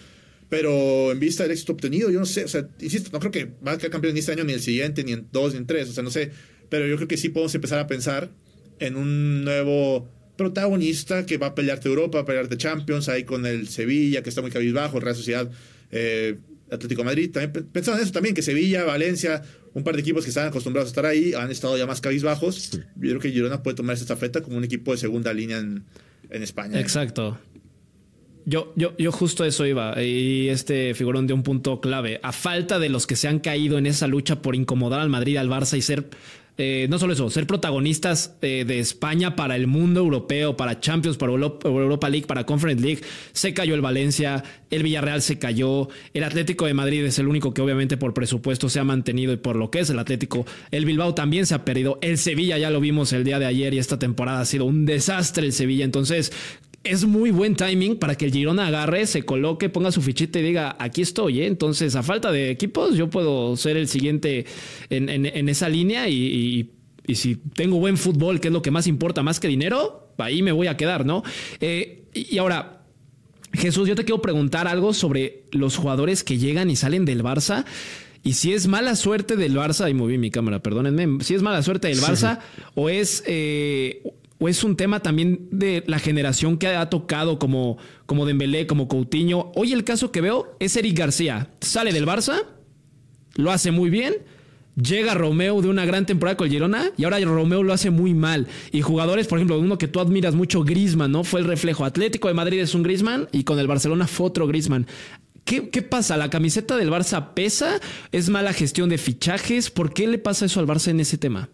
Pero 0.49 1.12
en 1.12 1.19
vista 1.19 1.43
del 1.43 1.51
éxito 1.51 1.73
obtenido, 1.73 2.09
yo 2.09 2.19
no 2.19 2.25
sé, 2.25 2.43
o 2.43 2.47
sea, 2.47 2.67
insisto, 2.79 3.12
no 3.13 3.19
creo 3.19 3.31
que 3.31 3.51
va 3.65 3.73
a 3.73 3.77
quedar 3.77 3.91
campeón 3.91 4.15
ni 4.15 4.19
este 4.19 4.31
año, 4.31 4.43
ni 4.43 4.53
el 4.53 4.62
siguiente, 4.62 5.03
ni 5.03 5.13
en 5.13 5.27
dos, 5.31 5.53
ni 5.53 5.59
en 5.59 5.67
tres, 5.67 5.89
o 5.89 5.93
sea, 5.93 6.03
no 6.03 6.09
sé. 6.09 6.31
Pero 6.69 6.88
yo 6.88 6.95
creo 6.95 7.07
que 7.07 7.17
sí 7.17 7.29
podemos 7.29 7.53
empezar 7.53 7.79
a 7.79 7.88
pensar 7.88 8.31
en 8.79 8.95
un 8.95 9.43
nuevo 9.43 10.09
protagonista 10.38 11.25
que 11.25 11.38
va 11.38 11.47
a 11.47 11.55
pelearte 11.55 11.88
Europa, 11.88 12.19
a 12.19 12.25
pelearte 12.25 12.57
Champions, 12.57 13.09
ahí 13.09 13.25
con 13.25 13.45
el 13.45 13.67
Sevilla, 13.67 14.23
que 14.23 14.29
está 14.29 14.41
muy 14.41 14.49
cabizbajo, 14.49 14.99
Real 14.99 15.15
Sociedad, 15.15 15.51
eh, 15.91 16.38
Atlético 16.71 17.03
Madrid. 17.03 17.32
También 17.32 17.67
pensaba 17.71 17.97
en 17.97 18.03
eso 18.03 18.12
también, 18.12 18.36
que 18.36 18.41
Sevilla, 18.41 18.84
Valencia, 18.84 19.41
un 19.73 19.84
par 19.84 19.95
de 19.95 20.01
equipos 20.01 20.23
que 20.23 20.29
están 20.29 20.47
acostumbrados 20.47 20.89
a 20.89 20.91
estar 20.91 21.05
ahí, 21.05 21.34
han 21.34 21.51
estado 21.51 21.77
ya 21.77 21.86
más 21.86 22.01
cabizbajos. 22.01 22.71
Yo 22.71 22.79
creo 22.95 23.19
que 23.19 23.32
Girona 23.32 23.63
puede 23.63 23.75
tomar 23.75 23.95
esta 23.95 24.15
feta 24.15 24.41
como 24.41 24.58
un 24.58 24.63
equipo 24.63 24.91
de 24.91 24.97
segunda 24.97 25.34
línea 25.34 25.58
en, 25.58 25.84
España. 26.29 26.79
Exacto. 26.79 27.39
Yo, 28.45 28.73
yo, 28.75 28.95
yo 28.97 29.12
justo 29.12 29.45
eso 29.45 29.65
iba, 29.65 30.01
y 30.01 30.49
este 30.49 30.93
figurón 30.95 31.27
de 31.27 31.34
un 31.34 31.43
punto 31.43 31.82
clave. 31.82 32.19
A 32.23 32.32
falta 32.32 32.79
de 32.79 32.89
los 32.89 33.05
que 33.05 33.15
se 33.15 33.27
han 33.27 33.39
caído 33.39 33.77
en 33.77 33.86
esa 33.86 34.08
lucha 34.08 34.41
por 34.41 34.55
incomodar 34.55 35.01
al 35.01 35.10
Madrid, 35.10 35.38
al 35.38 35.49
Barça 35.49 35.77
y 35.77 35.82
ser 35.82 36.10
eh, 36.62 36.88
no 36.89 37.00
solo 37.00 37.13
eso, 37.13 37.30
ser 37.30 37.48
protagonistas 37.48 38.36
eh, 38.41 38.65
de 38.67 38.80
España 38.80 39.38
para 39.38 39.56
el 39.56 39.65
mundo 39.65 40.02
europeo, 40.02 40.58
para 40.58 40.82
Champions, 40.82 41.15
para 41.15 41.32
Europa 41.32 42.10
League, 42.10 42.28
para 42.28 42.45
Conference 42.45 42.84
League. 42.84 43.02
Se 43.32 43.54
cayó 43.54 43.76
el 43.76 43.82
Valencia, 43.82 44.43
el 44.69 44.84
Villarreal 44.84 45.22
se 45.22 45.39
cayó, 45.39 45.88
el 46.13 46.26
Atlético 46.26 46.65
de 46.65 46.74
Madrid 46.74 47.06
es 47.06 47.17
el 47.17 47.30
único 47.30 47.54
que 47.54 47.62
obviamente 47.62 47.95
por 47.95 48.13
presupuesto 48.13 48.67
se 48.67 48.82
ha 48.82 48.84
mantenido 48.84 49.32
y 49.32 49.38
por 49.38 49.56
lo 49.56 49.72
que 49.72 49.80
es 49.80 49.89
el 49.89 50.00
Atlético, 50.00 50.45
el 50.72 50.84
Bilbao 50.84 51.15
también 51.15 51.45
se 51.45 51.56
ha 51.56 51.63
perdido, 51.63 51.98
el 52.02 52.17
Sevilla 52.17 52.58
ya 52.58 52.69
lo 52.72 52.82
vimos 52.82 53.13
el 53.13 53.24
día 53.24 53.39
de 53.39 53.45
ayer 53.45 53.74
y 53.74 53.78
esta 53.78 53.98
temporada 53.98 54.41
ha 54.41 54.45
sido 54.45 54.65
un 54.65 54.86
desastre 54.86 55.45
el 55.45 55.54
Sevilla. 55.54 55.86
Entonces, 55.86 56.34
es 56.89 57.06
muy 57.06 57.30
buen 57.30 57.56
timing 57.56 57.97
para 57.97 58.15
que 58.15 58.25
el 58.25 58.32
Girona 58.32 58.67
agarre, 58.67 59.06
se 59.06 59.23
coloque, 59.23 59.69
ponga 59.69 59.91
su 59.91 60.02
fichita 60.02 60.39
y 60.39 60.41
diga, 60.41 60.75
aquí 60.80 61.04
estoy. 61.04 61.41
¿eh? 61.41 61.45
Entonces, 61.45 61.95
a 61.95 62.02
falta 62.02 62.32
de 62.32 62.49
equipos, 62.49 62.95
yo 62.95 63.10
puedo 63.12 63.56
ser 63.58 63.78
el 63.78 63.88
siguiente 63.88 64.45
en, 64.89 65.49
esa 65.49 65.69
línea 65.69 66.10
y, 66.10 66.71
si 67.13 67.36
tengo 67.36 67.80
buen 67.80 67.97
fútbol, 67.97 68.39
que 68.39 68.47
es 68.47 68.54
lo 68.54 68.62
que 68.62 68.71
más 68.71 68.88
importa, 68.88 69.23
más 69.23 69.39
que 69.39 69.47
dinero, 69.47 70.13
ahí 70.17 70.41
me 70.41 70.52
voy 70.52 70.67
a 70.67 70.78
quedar, 70.78 71.06
¿no? 71.06 71.23
Eh, 71.60 72.04
y 72.13 72.38
ahora, 72.38 72.84
Jesús, 73.54 73.88
yo 73.88 73.95
te 73.95 74.04
quiero 74.04 74.21
preguntar 74.21 74.67
algo 74.67 74.93
sobre 74.93 75.43
los 75.52 75.78
jugadores 75.78 76.23
que 76.23 76.38
llegan 76.38 76.69
y 76.69 76.75
salen 76.75 77.06
del 77.06 77.23
Barça. 77.23 77.65
Y 78.23 78.34
si 78.34 78.54
es 78.54 78.67
mala 78.67 78.95
suerte 78.95 79.38
del 79.38 79.56
Barça, 79.56 79.86
ahí 79.86 79.93
moví 79.93 80.17
mi 80.17 80.30
cámara, 80.30 80.62
perdónenme, 80.62 81.23
si 81.23 81.36
es 81.36 81.41
mala 81.41 81.63
suerte 81.63 81.88
del 81.88 81.99
Barça 81.99 82.39
o 82.75 82.89
es 82.89 83.23
eh, 83.25 84.04
o 84.39 84.47
es 84.47 84.63
un 84.63 84.75
tema 84.75 85.02
también 85.02 85.47
de 85.52 85.84
la 85.86 85.99
generación 85.99 86.58
que 86.58 86.67
ha 86.67 86.89
tocado 86.89 87.39
como, 87.39 87.78
como 88.06 88.25
Dembélé, 88.25 88.67
como 88.67 88.88
Coutinho. 88.88 89.52
Hoy 89.56 89.73
el 89.73 89.84
caso 89.84 90.12
que 90.12 90.21
veo 90.21 90.56
es 90.60 90.75
Eric 90.78 90.97
García. 90.97 91.49
Sale 91.60 91.91
del 91.91 92.06
Barça, 92.06 92.43
lo 93.36 93.52
hace 93.52 93.71
muy 93.71 93.89
bien. 93.89 94.15
Llega 94.75 95.13
Romeo 95.13 95.62
de 95.62 95.67
una 95.67 95.84
gran 95.84 96.06
temporada 96.06 96.38
con 96.38 96.47
el 96.47 96.54
Girona 96.54 96.91
y 96.95 97.04
ahora 97.04 97.19
Romeo 97.19 97.63
lo 97.63 97.73
hace 97.73 97.89
muy 97.89 98.13
mal. 98.13 98.47
Y 98.71 98.82
jugadores, 98.82 99.28
por 99.28 99.38
ejemplo, 99.38 99.60
uno 99.60 99.78
que 99.78 99.89
tú 99.89 99.99
admiras 99.99 100.36
mucho, 100.36 100.63
Grisman, 100.63 101.12
¿no? 101.12 101.25
Fue 101.25 101.41
el 101.41 101.45
reflejo. 101.45 101.84
Atlético 101.84 102.30
de 102.30 102.34
Madrid 102.34 102.62
es 102.62 102.73
un 102.73 102.84
Grisman 102.84 103.28
y 103.34 103.43
con 103.43 103.60
el 103.60 103.67
Barcelona 103.67 104.08
fue 104.08 104.28
otro 104.28 104.47
Grisman. 104.47 104.88
¿Qué, 105.43 105.69
¿Qué, 105.69 105.82
pasa? 105.82 106.15
¿La 106.15 106.30
camiseta 106.30 106.78
del 106.78 106.91
Barça 106.91 107.34
pesa? 107.34 107.82
¿Es 108.13 108.30
mala 108.30 108.54
gestión 108.54 108.88
de 108.88 108.97
fichajes? 108.97 109.69
¿Por 109.69 109.93
qué 109.93 110.08
le 110.08 110.17
pasa 110.17 110.45
eso 110.45 110.62
al 110.62 110.67
Barça 110.67 110.91
en 110.91 111.02
ese 111.02 111.17
tema? 111.17 111.49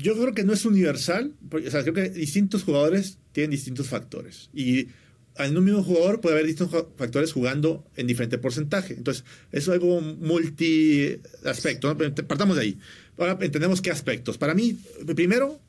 Yo 0.00 0.14
creo 0.14 0.34
que 0.34 0.44
no 0.44 0.52
es 0.52 0.64
universal, 0.64 1.34
porque, 1.48 1.68
o 1.68 1.70
sea, 1.70 1.82
creo 1.82 1.94
que 1.94 2.08
distintos 2.10 2.64
jugadores 2.64 3.18
tienen 3.32 3.50
distintos 3.50 3.88
factores. 3.88 4.48
Y 4.54 4.88
en 5.36 5.56
un 5.56 5.64
mismo 5.64 5.82
jugador 5.82 6.20
puede 6.20 6.36
haber 6.36 6.46
distintos 6.46 6.86
factores 6.96 7.32
jugando 7.32 7.84
en 7.96 8.06
diferente 8.06 8.38
porcentaje. 8.38 8.94
Entonces, 8.94 9.24
eso 9.52 9.72
es 9.72 9.80
algo 9.80 10.00
multi 10.00 11.16
aspecto. 11.44 11.96
Partamos 12.26 12.56
de 12.56 12.62
ahí. 12.62 12.78
Ahora 13.18 13.38
entendemos 13.40 13.80
qué 13.80 13.90
aspectos. 13.90 14.38
Para 14.38 14.54
mí, 14.54 14.78
primero, 15.14 15.60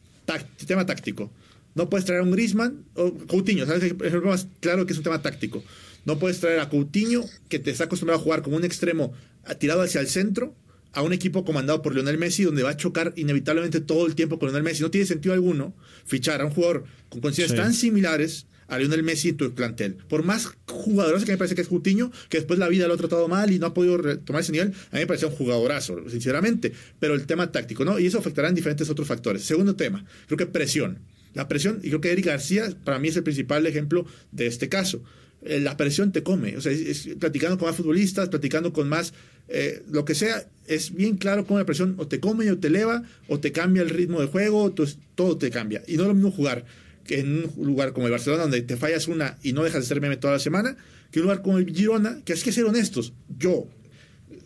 tema 0.66 0.86
táctico. 0.86 1.32
No 1.76 1.90
puedes 1.90 2.06
traer 2.06 2.22
a 2.22 2.24
un 2.24 2.32
Grisman 2.32 2.86
o 2.96 3.14
Coutinho. 3.28 3.66
¿sabes? 3.66 3.84
Es 3.84 4.14
más 4.24 4.48
claro 4.60 4.86
que 4.86 4.94
es 4.94 4.98
un 4.98 5.04
tema 5.04 5.22
táctico. 5.22 5.64
No 6.06 6.20
puedes 6.20 6.40
traer 6.40 6.60
a 6.60 6.70
Coutinho, 6.70 7.24
que 7.48 7.60
te 7.60 7.72
está 7.72 7.86
acostumbrado 7.86 8.20
a 8.20 8.24
jugar 8.24 8.42
como 8.42 8.56
un 8.56 8.64
extremo 8.64 9.14
tirado 9.60 9.82
hacia 9.82 10.02
el 10.02 10.08
centro, 10.08 10.56
a 10.94 11.02
un 11.02 11.14
equipo 11.14 11.46
comandado 11.46 11.82
por 11.82 11.94
Lionel 11.94 12.18
Messi, 12.18 12.44
donde 12.44 12.64
va 12.64 12.72
a 12.72 12.78
chocar 12.78 13.14
inevitablemente 13.16 13.82
todo 13.82 14.08
el 14.08 14.16
tiempo 14.16 14.40
con 14.40 14.50
Lionel 14.50 14.64
Messi. 14.64 14.82
No 14.82 14.92
tiene 14.92 15.08
sentido 15.08 15.34
alguno 15.34 15.74
fichar 16.06 16.42
a 16.42 16.46
un 16.46 16.52
jugador 16.52 16.86
con 17.10 17.22
condiciones 17.22 17.56
tan 17.56 17.74
similares 17.74 18.46
a 18.68 18.78
Lionel 18.80 19.04
Messi 19.04 19.30
en 19.30 19.38
tu 19.38 19.54
plantel. 19.54 19.98
Por 20.08 20.24
más 20.24 20.50
jugadorazo 20.66 21.26
que 21.26 21.34
me 21.34 21.38
parece 21.38 21.56
que 21.56 21.62
es 21.62 21.68
Coutinho, 21.68 22.12
que 22.30 22.38
después 22.38 22.58
la 22.58 22.70
vida 22.70 22.88
lo 22.88 22.94
ha 22.94 22.98
tratado 22.98 23.28
mal 23.28 23.52
y 23.52 23.60
no 23.60 23.68
ha 23.68 23.74
podido 23.74 24.18
tomar 24.20 24.42
ese 24.42 24.54
nivel, 24.54 24.70
a 24.70 24.96
mí 24.96 25.02
me 25.02 25.08
parece 25.08 25.26
un 25.26 25.34
jugadorazo, 25.34 26.10
sinceramente. 26.10 26.72
Pero 27.00 27.14
el 27.14 27.26
tema 27.26 27.52
táctico, 27.52 27.84
¿no? 27.84 28.00
Y 28.00 28.06
eso 28.06 28.18
afectará 28.18 28.48
en 28.48 28.56
diferentes 28.56 28.90
otros 28.90 29.08
factores. 29.08 29.44
Segundo 29.44 29.76
tema, 29.76 30.06
creo 30.28 30.38
que 30.38 30.46
presión. 30.46 31.00
La 31.34 31.48
presión, 31.48 31.80
y 31.84 31.90
creo 31.90 32.02
que 32.02 32.12
Eric 32.12 32.26
García 32.26 32.74
para 32.84 33.00
mí 33.00 33.10
es 33.10 33.18
el 33.18 33.24
principal 33.24 33.66
ejemplo 33.66 34.06
de 34.32 34.48
este 34.48 34.70
caso. 34.70 35.04
Eh, 35.44 35.60
la 35.60 35.76
presión 35.76 36.12
te 36.12 36.24
come. 36.24 36.56
O 36.58 36.62
sea, 36.62 36.72
platicando 37.20 37.58
con 37.58 37.68
más 37.68 37.76
futbolistas, 37.76 38.30
platicando 38.30 38.74
con 38.74 38.88
más, 38.88 39.14
eh, 39.52 39.84
lo 39.90 40.06
que 40.06 40.16
sea, 40.16 40.48
es 40.68 40.94
bien 40.94 41.18
claro 41.18 41.46
cómo 41.46 41.60
la 41.60 41.66
presión 41.66 41.96
o 41.98 42.08
te 42.08 42.20
come 42.20 42.50
o 42.52 42.58
te 42.58 42.68
eleva, 42.68 43.04
o 43.28 43.40
te 43.40 43.52
cambia 43.52 43.84
el 43.84 43.90
ritmo 43.90 44.22
de 44.22 44.28
juego, 44.28 44.74
todo 45.16 45.38
te 45.38 45.50
cambia. 45.50 45.84
Y 45.88 45.98
no 45.98 46.04
es 46.04 46.08
lo 46.08 46.14
mismo 46.14 46.32
jugar 46.32 46.66
que 47.04 47.20
en 47.20 47.50
un 47.56 47.66
lugar 47.66 47.94
como 47.94 48.08
el 48.08 48.12
Barcelona, 48.12 48.44
donde 48.44 48.62
te 48.62 48.78
fallas 48.78 49.08
una 49.08 49.38
y 49.44 49.54
no 49.54 49.64
dejas 49.64 49.82
de 49.82 49.88
ser 49.88 50.02
meme 50.02 50.18
toda 50.18 50.34
la 50.34 50.40
semana, 50.40 50.78
que 51.12 51.20
un 51.20 51.24
lugar 51.24 51.42
como 51.42 51.58
el 51.58 51.74
Girona, 51.74 52.22
que 52.24 52.34
es 52.34 52.44
que 52.44 52.52
ser 52.52 52.66
honestos, 52.66 53.14
yo, 53.38 53.68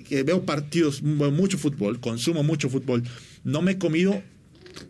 que 0.08 0.24
veo 0.24 0.46
partidos, 0.46 1.04
mucho 1.04 1.58
fútbol, 1.58 2.00
consumo 2.00 2.44
mucho 2.44 2.70
fútbol, 2.70 3.04
no 3.44 3.62
me 3.62 3.74
he 3.74 3.78
comido 3.78 4.22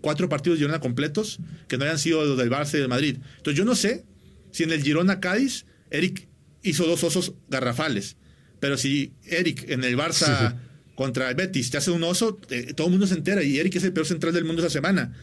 cuatro 0.02 0.30
partidos 0.30 0.58
de 0.58 0.66
Girona 0.66 0.80
completos 0.80 1.40
que 1.68 1.78
no 1.78 1.84
hayan 1.84 2.00
sido 2.00 2.24
los 2.24 2.38
del 2.38 2.50
Barça 2.50 2.76
y 2.76 2.80
del 2.80 2.90
Madrid. 2.90 3.18
Entonces 3.38 3.58
yo 3.58 3.66
no 3.66 3.76
sé 3.76 4.06
si 4.52 4.64
en 4.64 4.72
el 4.72 4.82
Girona 4.82 5.20
Cádiz 5.20 5.66
Eric 5.90 6.28
hizo 6.64 6.86
dos 6.86 7.04
osos 7.04 7.34
garrafales, 7.50 8.18
pero 8.60 8.78
si 8.78 9.12
Eric 9.26 9.70
en 9.70 9.84
el 9.84 9.98
Barça 9.98 10.56
contra 10.96 11.30
el 11.30 11.36
Betis 11.36 11.70
te 11.70 11.78
hace 11.78 11.92
un 11.92 12.04
oso, 12.04 12.40
eh, 12.50 12.74
todo 12.76 12.88
el 12.88 12.92
mundo 12.92 13.08
se 13.08 13.16
entera 13.16 13.44
y 13.44 13.60
Eric 13.60 13.76
es 13.76 13.84
el 13.84 13.94
peor 13.94 14.06
central 14.06 14.34
del 14.34 14.46
mundo 14.46 14.62
esa 14.62 14.72
semana. 14.72 15.14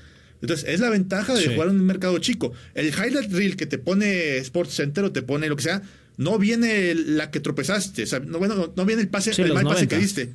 Entonces, 0.40 0.68
es 0.68 0.80
la 0.80 0.90
ventaja 0.90 1.34
de 1.34 1.54
jugar 1.54 1.68
en 1.68 1.76
un 1.80 1.86
mercado 1.86 2.18
chico. 2.18 2.52
El 2.74 2.88
highlight 2.88 3.32
reel 3.32 3.56
que 3.56 3.66
te 3.66 3.78
pone 3.78 4.38
Sports 4.38 4.74
Center 4.74 5.04
o 5.04 5.12
te 5.12 5.22
pone 5.22 5.48
lo 5.48 5.54
que 5.54 5.62
sea, 5.62 5.82
no 6.16 6.38
viene 6.38 6.94
la 6.94 7.30
que 7.30 7.38
tropezaste. 7.38 8.02
O 8.02 8.06
sea, 8.06 8.18
no, 8.18 8.38
bueno, 8.38 8.72
no 8.76 8.84
viene 8.84 9.02
el 9.02 9.08
pase, 9.08 9.30
el 9.40 9.54
mal 9.54 9.64
pase 9.64 9.86
que 9.86 9.98
diste. 9.98 10.34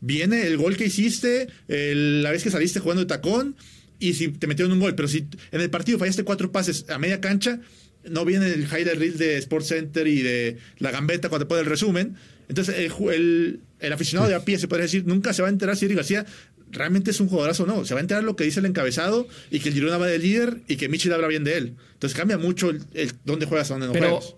Viene 0.00 0.46
el 0.46 0.56
gol 0.56 0.76
que 0.76 0.86
hiciste, 0.86 1.48
la 1.68 2.30
vez 2.30 2.42
que 2.42 2.50
saliste 2.50 2.80
jugando 2.80 3.02
de 3.02 3.06
tacón 3.06 3.54
y 3.98 4.14
si 4.14 4.28
te 4.28 4.46
metieron 4.46 4.72
un 4.72 4.80
gol. 4.80 4.94
Pero 4.94 5.06
si 5.06 5.28
en 5.52 5.60
el 5.60 5.70
partido 5.70 5.98
fallaste 5.98 6.24
cuatro 6.24 6.50
pases 6.50 6.86
a 6.88 6.98
media 6.98 7.20
cancha, 7.20 7.60
no 8.08 8.24
viene 8.24 8.46
el 8.46 8.62
highlight 8.62 8.98
reel 8.98 9.18
de 9.18 9.38
Sports 9.38 9.68
Center 9.68 10.06
y 10.06 10.22
de 10.22 10.58
la 10.78 10.90
gambeta 10.90 11.28
cuando 11.28 11.48
pone 11.48 11.60
el 11.60 11.66
resumen. 11.66 12.16
Entonces, 12.48 12.76
el, 12.78 13.60
el, 13.80 13.92
aficionado 13.92 14.28
de 14.28 14.34
a 14.34 14.44
pie, 14.44 14.58
se 14.58 14.68
puede 14.68 14.82
decir, 14.82 15.06
nunca 15.06 15.32
se 15.32 15.42
va 15.42 15.48
a 15.48 15.50
enterar 15.50 15.76
si 15.76 15.86
Eric 15.86 15.98
García 15.98 16.26
realmente 16.70 17.10
es 17.10 17.20
un 17.20 17.28
jugadorazo 17.28 17.64
o 17.64 17.66
no. 17.66 17.84
Se 17.84 17.94
va 17.94 18.00
a 18.00 18.02
enterar 18.02 18.24
lo 18.24 18.34
que 18.36 18.44
dice 18.44 18.60
el 18.60 18.66
encabezado 18.66 19.28
y 19.50 19.60
que 19.60 19.68
el 19.68 19.74
Girona 19.74 19.98
va 19.98 20.06
de 20.06 20.18
líder 20.18 20.58
y 20.68 20.76
que 20.76 20.88
Michel 20.88 21.12
habla 21.12 21.28
bien 21.28 21.44
de 21.44 21.56
él. 21.56 21.74
Entonces 21.94 22.18
cambia 22.18 22.38
mucho 22.38 22.70
el, 22.70 23.12
dónde 23.24 23.46
juegas 23.46 23.70
a 23.70 23.74
dónde 23.78 23.86
no 23.86 23.92
juegas. 23.92 24.34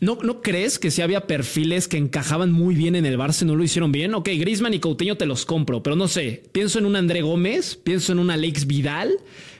¿No, 0.00 0.18
¿No 0.22 0.42
crees 0.42 0.78
que 0.78 0.90
si 0.90 1.00
había 1.00 1.26
perfiles 1.26 1.88
que 1.88 1.96
encajaban 1.96 2.52
muy 2.52 2.74
bien 2.74 2.94
en 2.94 3.06
el 3.06 3.16
Barça 3.16 3.46
no 3.46 3.56
lo 3.56 3.64
hicieron 3.64 3.90
bien? 3.90 4.12
Ok, 4.14 4.28
Grisman 4.36 4.74
y 4.74 4.78
Coutinho 4.78 5.16
te 5.16 5.24
los 5.24 5.46
compro, 5.46 5.82
pero 5.82 5.96
no 5.96 6.08
sé. 6.08 6.42
Pienso 6.52 6.78
en 6.78 6.84
un 6.84 6.96
André 6.96 7.22
Gómez, 7.22 7.76
pienso 7.76 8.12
en 8.12 8.18
un 8.18 8.30
Alex 8.30 8.66
Vidal, 8.66 9.16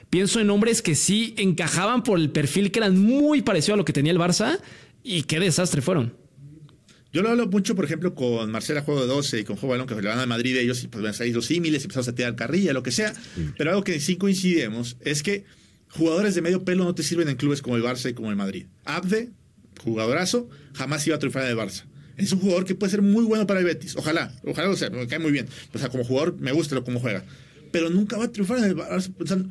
pienso 0.09 0.39
en 0.39 0.49
hombres 0.49 0.81
que 0.81 0.95
sí 0.95 1.33
encajaban 1.37 2.03
por 2.03 2.19
el 2.19 2.29
perfil 2.29 2.71
que 2.71 2.79
eran 2.79 2.97
muy 2.99 3.41
parecido 3.41 3.75
a 3.75 3.77
lo 3.77 3.85
que 3.85 3.93
tenía 3.93 4.11
el 4.11 4.19
Barça 4.19 4.59
y 5.03 5.23
qué 5.23 5.39
desastre 5.39 5.81
fueron. 5.81 6.13
Yo 7.15 7.21
lo 7.21 7.29
hablo 7.29 7.47
mucho, 7.47 7.75
por 7.75 7.85
ejemplo, 7.85 8.13
con 8.13 8.51
Marcela 8.51 8.81
Juego 8.81 8.99
de 8.99 9.07
12 9.07 9.39
y 9.39 9.43
con 9.45 9.55
Juego 9.55 9.71
Balón, 9.71 9.87
que 9.87 9.95
le 9.95 10.09
van 10.09 10.19
a 10.19 10.25
Madrid 10.25 10.57
ellos 10.57 10.83
y 10.83 10.87
pues 10.87 11.01
van 11.01 11.11
a 11.11 11.13
salir 11.13 11.33
los 11.33 11.45
símiles 11.45 11.81
y 11.81 11.85
empezamos 11.85 12.09
a 12.09 12.13
tirar 12.13 12.35
carrilla, 12.35 12.73
lo 12.73 12.83
que 12.83 12.91
sea. 12.91 13.13
Pero 13.57 13.69
algo 13.69 13.85
que 13.85 14.01
sí 14.01 14.17
coincidimos 14.17 14.97
es 14.99 15.23
que 15.23 15.45
jugadores 15.91 16.35
de 16.35 16.41
medio 16.41 16.65
pelo 16.65 16.83
no 16.83 16.93
te 16.93 17.03
sirven 17.03 17.29
en 17.29 17.37
clubes 17.37 17.61
como 17.61 17.77
el 17.77 17.83
Barça 17.83 18.09
y 18.09 18.13
como 18.13 18.31
el 18.31 18.35
Madrid. 18.35 18.65
Abde, 18.83 19.29
jugadorazo, 19.81 20.49
jamás 20.73 21.07
iba 21.07 21.15
a 21.15 21.19
triunfar 21.19 21.45
en 21.45 21.51
el 21.51 21.57
Barça. 21.57 21.85
Es 22.17 22.33
un 22.33 22.39
jugador 22.39 22.65
que 22.65 22.75
puede 22.75 22.91
ser 22.91 23.01
muy 23.01 23.23
bueno 23.23 23.47
para 23.47 23.61
el 23.61 23.65
Betis. 23.65 23.95
Ojalá, 23.95 24.33
ojalá 24.43 24.67
lo 24.67 24.75
sea, 24.75 24.89
me 24.89 25.07
cae 25.07 25.19
muy 25.19 25.31
bien. 25.31 25.47
O 25.73 25.77
sea, 25.77 25.87
como 25.87 26.03
jugador 26.03 26.35
me 26.39 26.51
gusta 26.51 26.75
lo 26.75 26.83
cómo 26.83 26.99
juega. 26.99 27.23
Pero 27.75 27.89
nunca 27.89 28.15
va 28.15 28.23
a 28.23 28.31
triunfar 28.31 28.59
en 28.59 28.63
el. 28.63 28.75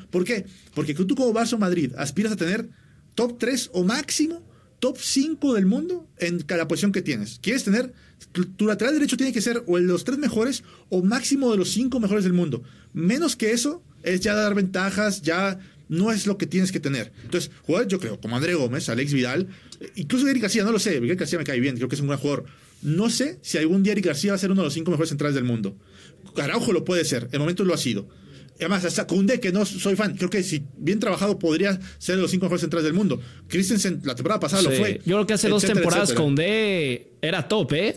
¿Por 0.09 0.25
qué? 0.25 0.47
Porque 0.75 0.95
tú 0.95 1.15
como 1.15 1.35
Barça 1.35 1.59
Madrid 1.59 1.93
aspiras 1.99 2.33
a 2.33 2.37
tener 2.37 2.67
top 3.15 3.37
3 3.39 3.69
o 3.75 3.85
máximo 3.85 4.43
top 4.79 4.97
5 4.99 5.53
del 5.53 5.67
mundo 5.67 6.09
en 6.17 6.41
cada 6.41 6.67
posición 6.67 6.91
que 6.91 7.03
tienes. 7.03 7.39
Quieres 7.43 7.65
tener, 7.65 7.93
tu, 8.33 8.67
lateral 8.67 8.95
derecho 8.95 9.19
tiene 9.19 9.35
que 9.35 9.43
ser 9.43 9.63
o 9.67 9.77
de 9.77 9.83
los 9.83 10.05
tres 10.05 10.19
mejores 10.19 10.65
o 10.89 11.03
máximo 11.03 11.51
de 11.51 11.59
los 11.59 11.69
cinco 11.69 12.01
mejores 12.01 12.25
del 12.25 12.33
mundo. 12.33 12.63
Menos 12.95 13.37
que 13.37 13.51
eso 13.51 13.83
es 14.03 14.23
ya 14.23 14.33
dar 14.33 14.55
ventajas, 14.55 15.21
ya 15.21 15.59
no 15.91 16.11
es 16.11 16.27
lo 16.27 16.39
que 16.39 16.47
tienes 16.47 16.73
que 16.73 16.81
tener. 16.81 17.13
Entonces, 17.25 17.51
jugadores, 17.67 17.93
yo 17.93 18.01
creo, 18.01 18.19
como 18.19 18.37
André 18.37 18.55
Gómez, 18.55 18.89
Alex 18.89 19.13
Vidal, 19.13 19.49
incluso 19.97 20.27
Eric 20.29 20.45
García, 20.45 20.65
no 20.65 20.73
lo 20.73 20.79
sé, 20.79 20.97
Eric 20.97 21.19
García 21.19 21.39
me 21.39 21.45
cae 21.45 21.61
bien, 21.61 21.77
creo 21.77 21.91
que 21.91 21.97
es 21.97 22.01
un 22.01 22.09
gran 22.09 22.19
jugador. 22.19 22.47
No 22.81 23.11
sé 23.11 23.39
si 23.43 23.59
algún 23.59 23.83
día 23.83 23.93
Eric 23.93 24.07
García 24.07 24.33
va 24.33 24.37
a 24.37 24.39
ser 24.39 24.51
uno 24.51 24.63
de 24.63 24.67
los 24.69 24.75
cinco 24.75 24.91
mejores 24.91 25.11
centrales 25.11 25.35
del 25.35 25.45
mundo. 25.45 25.77
Araujo 26.37 26.73
lo 26.73 26.85
puede 26.85 27.05
ser, 27.05 27.29
en 27.33 27.41
momento 27.41 27.65
lo 27.65 27.75
ha 27.75 27.79
sido. 27.79 28.09
Además, 28.57 28.85
hasta 28.85 29.07
Kunde, 29.07 29.41
que 29.41 29.51
no 29.51 29.67
soy 29.67 29.97
fan, 29.97 30.17
creo 30.17 30.31
que 30.31 30.43
si 30.43 30.65
bien 30.77 31.01
trabajado 31.01 31.39
podría 31.39 31.81
ser 31.99 32.17
de 32.17 32.23
los 32.23 32.31
cinco 32.31 32.47
mejores 32.47 32.61
centrales 32.61 32.85
del 32.85 32.95
mundo. 32.95 33.21
Christensen 33.49 34.01
la 34.05 34.15
temporada 34.15 34.41
pasada 34.41 34.63
lo 34.63 34.71
fue. 34.71 35.01
Yo 35.05 35.17
creo 35.17 35.27
que 35.27 35.35
hace 35.35 35.49
dos 35.49 35.65
temporadas 35.65 36.13
Kunde 36.13 37.15
era 37.21 37.49
top, 37.49 37.73
¿eh? 37.73 37.97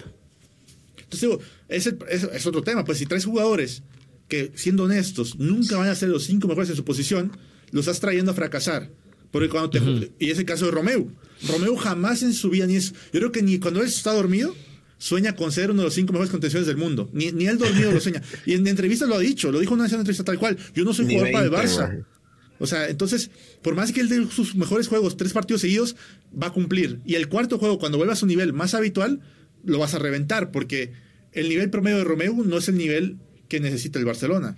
Entonces, 0.97 1.21
digo, 1.21 1.39
es, 1.69 1.93
es, 2.09 2.45
otro 2.45 2.63
tema. 2.63 2.83
Pues 2.83 2.97
si 2.97 3.05
tres 3.05 3.23
jugadores 3.23 3.83
que, 4.27 4.51
siendo 4.55 4.83
honestos, 4.83 5.37
nunca 5.37 5.77
van 5.77 5.89
a 5.89 5.95
ser 5.95 6.09
los 6.09 6.23
cinco 6.23 6.47
mejores 6.47 6.69
en 6.71 6.75
su 6.75 6.83
posición, 6.83 7.37
los 7.71 7.87
estás 7.87 7.99
trayendo 7.99 8.31
a 8.31 8.33
fracasar. 8.33 8.89
Porque 9.31 9.49
cuando 9.49 9.69
te. 9.69 10.11
Y 10.19 10.31
es 10.31 10.39
el 10.39 10.45
caso 10.45 10.65
de 10.65 10.71
Romeo. 10.71 11.07
Romeo 11.47 11.77
jamás 11.77 12.23
en 12.23 12.33
su 12.33 12.49
vida 12.49 12.65
ni 12.65 12.77
es. 12.77 12.93
Yo 13.13 13.19
creo 13.19 13.31
que 13.31 13.43
ni 13.43 13.59
cuando 13.59 13.81
él 13.81 13.87
está 13.87 14.11
dormido 14.11 14.55
sueña 14.97 15.35
con 15.35 15.51
ser 15.51 15.71
uno 15.71 15.81
de 15.81 15.85
los 15.85 15.93
cinco 15.93 16.13
mejores 16.13 16.31
contenciones 16.31 16.67
del 16.67 16.77
mundo. 16.77 17.09
Ni, 17.13 17.31
ni 17.31 17.47
él 17.47 17.57
dormido 17.57 17.91
lo 17.91 17.99
sueña. 17.99 18.21
Y 18.45 18.53
en 18.53 18.67
entrevistas 18.67 19.07
lo 19.07 19.15
ha 19.15 19.19
dicho, 19.19 19.51
lo 19.51 19.59
dijo 19.59 19.73
en 19.73 19.81
una 19.81 19.89
entrevista 19.89 20.23
tal 20.23 20.39
cual. 20.39 20.57
Yo 20.73 20.83
no 20.83 20.93
soy 20.93 21.05
jugador 21.05 21.31
para 21.31 21.45
el 21.45 21.51
Barça. 21.51 22.05
O 22.59 22.65
sea, 22.65 22.89
entonces, 22.89 23.29
por 23.61 23.75
más 23.75 23.91
que 23.91 24.01
él 24.01 24.09
dé 24.09 24.25
sus 24.31 24.55
mejores 24.55 24.87
juegos, 24.87 25.17
tres 25.17 25.33
partidos 25.33 25.61
seguidos, 25.61 25.95
va 26.31 26.47
a 26.47 26.53
cumplir. 26.53 26.99
Y 27.05 27.15
el 27.15 27.29
cuarto 27.29 27.59
juego, 27.59 27.77
cuando 27.77 27.97
vuelva 27.97 28.13
a 28.13 28.17
su 28.17 28.25
nivel 28.25 28.53
más 28.53 28.73
habitual, 28.73 29.21
lo 29.63 29.79
vas 29.79 29.93
a 29.93 29.99
reventar, 29.99 30.51
porque 30.51 30.93
el 31.33 31.49
nivel 31.49 31.69
promedio 31.69 31.97
de 31.97 32.03
Romeo 32.03 32.33
no 32.43 32.57
es 32.57 32.67
el 32.67 32.77
nivel 32.77 33.17
que 33.47 33.59
necesita 33.59 33.99
el 33.99 34.05
Barcelona. 34.05 34.57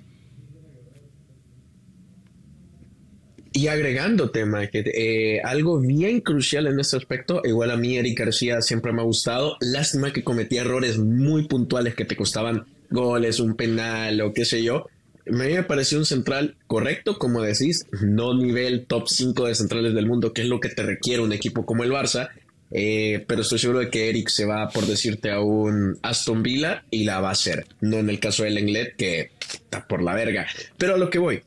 Y 3.51 3.67
agregando 3.67 4.29
tema, 4.29 4.67
que 4.67 4.83
eh, 4.85 5.41
algo 5.43 5.79
bien 5.79 6.21
crucial 6.21 6.67
en 6.67 6.79
este 6.79 6.97
aspecto, 6.97 7.41
igual 7.43 7.71
a 7.71 7.77
mí 7.77 7.97
Eric 7.97 8.19
García 8.19 8.61
siempre 8.61 8.93
me 8.93 9.01
ha 9.01 9.05
gustado, 9.05 9.57
lástima 9.59 10.13
que 10.13 10.23
cometía 10.23 10.61
errores 10.61 10.99
muy 10.99 11.47
puntuales 11.47 11.95
que 11.95 12.05
te 12.05 12.15
costaban 12.15 12.65
goles, 12.91 13.39
un 13.39 13.55
penal 13.55 14.21
o 14.21 14.33
qué 14.33 14.45
sé 14.45 14.63
yo. 14.63 14.87
Me 15.25 15.57
ha 15.57 15.67
parecido 15.67 16.01
un 16.01 16.05
central 16.05 16.55
correcto, 16.67 17.17
como 17.17 17.41
decís, 17.41 17.85
no 18.01 18.35
nivel 18.35 18.85
top 18.85 19.07
5 19.07 19.47
de 19.47 19.55
centrales 19.55 19.93
del 19.93 20.07
mundo, 20.07 20.33
que 20.33 20.41
es 20.41 20.47
lo 20.47 20.59
que 20.59 20.69
te 20.69 20.83
requiere 20.83 21.21
un 21.21 21.33
equipo 21.33 21.65
como 21.65 21.83
el 21.83 21.91
Barça, 21.91 22.29
eh, 22.71 23.25
pero 23.27 23.41
estoy 23.41 23.59
seguro 23.59 23.79
de 23.79 23.89
que 23.89 24.09
Eric 24.09 24.29
se 24.29 24.45
va, 24.45 24.69
por 24.69 24.85
decirte, 24.85 25.31
a 25.31 25.39
un 25.39 25.97
Aston 26.01 26.43
Villa 26.43 26.83
y 26.91 27.03
la 27.03 27.19
va 27.19 27.29
a 27.29 27.33
hacer. 27.33 27.65
No 27.81 27.97
en 27.97 28.09
el 28.09 28.19
caso 28.19 28.43
del 28.43 28.55
Lenglet, 28.55 28.95
que 28.95 29.31
está 29.39 29.87
por 29.87 30.01
la 30.03 30.13
verga. 30.13 30.47
Pero 30.77 30.95
a 30.95 30.97
lo 30.97 31.09
que 31.09 31.19
voy, 31.19 31.41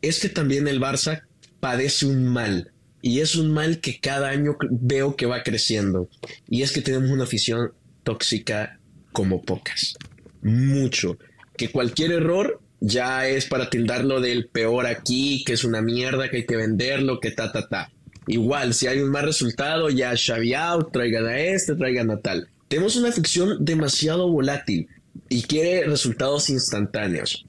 es 0.00 0.18
que 0.20 0.28
también 0.28 0.68
el 0.68 0.80
Barça 0.80 1.22
padece 1.62 2.06
un 2.06 2.24
mal. 2.26 2.72
Y 3.02 3.20
es 3.20 3.36
un 3.36 3.52
mal 3.52 3.78
que 3.78 4.00
cada 4.00 4.30
año 4.30 4.56
veo 4.68 5.14
que 5.14 5.26
va 5.26 5.44
creciendo. 5.44 6.08
Y 6.48 6.62
es 6.62 6.72
que 6.72 6.82
tenemos 6.82 7.10
una 7.10 7.22
afición 7.22 7.72
tóxica 8.02 8.80
como 9.12 9.42
pocas. 9.42 9.94
Mucho. 10.42 11.18
Que 11.56 11.70
cualquier 11.70 12.10
error 12.10 12.60
ya 12.80 13.28
es 13.28 13.46
para 13.46 13.70
tildarlo 13.70 14.20
del 14.20 14.48
peor 14.48 14.86
aquí, 14.86 15.44
que 15.44 15.52
es 15.52 15.62
una 15.62 15.82
mierda, 15.82 16.28
que 16.28 16.38
hay 16.38 16.46
que 16.46 16.56
venderlo, 16.56 17.20
que 17.20 17.30
ta, 17.30 17.52
ta, 17.52 17.68
ta. 17.68 17.92
Igual, 18.26 18.74
si 18.74 18.88
hay 18.88 18.98
un 18.98 19.10
mal 19.10 19.24
resultado, 19.24 19.88
ya 19.88 20.14
Xavi 20.16 20.54
traigan 20.92 21.26
a 21.26 21.38
este, 21.38 21.76
traigan 21.76 22.10
a 22.10 22.18
tal. 22.18 22.48
Tenemos 22.66 22.96
una 22.96 23.10
afición 23.10 23.64
demasiado 23.64 24.28
volátil 24.28 24.88
y 25.28 25.42
quiere 25.42 25.84
resultados 25.84 26.50
instantáneos 26.50 27.46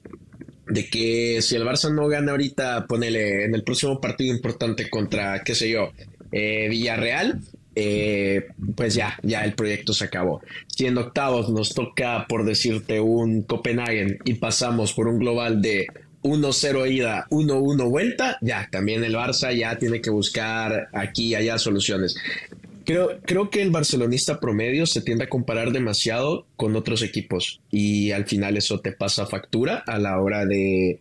de 0.66 0.88
que 0.88 1.42
si 1.42 1.56
el 1.56 1.64
Barça 1.64 1.92
no 1.92 2.08
gana 2.08 2.32
ahorita, 2.32 2.86
ponele 2.86 3.44
en 3.44 3.54
el 3.54 3.62
próximo 3.62 4.00
partido 4.00 4.34
importante 4.34 4.88
contra, 4.88 5.42
qué 5.44 5.54
sé 5.54 5.70
yo, 5.70 5.92
eh, 6.32 6.68
Villarreal, 6.68 7.40
eh, 7.76 8.46
pues 8.76 8.94
ya, 8.94 9.18
ya 9.22 9.44
el 9.44 9.54
proyecto 9.54 9.92
se 9.92 10.04
acabó. 10.04 10.42
Si 10.68 10.86
en 10.86 10.98
octavos 10.98 11.50
nos 11.50 11.74
toca, 11.74 12.26
por 12.28 12.44
decirte, 12.44 13.00
un 13.00 13.42
Copenhagen 13.42 14.18
y 14.24 14.34
pasamos 14.34 14.92
por 14.92 15.08
un 15.08 15.18
global 15.18 15.60
de 15.60 15.86
1-0 16.22 16.90
ida, 16.90 17.26
1-1 17.30 17.90
vuelta, 17.90 18.38
ya, 18.40 18.68
también 18.70 19.04
el 19.04 19.14
Barça 19.14 19.54
ya 19.54 19.76
tiene 19.78 20.00
que 20.00 20.10
buscar 20.10 20.88
aquí 20.92 21.28
y 21.28 21.34
allá 21.34 21.58
soluciones. 21.58 22.16
Creo, 22.84 23.20
creo 23.22 23.50
que 23.50 23.62
el 23.62 23.70
barcelonista 23.70 24.40
promedio 24.40 24.86
se 24.86 25.00
tiende 25.00 25.24
a 25.24 25.28
comparar 25.28 25.72
demasiado 25.72 26.46
con 26.56 26.76
otros 26.76 27.02
equipos 27.02 27.60
y 27.70 28.10
al 28.10 28.26
final 28.26 28.56
eso 28.56 28.80
te 28.80 28.92
pasa 28.92 29.26
factura 29.26 29.82
a 29.86 29.98
la 29.98 30.20
hora 30.20 30.44
de, 30.44 31.00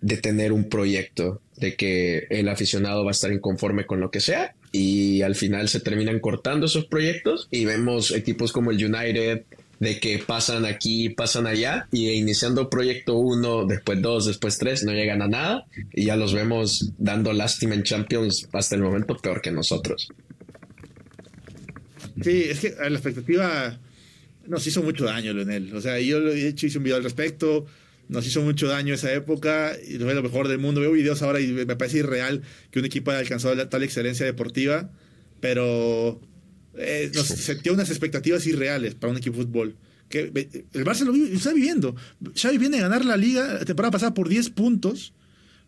de 0.00 0.16
tener 0.16 0.52
un 0.52 0.68
proyecto, 0.68 1.40
de 1.56 1.74
que 1.74 2.26
el 2.30 2.48
aficionado 2.48 3.04
va 3.04 3.10
a 3.10 3.12
estar 3.12 3.32
inconforme 3.32 3.86
con 3.86 4.00
lo 4.00 4.10
que 4.10 4.20
sea 4.20 4.54
y 4.70 5.22
al 5.22 5.34
final 5.34 5.68
se 5.68 5.80
terminan 5.80 6.20
cortando 6.20 6.66
esos 6.66 6.86
proyectos 6.86 7.48
y 7.50 7.64
vemos 7.64 8.12
equipos 8.12 8.52
como 8.52 8.70
el 8.70 8.84
United 8.84 9.42
de 9.80 10.00
que 10.00 10.18
pasan 10.18 10.64
aquí, 10.64 11.08
pasan 11.10 11.46
allá 11.46 11.86
y 11.92 12.10
iniciando 12.10 12.68
proyecto 12.68 13.16
1, 13.16 13.66
después 13.66 14.02
2, 14.02 14.26
después 14.26 14.58
3, 14.58 14.84
no 14.84 14.92
llegan 14.92 15.22
a 15.22 15.28
nada 15.28 15.66
y 15.92 16.06
ya 16.06 16.16
los 16.16 16.34
vemos 16.34 16.92
dando 16.98 17.32
lástima 17.32 17.74
en 17.74 17.84
Champions 17.84 18.48
hasta 18.52 18.74
el 18.74 18.82
momento 18.82 19.16
peor 19.16 19.40
que 19.40 19.52
nosotros. 19.52 20.08
Sí, 22.22 22.44
es 22.48 22.60
que 22.60 22.74
la 22.78 22.88
expectativa 22.88 23.78
nos 24.46 24.66
hizo 24.66 24.82
mucho 24.82 25.04
daño, 25.04 25.32
Leonel. 25.32 25.74
O 25.74 25.80
sea, 25.80 26.00
yo 26.00 26.20
lo 26.20 26.32
he 26.32 26.48
hecho, 26.48 26.66
hice 26.66 26.78
un 26.78 26.84
video 26.84 26.96
al 26.96 27.04
respecto. 27.04 27.66
Nos 28.08 28.26
hizo 28.26 28.40
mucho 28.40 28.66
daño 28.68 28.94
esa 28.94 29.12
época 29.12 29.76
y 29.86 29.94
es 29.96 30.00
lo 30.00 30.22
mejor 30.22 30.48
del 30.48 30.58
mundo. 30.58 30.80
Veo 30.80 30.92
videos 30.92 31.22
ahora 31.22 31.40
y 31.40 31.48
me 31.48 31.76
parece 31.76 31.98
irreal 31.98 32.42
que 32.70 32.78
un 32.78 32.86
equipo 32.86 33.10
haya 33.10 33.20
alcanzado 33.20 33.68
tal 33.68 33.82
excelencia 33.82 34.24
deportiva, 34.24 34.90
pero 35.40 36.20
eh, 36.74 37.10
nos 37.14 37.26
setió 37.26 37.74
unas 37.74 37.90
expectativas 37.90 38.46
irreales 38.46 38.94
para 38.94 39.10
un 39.10 39.18
equipo 39.18 39.36
de 39.36 39.44
fútbol. 39.44 39.76
Que 40.08 40.20
el 40.72 40.84
Barça 40.86 41.04
lo, 41.04 41.14
está 41.14 41.52
viviendo. 41.52 41.94
Xavi 42.34 42.56
viene 42.56 42.78
a 42.78 42.82
ganar 42.82 43.04
la 43.04 43.18
liga 43.18 43.54
la 43.54 43.64
temporada 43.66 43.90
pasada 43.90 44.14
por 44.14 44.30
10 44.30 44.50
puntos 44.50 45.12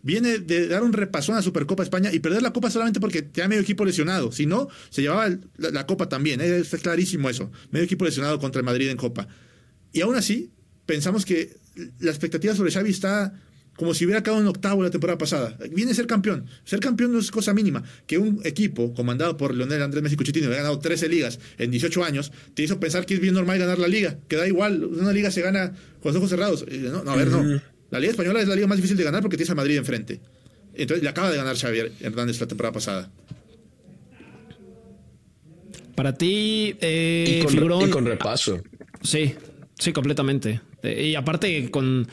viene 0.03 0.39
de 0.39 0.69
dar 0.69 0.83
un 0.83 0.93
repasón 0.93 1.35
a 1.35 1.39
la 1.39 1.43
Supercopa 1.43 1.83
España 1.83 2.13
y 2.13 2.21
perder 2.21 2.43
la 2.43 2.53
Copa 2.53 2.71
solamente 2.71 3.01
porque 3.01 3.23
tenía 3.23 3.49
medio 3.49 3.63
equipo 3.63 3.85
lesionado. 3.85 4.33
Si 4.33 4.47
no, 4.47 4.69
se 4.91 5.03
llevaba 5.03 5.37
la, 5.57 5.87
Copa 5.87 6.09
también. 6.09 6.41
¿eh? 6.41 6.59
Está 6.59 6.79
clarísimo 6.79 7.29
eso. 7.29 7.51
Medio 7.71 7.85
equipo 7.85 8.05
lesionado 8.05 8.39
contra 8.39 8.61
el 8.61 8.65
Madrid 8.65 8.89
en 8.89 8.97
Copa. 8.97 9.29
Y 9.93 10.01
aún 10.01 10.15
así, 10.15 10.51
pensamos 10.87 11.25
que 11.25 11.57
la 11.99 12.11
expectativa 12.11 12.55
sobre 12.55 12.73
Xavi 12.73 12.91
está 12.91 13.33
como 13.77 13.95
si 13.95 14.05
hubiera 14.05 14.21
acabado 14.21 14.43
en 14.43 14.49
octavo 14.49 14.83
la 14.83 14.91
temporada 14.91 15.17
pasada. 15.17 15.57
Viene 15.73 15.93
a 15.93 15.95
ser 15.95 16.07
campeón. 16.07 16.45
Ser 16.65 16.81
campeón 16.81 17.13
no 17.13 17.19
es 17.19 17.31
cosa 17.31 17.55
mínima. 17.55 17.83
Que 18.07 18.19
un 18.19 18.41
equipo 18.45 18.93
comandado 18.93 19.39
por 19.39 19.55
Leonel 19.55 19.81
Andrés 19.81 20.03
Messi 20.03 20.17
Cuchitino 20.17 20.49
haya 20.49 20.59
ganado 20.59 20.79
13 20.79 21.09
ligas 21.09 21.41
en 21.57 21.71
18 21.71 22.05
años, 22.05 22.31
te 22.53 22.63
hizo 22.63 22.79
pensar 22.79 23.07
que 23.07 23.15
es 23.15 23.21
bien 23.21 23.33
normal 23.33 23.59
ganar 23.59 23.79
la 23.79 23.89
liga. 23.89 24.19
Que 24.29 24.37
da 24.37 24.47
igual, 24.47 24.85
una 24.85 25.15
liga 25.15 25.31
se 25.31 25.41
gana 25.41 25.73
con 26.03 26.13
los 26.13 26.17
ojos 26.17 26.29
cerrados. 26.29 26.67
No, 26.69 27.05
no 27.05 27.11
a 27.11 27.17
ver, 27.17 27.29
no. 27.29 27.63
La 27.91 27.99
Liga 27.99 28.13
Española 28.13 28.41
es 28.41 28.49
la 28.49 28.55
liga 28.55 28.67
más 28.67 28.79
difícil 28.79 28.97
de 28.97 29.05
ganar 29.05 29.21
porque 29.21 29.37
tienes 29.37 29.51
a 29.51 29.55
Madrid 29.55 29.77
enfrente. 29.77 30.21
Entonces 30.75 31.03
le 31.03 31.09
acaba 31.09 31.31
de 31.31 31.37
ganar 31.37 31.57
Xavier 31.57 31.93
Hernández 32.01 32.41
la 32.41 32.47
temporada 32.47 32.73
pasada. 32.73 33.11
Para 35.95 36.15
ti, 36.15 36.77
eh, 36.81 37.45
y, 37.45 37.89
con, 37.91 38.07
repaso. 38.07 38.63
Sí, 39.03 39.35
sí, 39.79 39.93
completamente. 39.93 40.61
Eh, 40.83 41.09
y 41.09 41.15
aparte 41.15 41.71
con, 41.71 42.09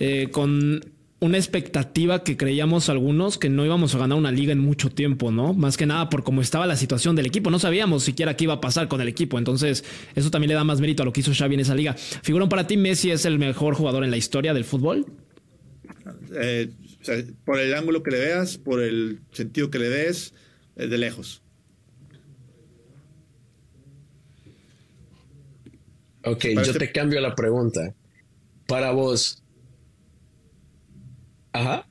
eh, 0.00 0.28
con 0.32 0.84
una 1.20 1.36
expectativa 1.36 2.24
que 2.24 2.38
creíamos 2.38 2.88
algunos 2.88 3.36
que 3.36 3.50
no 3.50 3.64
íbamos 3.64 3.94
a 3.94 3.98
ganar 3.98 4.16
una 4.16 4.32
liga 4.32 4.52
en 4.52 4.58
mucho 4.58 4.88
tiempo, 4.88 5.30
¿no? 5.30 5.52
Más 5.52 5.76
que 5.76 5.84
nada 5.84 6.08
por 6.08 6.24
cómo 6.24 6.40
estaba 6.40 6.66
la 6.66 6.76
situación 6.76 7.14
del 7.14 7.26
equipo. 7.26 7.50
No 7.50 7.58
sabíamos 7.58 8.04
siquiera 8.04 8.36
qué 8.36 8.44
iba 8.44 8.54
a 8.54 8.60
pasar 8.60 8.88
con 8.88 9.02
el 9.02 9.08
equipo. 9.08 9.38
Entonces, 9.38 9.84
eso 10.14 10.30
también 10.30 10.48
le 10.48 10.54
da 10.54 10.64
más 10.64 10.80
mérito 10.80 11.02
a 11.02 11.06
lo 11.06 11.12
que 11.12 11.20
hizo 11.20 11.32
Xavi 11.34 11.54
en 11.54 11.60
esa 11.60 11.74
liga. 11.74 11.94
¿Figurón 11.94 12.48
para 12.48 12.66
ti 12.66 12.78
Messi 12.78 13.10
es 13.10 13.26
el 13.26 13.38
mejor 13.38 13.74
jugador 13.74 14.02
en 14.02 14.10
la 14.10 14.16
historia 14.16 14.54
del 14.54 14.64
fútbol? 14.64 15.06
Eh, 16.34 16.70
por 17.44 17.60
el 17.60 17.74
ángulo 17.74 18.02
que 18.02 18.12
le 18.12 18.18
veas, 18.18 18.56
por 18.56 18.82
el 18.82 19.20
sentido 19.32 19.70
que 19.70 19.78
le 19.78 19.90
des, 19.90 20.32
de 20.74 20.96
lejos. 20.96 21.42
Ok, 26.24 26.46
yo 26.64 26.72
te 26.78 26.92
cambio 26.92 27.20
la 27.20 27.34
pregunta. 27.34 27.94
Para 28.66 28.92
vos, 28.92 29.42
Ajá. 31.52 31.86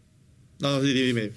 No, 0.59 0.71
no, 0.71 0.81
dime. 0.81 1.31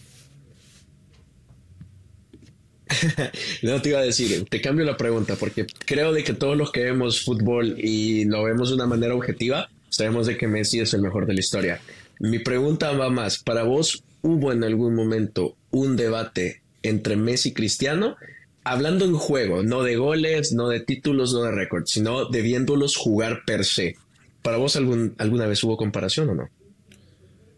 no 3.62 3.80
te 3.80 3.88
iba 3.90 4.00
a 4.00 4.02
decir, 4.02 4.44
te 4.48 4.60
cambio 4.60 4.84
la 4.84 4.96
pregunta 4.96 5.36
porque 5.36 5.66
creo 5.86 6.12
de 6.12 6.24
que 6.24 6.34
todos 6.34 6.56
los 6.56 6.72
que 6.72 6.82
vemos 6.82 7.22
fútbol 7.22 7.76
y 7.78 8.24
lo 8.24 8.44
vemos 8.44 8.68
de 8.68 8.74
una 8.76 8.86
manera 8.86 9.14
objetiva, 9.14 9.70
sabemos 9.88 10.26
de 10.26 10.36
que 10.36 10.48
Messi 10.48 10.80
es 10.80 10.94
el 10.94 11.02
mejor 11.02 11.26
de 11.26 11.34
la 11.34 11.40
historia. 11.40 11.80
Mi 12.18 12.38
pregunta 12.38 12.92
va 12.92 13.10
más, 13.10 13.38
¿para 13.38 13.62
vos 13.62 14.04
hubo 14.22 14.52
en 14.52 14.64
algún 14.64 14.94
momento 14.94 15.56
un 15.70 15.96
debate 15.96 16.62
entre 16.82 17.16
Messi 17.16 17.50
y 17.50 17.52
Cristiano? 17.52 18.16
Hablando 18.64 19.04
en 19.04 19.14
juego, 19.14 19.62
no 19.62 19.82
de 19.82 19.96
goles, 19.96 20.52
no 20.52 20.68
de 20.68 20.80
títulos, 20.80 21.32
no 21.32 21.42
de 21.42 21.50
récords, 21.50 21.90
sino 21.90 22.26
de 22.26 22.42
viéndolos 22.42 22.96
jugar 22.96 23.42
per 23.44 23.64
se. 23.64 23.96
¿Para 24.42 24.56
vos 24.56 24.76
algún, 24.76 25.14
alguna 25.18 25.46
vez 25.46 25.62
hubo 25.64 25.76
comparación 25.76 26.28
o 26.30 26.34
no? 26.34 26.48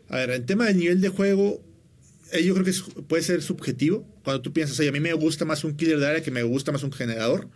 A 0.08 0.16
ver, 0.16 0.30
el 0.30 0.44
tema 0.44 0.66
del 0.66 0.78
nivel 0.78 1.00
de 1.00 1.08
juego, 1.08 1.62
eh, 2.32 2.44
yo 2.44 2.54
creo 2.54 2.64
que 2.64 3.02
puede 3.02 3.22
ser 3.22 3.42
subjetivo. 3.42 4.06
Cuando 4.22 4.42
tú 4.42 4.52
piensas, 4.52 4.78
a 4.80 4.92
mí 4.92 5.00
me 5.00 5.12
gusta 5.12 5.44
más 5.44 5.64
un 5.64 5.76
killer 5.76 5.98
de 5.98 6.06
área 6.06 6.22
que 6.22 6.30
me 6.30 6.42
gusta 6.42 6.72
más 6.72 6.82
un 6.82 6.92
generador, 6.92 7.48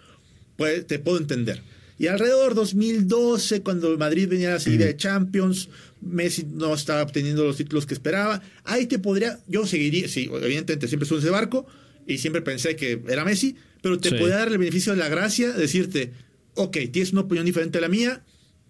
pues 0.57 0.87
te 0.87 0.99
puedo 0.99 1.19
entender. 1.19 1.63
Y 1.99 2.07
alrededor 2.07 2.55
2012, 2.55 3.63
cuando 3.63 3.97
Madrid 3.99 4.29
venía 4.29 4.51
a 4.51 4.55
la 4.55 4.61
serie 4.61 4.79
de 4.79 4.97
Champions, 4.97 5.69
Messi 6.01 6.45
no 6.45 6.73
estaba 6.73 7.03
obteniendo 7.03 7.45
los 7.45 7.57
títulos 7.57 7.87
que 7.87 7.95
esperaba, 7.95 8.41
ahí 8.65 8.87
te 8.87 9.01
podría, 9.01 9.41
yo 9.49 9.67
seguiría, 9.67 10.07
sí, 10.07 10.31
evidentemente 10.33 10.87
siempre 10.87 11.09
en 11.11 11.19
ese 11.19 11.31
barco 11.31 11.67
y 12.07 12.19
siempre 12.19 12.41
pensé 12.41 12.77
que 12.77 13.03
era 13.09 13.25
Messi, 13.25 13.57
pero 13.83 13.99
te 13.99 14.11
podría 14.11 14.37
dar 14.37 14.49
el 14.49 14.59
beneficio 14.59 14.93
de 14.93 14.99
la 14.99 15.09
gracia, 15.09 15.53
decirte, 15.53 16.13
ok, 16.55 16.77
tienes 16.93 17.13
una 17.13 17.23
opinión 17.23 17.47
diferente 17.47 17.79
a 17.79 17.81
la 17.81 17.89
mía, 17.89 18.25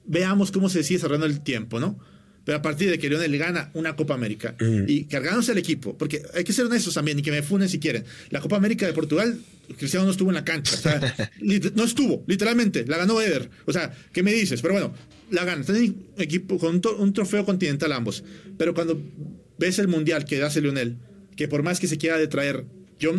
veamos 0.07 0.51
cómo 0.51 0.71
se 0.71 0.83
sigue 0.83 0.97
desarrollando 0.97 1.27
el 1.27 1.43
tiempo, 1.43 1.81
¿no? 1.81 1.99
Pero 2.49 2.61
a 2.61 2.63
partir 2.63 2.89
de 2.89 2.99
que 2.99 3.11
Lionel 3.11 3.37
gana 3.37 3.71
una 3.75 3.95
Copa 3.95 4.15
América 4.15 4.57
mm. 4.59 4.85
y 4.87 5.05
cargándose 5.05 5.53
el 5.53 5.59
equipo, 5.59 5.99
porque 5.99 6.23
hay 6.33 6.45
que 6.45 6.55
ser 6.55 6.65
honestos 6.65 6.95
también 6.95 7.19
y 7.19 7.23
que 7.23 7.31
me 7.31 7.43
funen 7.43 7.69
si 7.69 7.79
quieren. 7.79 8.05
La 8.31 8.41
Copa 8.41 8.57
América 8.57 8.87
de 8.87 8.95
Portugal, 8.95 9.39
Cristiano 9.77 10.07
no 10.07 10.13
estuvo 10.13 10.31
en 10.31 10.35
la 10.35 10.47
cancha, 10.47 10.75
o 10.75 10.79
sea, 10.79 11.31
no 11.75 11.85
estuvo, 11.85 12.25
literalmente, 12.27 12.87
la 12.87 12.97
ganó 12.97 13.21
Eder. 13.21 13.51
O 13.67 13.73
sea, 13.75 13.95
¿qué 14.15 14.23
me 14.23 14.33
dices? 14.33 14.63
Pero 14.63 14.73
bueno, 14.73 14.95
la 15.31 15.45
gana. 15.45 15.61
Están 15.61 15.77
en 15.77 16.07
equipo 16.17 16.57
con 16.57 16.81
un, 16.99 17.13
trofeo 17.13 17.45
continental 17.45 17.93
ambos. 17.93 18.25
Pero 18.57 18.73
cuando 18.73 18.99
ves 19.59 19.79
el 19.79 19.89
mundial 19.89 20.25
que 20.25 20.43
hace 20.43 20.63
Lionel, 20.63 20.97
que 21.37 21.49
por 21.49 21.63
más 21.63 21.79
que 21.81 21.87
se 21.87 21.99
quiera 21.99 22.17
detraer, 22.17 22.65
yo 22.99 23.13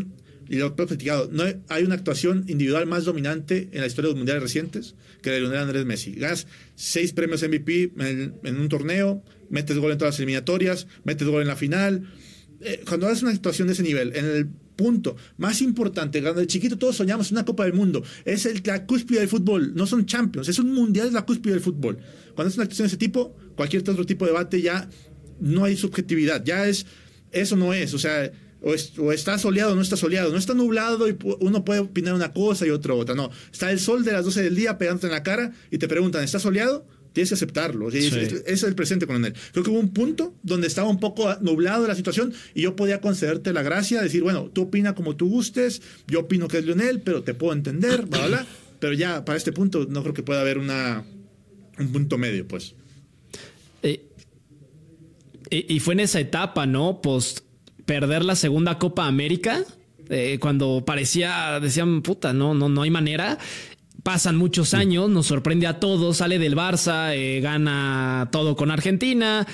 y 0.50 0.56
lo 0.56 0.68
he 0.68 0.72
platicado, 0.72 1.30
no 1.32 1.43
hay 1.68 1.84
una 1.84 1.93
actuación 1.93 2.43
individual 2.47 2.88
más 2.88 3.06
dominante 3.06 3.70
en 3.72 3.82
la 3.82 3.88
historia 3.88 4.08
de 4.08 4.14
los 4.14 4.18
mundiales 4.18 4.41
recientes 4.41 4.95
que 5.22 5.30
la 5.30 5.36
de 5.36 5.41
Lionel 5.41 5.60
Andrés 5.60 5.86
Messi. 5.86 6.14
Ganas 6.14 6.47
seis 6.76 7.14
premios 7.14 7.43
MVP 7.43 7.93
en, 8.00 8.60
un 8.60 8.68
torneo, 8.68 9.24
metes 9.50 9.78
gol 9.78 9.91
en 9.91 10.00
todas 10.00 10.16
las 10.16 10.20
eliminatorias, 10.20 10.88
metes 11.04 11.28
gol 11.28 11.43
en 11.43 11.47
la 11.47 11.56
final. 11.56 12.10
Eh, 12.62 12.82
cuando 12.88 13.08
haces 13.08 13.22
una 13.22 13.32
actuación 13.32 13.68
de 13.68 13.74
ese 13.74 13.84
nivel, 13.84 14.16
en 14.16 14.26
el 14.26 14.47
punto 14.76 15.16
más 15.38 15.62
importante, 15.62 16.20
cuando 16.22 16.41
de 16.41 16.47
chiquito 16.47 16.80
todos 16.80 16.95
soñamos 16.95 17.32
una 17.32 17.45
Copa 17.45 17.66
del 17.66 17.74
Mundo, 17.74 18.04
es 18.26 18.47
el, 18.47 18.62
la 18.66 18.88
cúspide 18.88 19.20
del 19.20 19.30
fútbol, 19.30 19.76
no 19.76 19.86
son 19.86 20.08
champions, 20.08 20.47
es 20.47 20.58
un 20.58 20.74
mundial, 20.74 21.08
es 21.08 21.14
la 21.14 21.26
cúspide 21.26 21.54
del 21.54 21.62
fútbol. 21.62 22.00
Cuando 22.34 22.50
es 22.50 22.56
una 22.56 22.64
actuación 22.64 22.86
de 22.86 22.88
ese 22.88 22.97
tipo, 22.97 23.36
cualquier 23.56 23.82
otro 23.88 24.06
tipo 24.06 24.26
de 24.26 24.32
debate 24.32 24.62
ya 24.62 24.89
no 25.39 25.66
hay 25.66 25.78
subjetividad, 25.78 26.43
ya 26.43 26.68
es, 26.68 26.88
eso 27.32 27.56
no 27.56 27.74
es, 27.74 27.93
o 27.93 28.00
sea, 28.00 28.32
o, 28.62 29.12
está 29.12 29.38
soleado 29.38 29.74
o 29.74 29.76
no 29.76 29.82
está 29.82 29.97
soleado. 29.97 30.32
No 30.32 30.38
está 30.38 30.53
nublado 30.53 31.07
y 31.07 31.18
uno 31.39 31.64
puede 31.64 31.82
opinar 31.82 32.14
una 32.14 32.34
cosa 32.34 32.66
y 32.66 32.70
otra 32.70 32.93
otra. 32.93 33.16
No, 33.16 33.32
está 33.51 33.72
el 33.72 33.80
sol 33.80 34.03
de 34.03 34.12
las 34.12 34.26
12 34.26 34.43
del 34.43 34.55
día 34.55 34.78
pegándote 34.78 35.07
en 35.07 35.14
la 35.14 35.24
cara 35.24 35.53
y 35.72 35.78
te 35.78 35.88
preguntan, 35.88 36.24
¿está 36.24 36.39
soleado? 36.39 36.86
Tienes 37.14 37.30
que 37.30 37.36
aceptarlo. 37.36 37.89
Ese 37.89 38.43
Es, 38.45 38.64
el 38.64 38.76
presente 38.76 39.07
con 39.07 39.26
él. 39.26 39.34
Creo 39.51 39.64
que 39.64 39.72
hubo 39.72 39.80
un 39.80 39.93
punto 39.93 40.36
donde 40.43 40.68
estaba 40.68 40.88
un 40.89 40.99
poco 40.99 41.34
nublado 41.41 41.88
la 41.88 41.95
situación 41.95 42.34
y 42.53 42.62
yo 42.62 42.76
podía 42.76 43.01
concederte 43.01 43.51
la 43.51 43.64
gracia, 43.64 44.01
decir, 44.01 44.22
bueno, 44.22 44.51
tú 44.53 44.64
opina 44.64 44.93
como 44.93 45.16
tú 45.16 45.28
gustes, 45.30 45.82
yo 46.07 46.22
opino 46.22 46.47
que 46.47 46.60
es 46.60 46.66
Lionel, 46.66 47.01
pero 47.01 47.24
te 47.24 47.34
puedo 47.34 47.53
entender, 47.53 48.05
bla, 48.05 48.28
bla, 48.28 48.47
Pero 48.80 48.93
ya 48.93 49.26
para 49.26 49.38
este 49.38 49.51
punto 49.51 49.88
no 49.89 50.01
creo 50.03 50.14
que 50.14 50.24
pueda 50.24 50.39
haber 50.39 50.57
una, 50.57 51.03
un 51.78 51.91
punto 51.91 52.18
medio, 52.18 52.47
pues. 52.47 52.76
Eh, 53.84 54.05
y 55.49 55.80
fue 55.82 55.95
en 55.95 55.99
esa 55.99 56.22
etapa, 56.22 56.66
¿no? 56.66 57.01
Post 57.01 57.41
perder 57.90 58.24
la 58.24 58.36
segunda 58.36 58.78
Copa 58.78 59.08
América, 59.08 59.64
eh, 60.10 60.38
cuando 60.40 60.84
parecía, 60.86 61.60
decían, 61.60 62.04
puta, 62.04 62.34
no, 62.34 62.54
no, 62.54 62.70
no 62.70 62.84
hay 62.84 62.92
manera. 62.92 63.40
Pasan 64.04 64.38
muchos 64.38 64.76
años, 64.76 65.10
nos 65.10 65.26
sorprende 65.26 65.66
a 65.66 65.80
todos, 65.80 66.18
sale 66.18 66.38
del 66.38 66.56
Barça, 66.56 67.16
eh, 67.16 67.42
gana 67.42 68.30
todo 68.32 68.56
con 68.56 68.70
Argentina. 68.70 69.48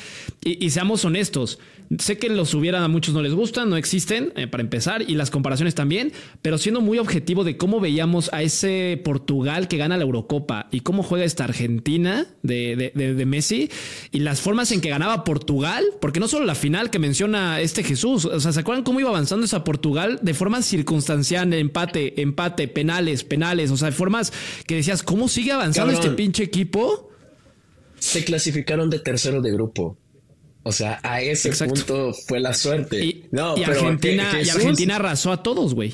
y, 0.43 0.69
seamos 0.69 1.05
honestos, 1.05 1.59
Sé 1.99 2.17
que 2.17 2.29
los 2.29 2.53
hubiera 2.53 2.83
a 2.83 2.87
muchos 2.87 3.13
no 3.13 3.21
les 3.21 3.33
gustan, 3.33 3.69
no 3.69 3.77
existen, 3.77 4.33
eh, 4.35 4.47
para 4.47 4.61
empezar, 4.61 5.03
y 5.07 5.15
las 5.15 5.29
comparaciones 5.29 5.75
también, 5.75 6.11
pero 6.41 6.57
siendo 6.57 6.81
muy 6.81 6.97
objetivo 6.97 7.43
de 7.43 7.57
cómo 7.57 7.79
veíamos 7.79 8.31
a 8.33 8.41
ese 8.41 8.99
Portugal 9.03 9.67
que 9.67 9.77
gana 9.77 9.97
la 9.97 10.03
Eurocopa 10.03 10.67
y 10.71 10.81
cómo 10.81 11.03
juega 11.03 11.25
esta 11.25 11.43
Argentina 11.43 12.27
de, 12.43 12.91
de, 12.93 13.25
Messi 13.25 13.69
y 14.11 14.19
las 14.19 14.41
formas 14.41 14.71
en 14.71 14.81
que 14.81 14.89
ganaba 14.89 15.23
Portugal, 15.23 15.83
porque 16.01 16.19
no 16.19 16.27
solo 16.27 16.45
la 16.45 16.55
final 16.55 16.89
que 16.89 16.99
menciona 16.99 17.59
este 17.59 17.83
Jesús, 17.83 18.25
o 18.25 18.39
sea, 18.39 18.51
¿se 18.51 18.59
acuerdan 18.59 18.83
cómo 18.83 18.99
iba 18.99 19.09
avanzando 19.09 19.45
esa 19.45 19.63
Portugal 19.63 20.19
de 20.21 20.33
forma 20.33 20.61
circunstancial, 20.61 21.53
empate, 21.53 22.21
empate, 22.21 22.67
penales, 22.67 23.23
penales, 23.23 23.71
o 23.71 23.77
sea, 23.77 23.89
de 23.89 23.95
formas 23.95 24.33
que 24.67 24.75
decías, 24.75 25.03
¿cómo 25.03 25.27
sigue 25.27 25.51
avanzando 25.51 25.93
este 25.93 26.11
pinche 26.11 26.43
equipo? 26.43 27.09
Se 27.99 28.23
clasificaron 28.23 28.89
de 28.89 28.99
tercero 28.99 29.41
de 29.41 29.51
grupo. 29.51 29.97
O 30.67 30.71
sea, 30.71 30.99
a 31.03 31.21
ese 31.21 31.51
punto 31.63 32.11
fue 32.11 32.39
la 32.39 32.51
suerte. 32.51 33.05
Y, 33.05 33.25
no, 33.29 33.53
Argentina, 33.53 34.31
y 34.43 34.49
Argentina 34.49 34.95
arrasó 34.95 35.31
a 35.31 35.43
todos, 35.43 35.75
güey. 35.75 35.93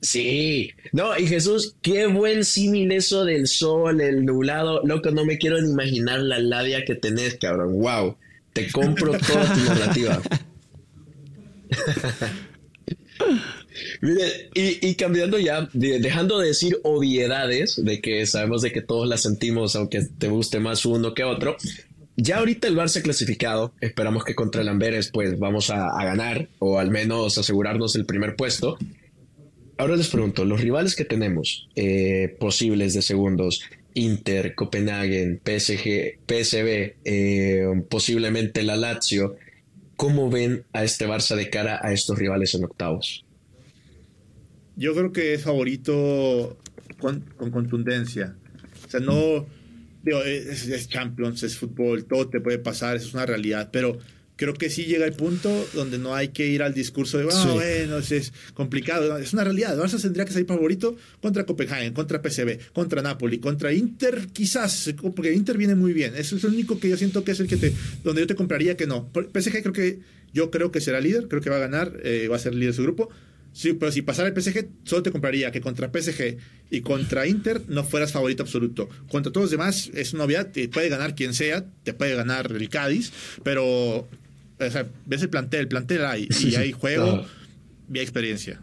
Sí, 0.00 0.70
no, 0.92 1.18
y 1.18 1.26
Jesús, 1.26 1.74
qué 1.82 2.06
buen 2.06 2.44
símil 2.44 2.92
eso 2.92 3.24
del 3.24 3.48
sol, 3.48 4.00
el 4.00 4.24
nublado. 4.24 4.80
Loco, 4.84 5.10
no 5.10 5.24
me 5.24 5.38
quiero 5.38 5.60
ni 5.60 5.72
imaginar 5.72 6.20
la 6.20 6.38
labia 6.38 6.84
que 6.84 6.94
tenés, 6.94 7.34
cabrón. 7.34 7.80
Wow, 7.80 8.16
te 8.52 8.70
compro 8.70 9.18
toda 9.18 9.52
tu 9.52 9.60
narrativa. 9.64 10.22
Mire, 14.00 14.50
y, 14.54 14.94
cambiando 14.94 15.36
ya, 15.36 15.68
dejando 15.72 16.38
de 16.38 16.46
decir 16.48 16.78
obviedades, 16.84 17.84
de 17.84 18.00
que 18.00 18.24
sabemos 18.26 18.62
de 18.62 18.70
que 18.70 18.82
todos 18.82 19.08
las 19.08 19.22
sentimos, 19.22 19.74
aunque 19.74 20.02
te 20.02 20.28
guste 20.28 20.60
más 20.60 20.86
uno 20.86 21.12
que 21.12 21.24
otro, 21.24 21.56
ya 22.18 22.38
ahorita 22.38 22.66
el 22.66 22.76
Barça 22.76 23.00
clasificado, 23.00 23.72
esperamos 23.80 24.24
que 24.24 24.34
contra 24.34 24.60
el 24.60 24.68
Amberes 24.68 25.10
pues 25.12 25.38
vamos 25.38 25.70
a, 25.70 25.88
ganar 26.04 26.48
o 26.58 26.80
al 26.80 26.90
menos 26.90 27.38
asegurarnos 27.38 27.94
el 27.94 28.06
primer 28.06 28.34
puesto. 28.34 28.76
Ahora 29.76 29.94
les 29.94 30.08
pregunto, 30.08 30.44
los 30.44 30.60
rivales 30.60 30.96
que 30.96 31.04
tenemos 31.04 31.68
eh, 31.76 32.36
posibles 32.40 32.94
de 32.94 33.02
segundos, 33.02 33.62
Inter, 33.94 34.56
Copenhagen, 34.56 35.40
PSG, 35.44 36.18
PSV, 36.26 36.96
eh, 37.04 37.64
posiblemente 37.88 38.64
la 38.64 38.74
Lazio, 38.74 39.36
¿cómo 39.96 40.28
ven 40.28 40.64
a 40.72 40.82
este 40.82 41.06
Barça 41.06 41.36
de 41.36 41.48
cara 41.48 41.78
a 41.80 41.92
estos 41.92 42.18
rivales 42.18 42.52
en 42.54 42.64
octavos? 42.64 43.24
Yo 44.74 44.92
creo 44.94 45.12
que 45.12 45.34
es 45.34 45.42
favorito 45.42 46.58
con, 46.98 47.20
contundencia. 47.50 48.36
O 48.86 48.90
sea, 48.90 48.98
no. 48.98 49.46
Digo, 50.08 50.22
es, 50.22 50.88
Champions, 50.88 51.42
es 51.42 51.56
fútbol, 51.56 52.06
todo 52.06 52.30
te 52.30 52.40
puede 52.40 52.58
pasar, 52.58 52.96
eso 52.96 53.08
es 53.08 53.14
una 53.14 53.26
realidad. 53.26 53.68
Pero 53.70 53.98
creo 54.36 54.54
que 54.54 54.70
sí 54.70 54.84
llega 54.84 55.04
el 55.04 55.12
punto 55.12 55.68
donde 55.74 55.98
no 55.98 56.14
hay 56.14 56.28
que 56.28 56.46
ir 56.46 56.62
al 56.62 56.72
discurso 56.72 57.18
de, 57.18 57.28
ah, 57.30 57.52
bueno, 57.52 57.98
es, 57.98 58.32
complicado. 58.54 59.18
Es 59.18 59.34
una 59.34 59.44
realidad. 59.44 59.76
Barça 59.76 60.00
tendría 60.00 60.24
que 60.24 60.32
salir 60.32 60.46
favorito 60.46 60.96
contra 61.20 61.44
Copenhagen, 61.44 61.92
contra 61.92 62.22
PSV, 62.22 62.72
contra 62.72 63.02
Napoli, 63.02 63.38
contra 63.38 63.70
Inter, 63.74 64.28
quizás, 64.32 64.94
porque 65.14 65.34
Inter 65.34 65.58
viene 65.58 65.74
muy 65.74 65.92
bien. 65.92 66.14
Eso 66.16 66.36
es 66.36 66.44
el 66.44 66.52
único 66.52 66.80
que 66.80 66.88
yo 66.88 66.96
siento 66.96 67.22
que 67.22 67.32
es 67.32 67.40
el 67.40 67.48
que 67.48 67.58
te, 67.58 67.74
donde 68.02 68.22
yo 68.22 68.26
te 68.26 68.34
compraría 68.34 68.78
que 68.78 68.86
no. 68.86 69.10
PSG 69.12 69.60
creo 69.60 69.74
que, 69.74 69.98
yo 70.32 70.50
creo 70.50 70.72
que 70.72 70.80
será 70.80 71.02
líder, 71.02 71.28
creo 71.28 71.42
que 71.42 71.50
va 71.50 71.56
a 71.56 71.60
ganar, 71.60 72.00
eh, 72.02 72.28
va 72.28 72.36
a 72.36 72.38
ser 72.38 72.54
líder 72.54 72.70
de 72.70 72.76
su 72.76 72.82
grupo. 72.82 73.10
Sí, 73.52 73.72
pero 73.72 73.90
si 73.90 74.02
pasara 74.02 74.28
el 74.28 74.40
PSG, 74.40 74.68
solo 74.84 75.02
te 75.02 75.10
compraría 75.10 75.50
que 75.50 75.60
contra 75.60 75.90
PSG 75.90 76.36
y 76.70 76.80
contra 76.80 77.26
Inter 77.26 77.62
no 77.68 77.82
fueras 77.82 78.12
favorito 78.12 78.42
absoluto. 78.42 78.88
Contra 79.10 79.32
todos 79.32 79.44
los 79.44 79.50
demás 79.50 79.90
es 79.94 80.12
una 80.12 80.24
obviedad, 80.24 80.50
te 80.52 80.68
puede 80.68 80.88
ganar 80.88 81.14
quien 81.14 81.34
sea, 81.34 81.64
te 81.82 81.92
puede 81.92 82.14
ganar 82.14 82.52
el 82.52 82.68
Cádiz, 82.68 83.12
pero 83.42 84.08
ves 85.06 85.22
el 85.22 85.28
plantel, 85.28 85.60
el 85.60 85.68
plantel 85.68 86.04
hay, 86.04 86.28
y 86.40 86.54
hay 86.56 86.72
juego, 86.72 87.24
y 87.92 87.98
hay 87.98 88.02
experiencia. 88.04 88.60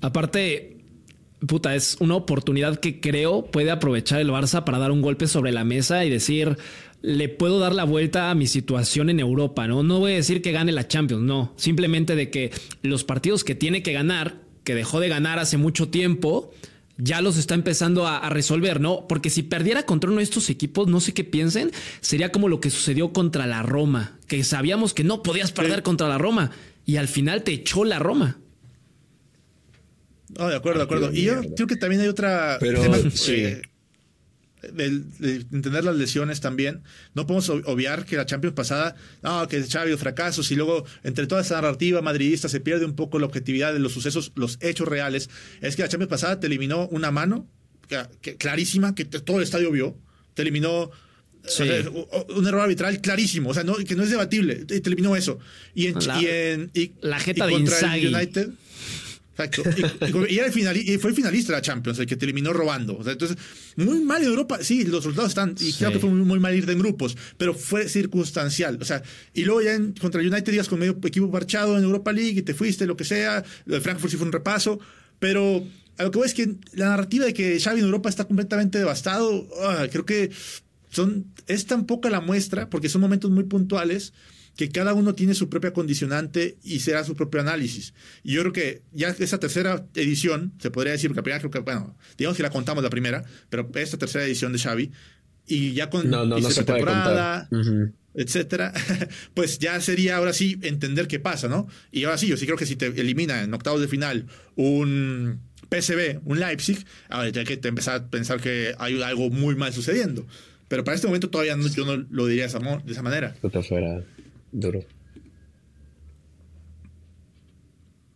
Aparte, 0.00 0.76
puta, 1.46 1.74
es 1.74 1.96
una 2.00 2.14
oportunidad 2.14 2.78
que 2.78 3.00
creo 3.00 3.46
puede 3.46 3.70
aprovechar 3.70 4.20
el 4.20 4.30
Barça 4.30 4.64
para 4.64 4.78
dar 4.78 4.92
un 4.92 5.02
golpe 5.02 5.26
sobre 5.26 5.52
la 5.52 5.64
mesa 5.64 6.04
y 6.04 6.10
decir, 6.10 6.56
le 7.02 7.28
puedo 7.28 7.58
dar 7.58 7.74
la 7.74 7.84
vuelta 7.84 8.30
a 8.30 8.34
mi 8.34 8.46
situación 8.46 9.10
en 9.10 9.20
Europa, 9.20 9.68
¿no? 9.68 9.82
No 9.82 10.00
voy 10.00 10.12
a 10.12 10.16
decir 10.16 10.42
que 10.42 10.52
gane 10.52 10.72
la 10.72 10.88
Champions, 10.88 11.22
no. 11.22 11.52
Simplemente 11.56 12.16
de 12.16 12.30
que 12.30 12.50
los 12.82 13.04
partidos 13.04 13.44
que 13.44 13.54
tiene 13.54 13.82
que 13.82 13.92
ganar, 13.92 14.36
que 14.64 14.74
dejó 14.74 15.00
de 15.00 15.08
ganar 15.08 15.38
hace 15.38 15.56
mucho 15.56 15.88
tiempo, 15.88 16.52
ya 16.96 17.20
los 17.20 17.36
está 17.36 17.54
empezando 17.54 18.06
a, 18.08 18.28
resolver, 18.28 18.80
¿no? 18.80 19.06
Porque 19.08 19.30
si 19.30 19.44
perdiera 19.44 19.84
contra 19.84 20.10
uno 20.10 20.18
de 20.18 20.24
estos 20.24 20.50
equipos, 20.50 20.88
no 20.88 21.00
sé 21.00 21.14
qué 21.14 21.22
piensen, 21.22 21.70
sería 22.00 22.32
como 22.32 22.48
lo 22.48 22.60
que 22.60 22.70
sucedió 22.70 23.12
contra 23.12 23.46
la 23.46 23.62
Roma, 23.62 24.18
que 24.26 24.42
sabíamos 24.42 24.94
que 24.94 25.04
no 25.04 25.22
podías 25.22 25.52
perder 25.52 25.84
contra 25.84 26.08
la 26.08 26.18
Roma 26.18 26.50
y 26.84 26.96
al 26.96 27.06
final 27.06 27.44
te 27.44 27.52
echó 27.52 27.84
la 27.84 28.00
Roma. 28.00 28.38
Oh, 30.36 30.48
de 30.48 30.56
acuerdo, 30.56 30.78
de 30.80 30.84
acuerdo. 30.84 31.12
Y 31.12 31.22
yo 31.22 31.40
creo 31.54 31.68
que 31.68 31.76
también 31.76 32.02
hay 32.02 32.08
otra. 32.08 32.58
Pero, 32.60 32.82
sí. 33.10 33.34
Eh, 33.34 33.62
de, 34.62 34.86
entender 35.52 35.84
las 35.84 35.96
lesiones 35.96 36.40
también. 36.40 36.82
No 37.14 37.26
podemos 37.26 37.48
obviar 37.48 38.04
que 38.04 38.16
la 38.16 38.26
Champions 38.26 38.54
pasada, 38.54 38.96
no, 39.22 39.46
que 39.48 39.64
habido 39.78 39.98
fracasos 39.98 40.50
y 40.50 40.56
luego 40.56 40.84
entre 41.04 41.26
toda 41.26 41.42
esa 41.42 41.56
narrativa 41.56 42.02
madridista 42.02 42.48
se 42.48 42.60
pierde 42.60 42.84
un 42.84 42.94
poco 42.94 43.18
la 43.18 43.26
objetividad 43.26 43.72
de 43.72 43.78
los 43.78 43.92
sucesos, 43.92 44.32
los 44.34 44.58
hechos 44.60 44.88
reales. 44.88 45.30
Es 45.60 45.76
que 45.76 45.82
la 45.82 45.88
Champions 45.88 46.10
pasada 46.10 46.40
te 46.40 46.46
eliminó 46.46 46.88
una 46.88 47.10
mano 47.10 47.46
clarísima 48.38 48.94
que 48.94 49.04
todo 49.04 49.38
el 49.38 49.42
estadio 49.42 49.70
vio, 49.70 49.96
te 50.34 50.42
eliminó 50.42 50.90
un 52.36 52.46
error 52.46 52.60
arbitral 52.62 53.00
clarísimo, 53.00 53.50
o 53.50 53.54
sea, 53.54 53.64
no, 53.64 53.76
que 53.76 53.94
no 53.94 54.02
es 54.02 54.10
debatible, 54.10 54.64
te 54.64 54.76
eliminó 54.76 55.16
eso. 55.16 55.38
Y 55.74 55.86
en, 55.86 56.70
la 57.00 57.20
jeta 57.20 57.46
de 57.46 57.52
contra 57.52 57.94
United 57.94 58.50
Exacto. 59.38 59.62
Y, 60.28 60.98
fue 60.98 61.14
finalista 61.14 61.52
de 61.52 61.58
la 61.58 61.62
Champions, 61.62 61.98
el 61.98 62.06
que 62.06 62.16
te 62.16 62.24
eliminó 62.24 62.52
robando. 62.52 62.98
entonces, 63.06 63.36
muy 63.76 64.00
mal 64.00 64.22
en 64.22 64.28
Europa. 64.28 64.58
Sí, 64.62 64.84
los 64.84 65.04
resultados 65.04 65.30
están. 65.30 65.54
Y 65.60 65.72
creo 65.72 65.92
que 65.92 65.98
fue 65.98 66.10
muy, 66.10 66.40
mal 66.40 66.54
ir 66.54 66.66
de 66.66 66.72
en 66.72 66.78
grupos, 66.78 67.16
pero 67.36 67.54
fue 67.54 67.88
circunstancial. 67.88 68.78
O 68.80 68.84
sea, 68.84 69.02
y 69.34 69.44
luego 69.44 69.62
ya 69.62 69.74
en, 69.74 69.92
contra 69.92 70.20
el 70.20 70.32
United 70.32 70.52
días 70.52 70.68
con 70.68 70.78
medio 70.78 70.98
equipo 71.04 71.28
marchado 71.28 71.78
en 71.78 71.84
Europa 71.84 72.12
League 72.12 72.40
y 72.40 72.42
te 72.42 72.54
fuiste, 72.54 72.86
lo 72.86 72.96
que 72.96 73.04
sea. 73.04 73.44
Lo 73.64 73.76
de 73.76 73.80
Frankfurt 73.80 74.10
sí 74.10 74.16
fue 74.16 74.26
un 74.26 74.32
repaso. 74.32 74.80
Pero 75.18 75.64
a 75.96 76.04
lo 76.04 76.10
que 76.10 76.18
voy 76.18 76.26
es 76.26 76.34
que 76.34 76.56
la 76.72 76.90
narrativa 76.90 77.24
de 77.24 77.34
que 77.34 77.60
Xavi 77.60 77.80
en 77.80 77.86
Europa 77.86 78.08
está 78.08 78.24
completamente 78.24 78.78
devastado, 78.78 79.48
ah, 79.62 79.86
creo 79.90 80.04
que 80.04 80.30
son, 80.90 81.26
es 81.46 81.66
tan 81.66 81.86
poca 81.86 82.10
la 82.10 82.20
muestra, 82.20 82.70
porque 82.70 82.88
son 82.88 83.00
momentos 83.00 83.30
muy 83.30 83.44
puntuales 83.44 84.12
que 84.58 84.70
cada 84.70 84.92
uno 84.92 85.14
tiene 85.14 85.34
su 85.34 85.48
propia 85.48 85.72
condicionante 85.72 86.58
y 86.64 86.80
será 86.80 87.04
su 87.04 87.14
propio 87.14 87.40
análisis. 87.40 87.94
Y 88.24 88.32
yo 88.32 88.40
creo 88.40 88.52
que 88.52 88.82
ya 88.92 89.10
esa 89.10 89.38
tercera 89.38 89.86
edición, 89.94 90.52
se 90.58 90.72
podría 90.72 90.94
decir, 90.94 91.08
porque 91.08 91.20
la 91.20 91.22
primera 91.22 91.38
creo 91.38 91.52
que, 91.52 91.60
bueno, 91.60 91.96
digamos 92.18 92.36
que 92.36 92.42
la 92.42 92.50
contamos 92.50 92.82
la 92.82 92.90
primera, 92.90 93.22
pero 93.50 93.70
esta 93.74 93.98
tercera 93.98 94.24
edición 94.24 94.52
de 94.52 94.58
Xavi, 94.58 94.90
y 95.46 95.74
ya 95.74 95.88
con 95.90 96.10
no, 96.10 96.26
no, 96.26 96.40
no 96.40 96.50
se 96.50 96.64
temporada, 96.64 97.48
etcétera, 98.14 98.72
pues 99.34 99.60
ya 99.60 99.80
sería 99.80 100.16
ahora 100.16 100.32
sí 100.32 100.58
entender 100.62 101.06
qué 101.06 101.20
pasa, 101.20 101.46
¿no? 101.46 101.68
Y 101.92 102.02
ahora 102.02 102.18
sí, 102.18 102.26
yo 102.26 102.36
sí 102.36 102.44
creo 102.44 102.58
que 102.58 102.66
si 102.66 102.74
te 102.74 102.86
elimina 102.86 103.44
en 103.44 103.54
octavos 103.54 103.80
de 103.80 103.86
final 103.86 104.26
un 104.56 105.38
PSV, 105.70 106.22
un 106.24 106.40
Leipzig, 106.40 106.84
ahora 107.08 107.28
ya 107.28 107.44
que 107.44 107.58
te 107.58 107.68
empezar 107.68 107.94
a 107.94 108.06
pensar 108.08 108.40
que 108.40 108.74
hay 108.78 109.00
algo 109.02 109.30
muy 109.30 109.54
mal 109.54 109.72
sucediendo. 109.72 110.26
Pero 110.66 110.82
para 110.82 110.96
este 110.96 111.06
momento 111.06 111.30
todavía 111.30 111.54
no, 111.54 111.68
yo 111.68 111.86
no 111.86 112.04
lo 112.10 112.26
diría 112.26 112.42
de 112.42 112.48
esa, 112.48 112.58
de 112.58 112.92
esa 112.92 113.02
manera. 113.02 113.36
fuera 113.62 114.02
duro. 114.52 114.84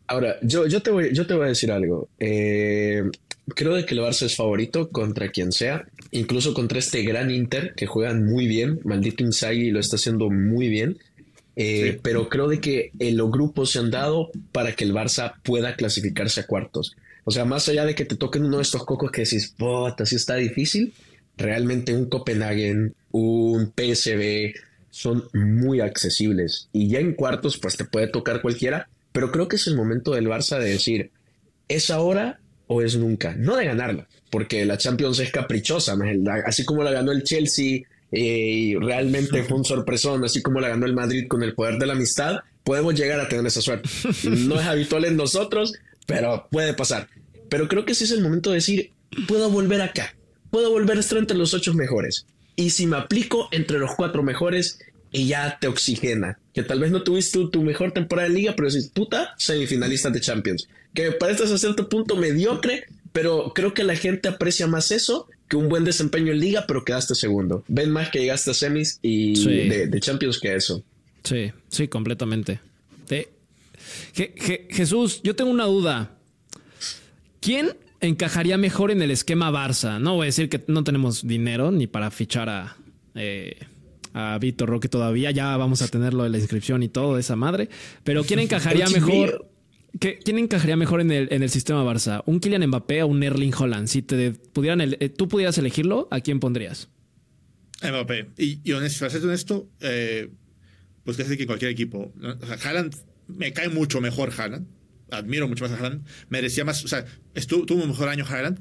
Ahora, 0.06 0.36
yo, 0.42 0.66
yo, 0.66 0.82
te, 0.82 0.90
voy, 0.90 1.14
yo 1.14 1.26
te 1.26 1.34
voy 1.34 1.46
a 1.46 1.48
decir 1.48 1.72
algo. 1.72 2.08
Eh, 2.18 3.02
creo 3.54 3.74
de 3.74 3.86
que 3.86 3.94
el 3.94 4.00
Barça 4.00 4.26
es 4.26 4.36
favorito 4.36 4.90
contra 4.90 5.28
quien 5.28 5.52
sea, 5.52 5.86
incluso 6.10 6.52
contra 6.52 6.78
este 6.78 7.02
gran 7.02 7.30
Inter 7.30 7.74
que 7.74 7.86
juegan 7.86 8.26
muy 8.26 8.46
bien. 8.46 8.80
Maldito 8.84 9.24
Inzaghi 9.24 9.70
lo 9.70 9.80
está 9.80 9.96
haciendo 9.96 10.28
muy 10.30 10.68
bien. 10.68 10.98
Eh, 11.54 11.98
pero 12.02 12.28
creo 12.28 12.48
de 12.48 12.60
que 12.60 12.92
los 12.98 13.30
grupos 13.30 13.72
se 13.72 13.78
han 13.78 13.90
dado 13.90 14.30
para 14.52 14.72
que 14.74 14.84
el 14.84 14.94
Barça 14.94 15.34
pueda 15.42 15.76
clasificarse 15.76 16.40
a 16.40 16.46
cuartos. 16.46 16.96
O 17.24 17.30
sea, 17.30 17.44
más 17.44 17.68
allá 17.68 17.84
de 17.84 17.94
que 17.94 18.04
te 18.04 18.16
toquen 18.16 18.44
uno 18.44 18.56
de 18.56 18.62
estos 18.62 18.84
cocos 18.84 19.10
que 19.10 19.22
decís, 19.22 19.54
puta, 19.56 20.04
así 20.04 20.16
está 20.16 20.34
difícil, 20.36 20.92
realmente 21.36 21.94
un 21.94 22.06
Copenhagen, 22.06 22.94
un 23.12 23.72
PSV, 23.76 24.54
son 24.92 25.24
muy 25.32 25.80
accesibles. 25.80 26.68
Y 26.72 26.88
ya 26.88 27.00
en 27.00 27.14
cuartos, 27.14 27.56
pues 27.56 27.76
te 27.76 27.86
puede 27.86 28.08
tocar 28.08 28.42
cualquiera, 28.42 28.88
pero 29.10 29.32
creo 29.32 29.48
que 29.48 29.56
es 29.56 29.66
el 29.66 29.74
momento 29.74 30.12
del 30.12 30.28
Barça 30.28 30.58
de 30.58 30.68
decir, 30.68 31.10
¿es 31.66 31.90
ahora 31.90 32.40
o 32.66 32.82
es 32.82 32.96
nunca? 32.96 33.34
No 33.34 33.56
de 33.56 33.64
ganarla, 33.64 34.06
porque 34.30 34.64
la 34.66 34.76
Champions 34.76 35.18
es 35.18 35.32
caprichosa, 35.32 35.96
así 36.44 36.64
como 36.64 36.82
la 36.82 36.92
ganó 36.92 37.10
el 37.10 37.24
Chelsea 37.24 37.82
eh, 38.12 38.20
y 38.20 38.76
realmente 38.76 39.42
fue 39.44 39.56
un 39.56 39.64
sorpresón, 39.64 40.24
así 40.24 40.42
como 40.42 40.60
la 40.60 40.68
ganó 40.68 40.84
el 40.84 40.92
Madrid 40.92 41.26
con 41.26 41.42
el 41.42 41.54
poder 41.54 41.78
de 41.78 41.86
la 41.86 41.94
amistad, 41.94 42.40
podemos 42.62 42.94
llegar 42.94 43.18
a 43.18 43.28
tener 43.28 43.46
esa 43.46 43.62
suerte. 43.62 43.88
No 44.24 44.60
es 44.60 44.66
habitual 44.66 45.06
en 45.06 45.16
nosotros, 45.16 45.72
pero 46.06 46.48
puede 46.50 46.74
pasar. 46.74 47.08
Pero 47.48 47.66
creo 47.66 47.86
que 47.86 47.94
sí 47.94 48.04
es 48.04 48.10
el 48.10 48.20
momento 48.20 48.50
de 48.50 48.56
decir, 48.56 48.92
puedo 49.26 49.48
volver 49.48 49.80
acá, 49.80 50.14
puedo 50.50 50.70
volver 50.70 50.98
a 50.98 51.00
estar 51.00 51.16
entre 51.16 51.38
los 51.38 51.54
ocho 51.54 51.72
mejores. 51.72 52.26
Y 52.62 52.70
si 52.70 52.86
me 52.86 52.96
aplico 52.96 53.48
entre 53.50 53.80
los 53.80 53.96
cuatro 53.96 54.22
mejores, 54.22 54.78
y 55.10 55.26
ya 55.26 55.58
te 55.60 55.66
oxigena. 55.66 56.38
Que 56.54 56.62
tal 56.62 56.78
vez 56.78 56.92
no 56.92 57.02
tuviste 57.02 57.38
tu, 57.50 57.62
mejor 57.62 57.92
temporada 57.92 58.28
de 58.28 58.34
liga, 58.34 58.54
pero 58.56 58.70
decís, 58.70 58.88
puta, 58.88 59.34
semifinalista 59.36 60.10
de 60.10 60.20
Champions. 60.20 60.68
Que 60.94 61.10
me 61.10 61.12
parece 61.12 61.42
a 61.42 61.58
cierto 61.58 61.88
punto 61.88 62.16
mediocre, 62.16 62.84
pero 63.12 63.52
creo 63.52 63.74
que 63.74 63.82
la 63.82 63.96
gente 63.96 64.28
aprecia 64.28 64.68
más 64.68 64.92
eso 64.92 65.28
que 65.48 65.56
un 65.56 65.68
buen 65.68 65.84
desempeño 65.84 66.32
en 66.32 66.38
liga, 66.38 66.64
pero 66.68 66.84
quedaste 66.84 67.16
segundo. 67.16 67.64
Ven 67.66 67.90
más 67.90 68.10
que 68.10 68.20
llegaste 68.20 68.52
a 68.52 68.54
semis 68.54 69.00
y 69.02 69.34
de, 69.68 70.00
Champions 70.00 70.38
que 70.38 70.54
eso. 70.54 70.84
Sí, 71.24 71.52
sí, 71.68 71.88
completamente. 71.88 72.60
Jesús, 74.70 75.20
yo 75.24 75.34
tengo 75.34 75.50
una 75.50 75.64
duda. 75.64 76.16
¿Quién 77.40 77.76
encajaría 78.02 78.58
mejor 78.58 78.90
en 78.90 79.00
el 79.00 79.10
esquema 79.10 79.50
Barça? 79.50 79.98
No 79.98 80.16
voy 80.16 80.24
a 80.24 80.26
decir 80.26 80.48
que 80.48 80.62
no 80.66 80.84
tenemos 80.84 81.26
dinero 81.26 81.70
ni 81.70 81.86
para 81.86 82.10
fichar 82.10 82.48
a, 82.50 82.76
eh, 83.14 83.56
a 84.12 84.38
Víctor 84.38 84.68
Roque 84.68 84.88
todavía. 84.88 85.30
Ya 85.30 85.56
vamos 85.56 85.80
a 85.80 85.88
tenerlo 85.88 86.26
en 86.26 86.32
la 86.32 86.38
inscripción 86.38 86.82
y 86.82 86.88
todo, 86.88 87.18
esa 87.18 87.36
madre. 87.36 87.70
Pero 88.04 88.24
¿quién 88.24 88.40
encajaría 88.40 88.88
mejor? 88.90 89.48
¿Quién 89.98 90.38
encajaría 90.38 90.76
mejor 90.76 91.00
en 91.00 91.12
el, 91.12 91.28
en 91.30 91.42
el 91.42 91.50
sistema 91.50 91.84
Barça? 91.84 92.22
¿Un 92.26 92.40
Kylian 92.40 92.66
Mbappé 92.66 93.02
o 93.02 93.06
un 93.06 93.22
Erling 93.22 93.52
Holland? 93.54 93.88
Si 93.88 94.02
te 94.02 94.32
pudieran 94.32 94.80
eh, 94.80 95.08
tú 95.08 95.28
pudieras 95.28 95.56
elegirlo, 95.58 96.08
¿a 96.10 96.20
quién 96.20 96.40
pondrías? 96.40 96.88
Mbappé. 97.82 98.30
Y, 98.38 98.60
y 98.64 98.72
honesto, 98.72 99.00
para 99.00 99.10
ser 99.10 99.22
honesto, 99.24 99.68
eh, 99.80 100.30
pues 101.04 101.16
casi 101.16 101.36
que 101.36 101.46
cualquier 101.46 101.70
equipo. 101.70 102.12
O 102.40 102.46
sea, 102.46 102.56
Haaland, 102.64 102.96
me 103.28 103.52
cae 103.52 103.68
mucho 103.68 104.00
mejor 104.00 104.32
Haaland. 104.36 104.66
Admiro 105.12 105.48
mucho 105.48 105.64
más 105.64 105.72
a 105.72 105.76
Haaland. 105.76 106.04
Merecía 106.28 106.64
más, 106.64 106.84
o 106.84 106.88
sea, 106.88 107.04
estuvo, 107.34 107.66
tuvo 107.66 107.82
un 107.82 107.88
mejor 107.88 108.08
año 108.08 108.24
Haaland. 108.28 108.58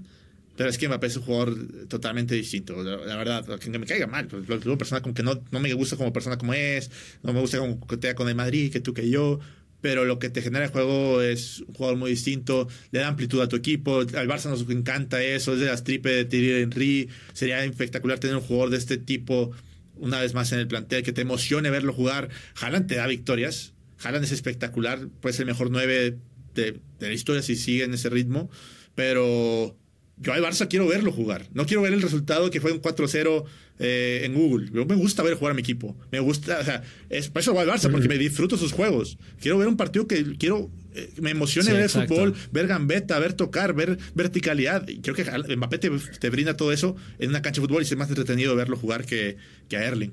Pero 0.57 0.69
es 0.69 0.77
que 0.77 0.87
Mbappé 0.87 1.07
es 1.07 1.17
un 1.17 1.23
jugador 1.23 1.87
totalmente 1.87 2.35
distinto, 2.35 2.83
la, 2.83 3.15
verdad, 3.15 3.57
que 3.57 3.69
me 3.79 3.85
caiga 3.85 4.05
mal, 4.05 4.27
lo 4.29 4.77
persona 4.77 5.01
como 5.01 5.15
que 5.15 5.23
no, 5.23 5.41
no 5.49 5.59
me 5.61 5.73
gusta 5.73 5.95
como 5.95 6.11
persona 6.11 6.37
como 6.37 6.53
es, 6.53 6.91
no 7.23 7.31
me 7.31 7.39
gusta 7.39 7.57
como 7.57 7.79
cotea 7.79 8.15
con 8.15 8.27
el 8.27 8.35
Madrid, 8.35 8.71
que 8.71 8.81
tú 8.81 8.93
que 8.93 9.09
yo, 9.09 9.39
pero 9.79 10.05
lo 10.05 10.19
que 10.19 10.29
te 10.29 10.41
genera 10.41 10.65
el 10.65 10.71
juego 10.71 11.21
es 11.21 11.61
un 11.61 11.73
jugador 11.73 11.97
muy 11.97 12.11
distinto, 12.11 12.67
le 12.91 12.99
da 12.99 13.07
amplitud 13.07 13.41
a 13.41 13.47
tu 13.47 13.55
equipo, 13.55 14.01
al 14.01 14.27
Barça 14.27 14.49
nos 14.49 14.69
encanta 14.69 15.23
eso, 15.23 15.53
es 15.53 15.61
de 15.61 15.65
las 15.67 15.83
tripes 15.83 16.15
de 16.15 16.25
Thierry 16.25 16.61
Henry, 16.63 17.09
sería 17.33 17.63
espectacular 17.63 18.19
tener 18.19 18.35
un 18.35 18.43
jugador 18.43 18.69
de 18.69 18.77
este 18.77 18.97
tipo 18.97 19.51
una 19.95 20.19
vez 20.19 20.33
más 20.33 20.51
en 20.51 20.59
el 20.59 20.67
plantel, 20.67 21.03
que 21.03 21.13
te 21.13 21.21
emocione 21.21 21.69
verlo 21.69 21.93
jugar, 21.93 22.29
Haaland 22.59 22.87
te 22.87 22.95
da 22.95 23.07
victorias, 23.07 23.73
Haaland 24.03 24.25
es 24.25 24.31
espectacular, 24.31 25.07
puede 25.21 25.33
ser 25.33 25.43
el 25.43 25.53
mejor 25.53 25.71
9 25.71 26.17
de, 26.55 26.79
de 26.99 27.07
la 27.07 27.13
historia 27.13 27.41
si 27.41 27.55
sigue 27.55 27.83
en 27.83 27.93
ese 27.93 28.09
ritmo, 28.09 28.49
pero 28.95 29.75
yo 30.21 30.33
al 30.33 30.43
Barça 30.43 30.67
quiero 30.67 30.87
verlo 30.87 31.11
jugar. 31.11 31.47
No 31.53 31.65
quiero 31.65 31.81
ver 31.81 31.93
el 31.93 32.01
resultado 32.01 32.51
que 32.51 32.61
fue 32.61 32.71
un 32.71 32.81
4-0 32.81 33.43
eh, 33.79 34.21
en 34.23 34.35
Google. 34.35 34.69
Yo 34.71 34.85
me 34.85 34.93
gusta 34.93 35.23
ver 35.23 35.33
jugar 35.33 35.51
a 35.51 35.53
mi 35.55 35.61
equipo. 35.61 35.97
Me 36.11 36.19
gusta, 36.19 36.59
o 36.59 36.63
sea, 36.63 36.83
es 37.09 37.29
por 37.29 37.41
eso 37.41 37.53
voy 37.53 37.63
al 37.63 37.69
Barça, 37.69 37.89
porque 37.89 38.07
me 38.07 38.19
disfruto 38.19 38.55
sus 38.55 38.71
juegos. 38.71 39.17
Quiero 39.39 39.57
ver 39.57 39.67
un 39.67 39.77
partido 39.77 40.05
que 40.05 40.37
quiero, 40.37 40.69
eh, 40.93 41.09
me 41.19 41.31
emocione 41.31 41.73
ver 41.73 41.89
fútbol, 41.89 42.35
ver 42.51 42.67
gambeta, 42.67 43.17
ver 43.17 43.33
tocar, 43.33 43.73
ver 43.73 43.97
verticalidad. 44.13 44.87
Y 44.87 45.01
creo 45.01 45.15
que 45.15 45.25
Mbappé 45.55 45.79
te, 45.79 46.29
brinda 46.29 46.55
todo 46.55 46.71
eso 46.71 46.95
en 47.17 47.29
una 47.29 47.41
cancha 47.41 47.59
de 47.59 47.67
fútbol 47.67 47.81
y 47.81 47.85
es 47.85 47.97
más 47.97 48.09
entretenido 48.09 48.55
verlo 48.55 48.77
jugar 48.77 49.05
que, 49.05 49.37
que 49.69 49.77
a 49.77 49.83
Erling. 49.85 50.11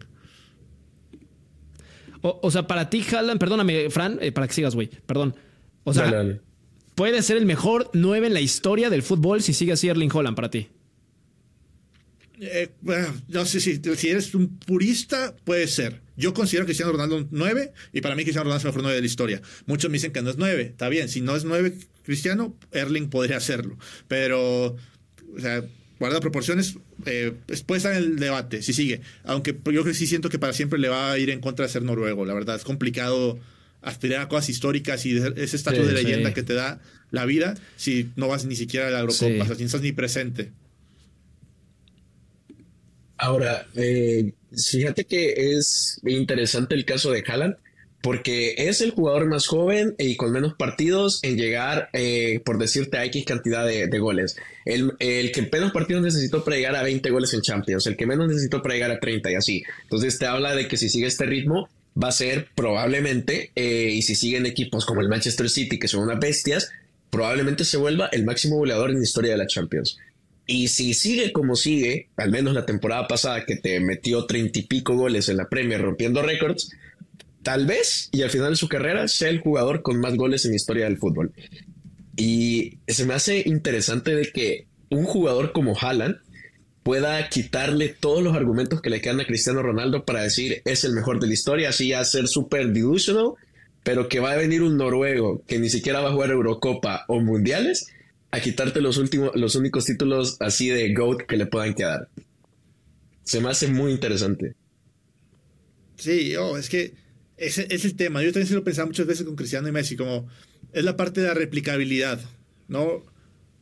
O, 2.23 2.51
sea, 2.51 2.67
para 2.67 2.91
ti, 2.91 3.05
Haaland, 3.13 3.39
perdóname, 3.39 3.91
Fran, 3.91 4.19
eh, 4.21 4.33
para 4.33 4.49
que 4.49 4.55
sigas, 4.55 4.75
güey, 4.75 4.89
perdón. 5.07 5.37
O 5.89 5.95
sea, 5.95 6.39
puede 6.95 7.23
ser 7.23 7.37
el 7.37 7.47
mejor 7.47 7.91
9 7.93 8.27
en 8.27 8.35
la 8.35 8.41
historia 8.41 8.91
del 8.91 9.03
fútbol 9.03 9.43
si 9.43 9.53
sigue 9.53 9.73
así 9.73 9.89
Erling 9.89 10.11
Holland 10.13 10.37
para 10.37 10.51
ti. 10.51 10.69
Eh, 12.41 12.71
no 13.29 13.45
sé 13.47 13.61
si, 13.61 13.81
si 13.97 14.09
eres 14.09 14.35
un 14.35 14.59
purista, 14.59 15.35
puede 15.45 15.67
ser. 15.67 16.01
Yo 16.17 16.35
considero 16.35 16.65
que 16.65 16.71
Cristiano 16.71 16.93
Ronaldo 16.93 17.17
un 17.17 17.29
9 17.31 17.73
y 17.93 18.01
para 18.01 18.15
mí 18.15 18.23
Cristiano 18.23 18.45
Ronaldo 18.45 18.59
es 18.59 18.65
el 18.65 18.69
mejor 18.69 18.83
9 18.83 18.95
de 18.95 19.01
la 19.01 19.07
historia. 19.07 19.43
Muchos 19.67 19.91
me 19.91 19.97
dicen 19.97 20.13
que 20.13 20.23
no 20.23 20.31
es 20.31 20.37
9. 20.37 20.63
Está 20.63 20.89
bien, 20.89 21.09
si 21.09 21.21
no 21.21 21.35
es 21.35 21.45
9 21.45 21.75
Cristiano, 22.05 22.57
Erling 22.73 23.11
podría 23.11 23.37
hacerlo. 23.37 23.77
Pero, 24.09 24.77
o 25.37 25.41
sea, 25.41 25.63
guarda 25.99 26.21
proporciones, 26.21 26.77
eh, 27.07 27.35
puede 27.67 27.79
estar 27.79 27.93
en 27.93 27.99
el 27.99 28.17
debate 28.17 28.63
si 28.63 28.73
sigue. 28.73 29.03
Aunque 29.25 29.55
yo 29.73 29.85
sí 29.93 30.07
siento 30.07 30.29
que 30.31 30.39
para 30.39 30.53
siempre 30.53 30.79
le 30.79 30.89
va 30.89 31.13
a 31.13 31.19
ir 31.19 31.31
en 31.31 31.41
contra 31.41 31.67
de 31.67 31.73
ser 31.73 31.83
noruego. 31.83 32.25
La 32.25 32.35
verdad, 32.35 32.57
es 32.57 32.65
complicado 32.65 33.39
aspirar 33.89 34.23
a 34.23 34.29
cosas 34.29 34.49
históricas 34.51 35.05
y 35.07 35.17
ese 35.17 35.57
estatus 35.57 35.87
de 35.87 35.93
leyenda 35.93 36.35
que 36.35 36.43
te 36.43 36.55
da 36.55 36.81
la 37.11 37.25
vida 37.25 37.55
si 37.77 38.11
no 38.17 38.29
vas 38.29 38.45
ni 38.45 38.57
siquiera 38.57 38.89
a 38.89 38.91
la 38.91 39.01
Eurocopa, 39.01 39.43
o 39.43 39.47
sea, 39.47 39.55
si 39.55 39.63
no 39.63 39.67
estás 39.67 39.83
ni 39.83 39.93
presente. 39.93 40.53
Ahora, 43.17 43.67
eh, 43.75 44.33
fíjate 44.53 45.05
que 45.05 45.55
es 45.55 46.01
interesante 46.07 46.75
el 46.77 46.85
caso 46.85 47.11
de 47.11 47.25
Haaland, 47.27 47.57
porque 48.01 48.55
es 48.57 48.81
el 48.81 48.93
jugador 48.93 49.27
más 49.27 49.49
joven 49.49 49.97
y 49.99 50.17
con 50.17 50.31
menos 50.31 50.55
partidos 50.55 51.19
en 51.25 51.37
llegar, 51.37 51.89
eh, 51.93 52.41
por 52.45 52.59
decirte, 52.59 52.97
a 52.97 53.05
X 53.07 53.25
cantidad 53.25 53.67
de, 53.67 53.99
goles. 53.99 54.37
El, 54.65 54.93
el, 55.01 55.33
que 55.33 55.49
menos 55.53 55.73
partidos 55.73 56.03
necesitó 56.03 56.45
para 56.45 56.57
llegar 56.57 56.77
a 56.77 56.85
20 56.85 57.11
goles 57.11 57.35
en 57.35 57.41
Champions, 57.41 57.89
el 57.89 57.97
que 57.97 58.07
menos 58.07 58.29
necesitó 58.29 58.63
para 58.63 58.75
llegar 58.75 58.93
a 58.93 59.01
30 59.01 59.33
y 59.33 59.35
así. 59.35 59.63
Entonces 59.83 60.17
te 60.19 60.27
habla 60.27 60.55
de 60.55 60.69
que 60.69 60.77
si 60.77 60.89
sigue 60.89 61.09
este 61.09 61.27
ritmo, 61.27 61.69
va 62.01 62.09
a 62.09 62.13
ser 62.13 62.49
probablemente, 62.55 63.53
eh, 63.55 63.91
y 63.93 64.03
si 64.03 64.15
siguen 64.15 64.47
equipos 64.47 64.87
como 64.87 65.01
el 65.01 65.09
Manchester 65.09 65.49
City, 65.49 65.79
que 65.79 65.89
son 65.89 66.03
unas 66.03 66.21
bestias, 66.21 66.71
probablemente 67.11 67.65
se 67.65 67.77
vuelva 67.77 68.09
el 68.13 68.25
máximo 68.25 68.57
goleador 68.57 68.91
en 68.91 68.99
la 68.99 69.05
historia 69.05 69.33
de 69.33 69.39
la 69.39 69.47
Champions. 69.47 69.99
Y 70.47 70.69
si 70.69 70.95
sigue 70.95 71.33
como 71.33 71.57
sigue, 71.57 72.09
al 72.17 72.31
menos 72.31 72.55
la 72.55 72.65
temporada 72.67 73.07
pasada 73.07 73.45
que 73.45 73.57
te 73.57 73.81
metió 73.81 74.25
treinta 74.27 74.59
y 74.59 74.63
pico 74.63 74.97
goles 74.97 75.29
en 75.29 75.37
la 75.37 75.49
Premier 75.49 75.83
rompiendo 75.83 76.23
récords, 76.23 76.71
tal 77.43 77.67
vez, 77.67 78.09
y 78.13 78.23
al 78.23 78.31
final 78.31 78.51
de 78.51 78.57
su 78.57 78.69
carrera, 78.69 79.09
sea 79.09 79.29
el 79.29 79.41
jugador 79.41 79.83
con 79.83 80.01
más 80.01 80.17
goles 80.17 80.45
en 80.45 80.53
la 80.53 80.57
historia 80.57 80.85
del 80.85 80.99
fútbol. 80.99 81.33
Y 82.17 82.79
se 82.87 83.05
me 83.05 83.15
hace 83.15 83.43
interesante 83.47 84.15
de 84.15 84.31
que 84.33 84.67
un 84.91 85.05
jugador 85.05 85.53
como 85.53 85.77
Haaland 85.79 86.17
pueda 86.89 87.29
quitarle 87.29 87.91
todos 87.91 88.23
los 88.23 88.35
argumentos 88.35 88.81
que 88.81 88.89
le 88.89 89.03
quedan 89.03 89.21
a 89.21 89.27
Cristiano 89.27 89.63
Ronaldo 89.63 90.07
para 90.07 90.23
decir 90.23 90.63
es 90.65 90.85
el 90.85 90.95
mejor 90.95 91.21
de 91.21 91.27
la 91.27 91.35
historia, 91.35 91.69
así 91.69 91.93
a 91.93 92.03
ser 92.03 92.29
súper 92.29 92.73
delusional, 92.73 93.33
pero 93.83 94.09
que 94.09 94.21
va 94.21 94.33
a 94.33 94.37
venir 94.37 94.63
un 94.63 94.79
noruego 94.79 95.43
que 95.47 95.59
ni 95.59 95.69
siquiera 95.69 96.01
va 96.01 96.09
a 96.09 96.13
jugar 96.13 96.31
Eurocopa 96.31 97.05
o 97.09 97.21
Mundiales 97.21 97.89
a 98.31 98.41
quitarte 98.41 98.81
los 98.81 98.97
últimos, 98.97 99.33
los 99.35 99.55
únicos 99.55 99.85
títulos 99.85 100.39
así 100.41 100.71
de 100.71 100.95
GOAT 100.95 101.27
que 101.27 101.37
le 101.37 101.45
puedan 101.45 101.75
quedar. 101.75 102.09
Se 103.23 103.43
me 103.43 103.51
hace 103.51 103.69
muy 103.69 103.93
interesante. 103.93 104.55
Sí, 105.97 106.37
oh, 106.37 106.57
es 106.57 106.71
que 106.71 106.95
ese 107.37 107.67
es 107.69 107.85
el 107.85 107.97
tema. 107.97 108.23
Yo 108.23 108.33
también 108.33 108.49
se 108.49 108.55
lo 108.55 108.65
pensaba 108.65 108.87
muchas 108.87 109.07
veces 109.07 109.27
con 109.27 109.37
Cristiano 109.37 109.69
y 109.69 109.73
Messi, 109.73 109.95
como 109.95 110.27
es 110.73 110.85
la 110.85 110.97
parte 110.97 111.21
de 111.21 111.27
la 111.27 111.35
replicabilidad, 111.35 112.19
¿no? 112.67 113.05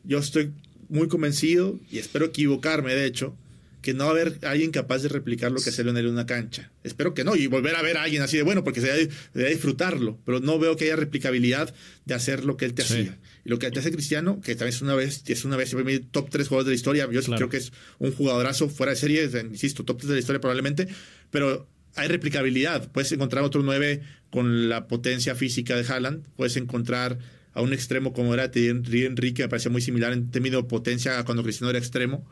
Yo 0.05 0.19
estoy 0.19 0.53
muy 0.89 1.07
convencido, 1.07 1.79
y 1.91 1.99
espero 1.99 2.25
equivocarme, 2.25 2.93
de 2.93 3.05
hecho, 3.05 3.35
que 3.81 3.93
no 3.93 4.05
va 4.05 4.09
a 4.09 4.13
haber 4.13 4.39
alguien 4.43 4.71
capaz 4.71 4.99
de 4.99 5.09
replicar 5.09 5.51
lo 5.51 5.61
que 5.61 5.69
hace 5.69 5.83
Leonel 5.83 6.07
en 6.07 6.11
una 6.11 6.25
cancha. 6.25 6.71
Espero 6.83 7.13
que 7.13 7.23
no, 7.23 7.35
y 7.35 7.47
volver 7.47 7.75
a 7.75 7.81
ver 7.81 7.97
a 7.97 8.03
alguien 8.03 8.21
así 8.21 8.35
de 8.35 8.43
bueno, 8.43 8.63
porque 8.63 8.81
se 8.81 8.87
debe, 9.33 9.49
disfrutarlo, 9.49 10.19
pero 10.25 10.39
no 10.39 10.59
veo 10.59 10.75
que 10.75 10.85
haya 10.85 10.95
replicabilidad 10.95 11.73
de 12.05 12.13
hacer 12.13 12.43
lo 12.43 12.57
que 12.57 12.65
él 12.65 12.73
te 12.73 12.81
hacía. 12.81 13.17
Y 13.45 13.49
lo 13.49 13.59
que 13.59 13.71
te 13.71 13.79
hace 13.79 13.91
Cristiano, 13.91 14.41
que 14.41 14.55
también 14.55 14.75
es 14.75 14.81
una 14.81 14.95
vez, 14.95 15.23
es 15.25 15.45
una 15.45 15.55
vez 15.55 15.73
top 16.11 16.29
3 16.29 16.47
jugadores 16.47 16.65
de 16.65 16.71
la 16.71 16.75
historia, 16.75 17.09
yo 17.11 17.21
creo 17.21 17.49
que 17.49 17.57
es 17.57 17.71
un 17.99 18.11
jugadorazo 18.11 18.67
fuera 18.67 18.91
de 18.91 18.97
serie, 18.97 19.29
insisto, 19.49 19.85
top 19.85 19.99
3 19.99 20.09
de 20.09 20.15
la 20.15 20.19
historia 20.19 20.41
probablemente, 20.41 20.87
pero 21.31 21.67
hay 21.95 22.07
replicabilidad. 22.07 22.91
Puedes 22.91 23.11
encontrar 23.11 23.43
otro 23.43 23.63
9 23.63 24.01
con 24.31 24.69
la 24.69 24.87
potencia 24.87 25.35
física 25.35 25.75
de 25.75 25.87
Haaland, 25.87 26.25
puedes 26.35 26.57
encontrar 26.57 27.19
a 27.57 27.61
un 27.61 27.73
extremo 27.73 28.13
como 28.13 28.35
era 28.35 28.51
Thierry 28.51 29.05
Enrique, 29.05 29.41
me 29.41 29.49
parecía 29.49 29.71
muy 29.71 29.81
similar 29.81 30.13
en 30.13 30.29
términos 30.29 30.61
de 30.61 30.69
potencia 30.69 31.17
a 31.17 31.25
cuando 31.25 31.41
Cristiano 31.41 31.71
era 31.71 31.79
extremo. 31.79 32.23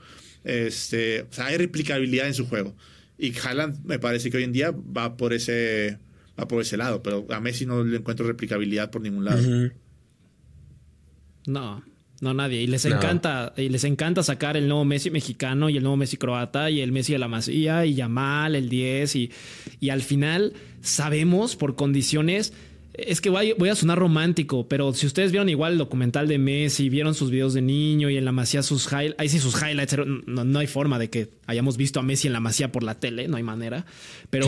Este, 0.44 1.24
o 1.24 1.34
sea, 1.34 1.48
hay 1.48 1.58
replicabilidad 1.58 2.28
en 2.28 2.36
su 2.36 2.46
juego. 2.46 2.76
Y 3.18 3.36
Haaland 3.36 3.84
me 3.86 3.98
parece 3.98 4.30
que 4.30 4.38
hoy 4.38 4.44
en 4.44 4.54
día 4.54 4.72
va 4.72 5.18
por 5.18 5.34
ese, 5.34 5.98
va 6.40 6.48
por 6.48 6.62
ese 6.62 6.78
lado, 6.78 7.02
pero 7.02 7.26
a 7.32 7.40
Messi 7.40 7.66
no 7.66 7.84
le 7.84 7.98
encuentro 7.98 8.28
replicabilidad 8.28 8.92
por 8.92 9.02
ningún 9.02 9.26
lado. 9.26 9.42
No, 11.48 11.84
no 12.22 12.34
nadie. 12.36 12.62
Y 12.62 12.68
les 12.68 12.86
encanta, 12.86 13.52
y 13.58 13.70
les 13.70 13.84
encanta 13.84 14.22
sacar 14.22 14.58
el 14.58 14.68
nuevo 14.68 14.86
Messi 14.86 15.10
mexicano 15.10 15.72
y 15.72 15.78
el 15.78 15.82
nuevo 15.82 15.98
Messi 15.98 16.18
croata 16.18 16.70
y 16.70 16.82
el 16.82 16.92
Messi 16.92 17.14
de 17.14 17.20
la 17.20 17.28
Masía 17.28 17.84
y 17.88 17.96
Yamal, 17.96 18.54
el 18.54 18.70
10 18.70 19.16
y, 19.16 19.32
y 19.80 19.90
al 19.90 20.04
final 20.04 20.54
sabemos 20.82 21.56
por 21.56 21.76
condiciones 21.76 22.54
es 22.98 23.22
que 23.22 23.30
voy, 23.30 23.70
a 23.70 23.76
sonar 23.76 24.00
romántico, 24.00 24.68
pero 24.68 24.94
si 24.94 25.06
ustedes 25.06 25.32
vieron 25.32 25.50
igual 25.50 25.74
el 25.74 25.78
documental 25.78 26.28
de 26.28 26.38
Messi, 26.38 26.90
vieron 26.90 27.14
sus 27.14 27.30
videos 27.30 27.54
de 27.54 27.62
niño 27.62 28.10
y 28.10 28.18
en 28.18 28.26
la 28.26 28.32
masía 28.32 28.64
sus 28.64 28.88
highlights, 28.88 29.16
ahí 29.18 29.30
sí 29.30 29.40
sus 29.40 29.56
highlights, 29.62 29.98
no, 30.26 30.60
hay 30.60 30.68
forma 30.68 31.00
de 31.00 31.10
que 31.10 31.30
hayamos 31.48 31.78
visto 31.78 32.00
a 32.00 32.04
Messi 32.04 32.28
en 32.28 32.34
la 32.34 32.40
masía 32.40 32.72
por 32.72 32.84
la 32.84 33.00
tele, 33.00 33.28
no 33.28 33.38
hay 33.38 33.44
manera. 33.44 33.86
Pero 34.30 34.48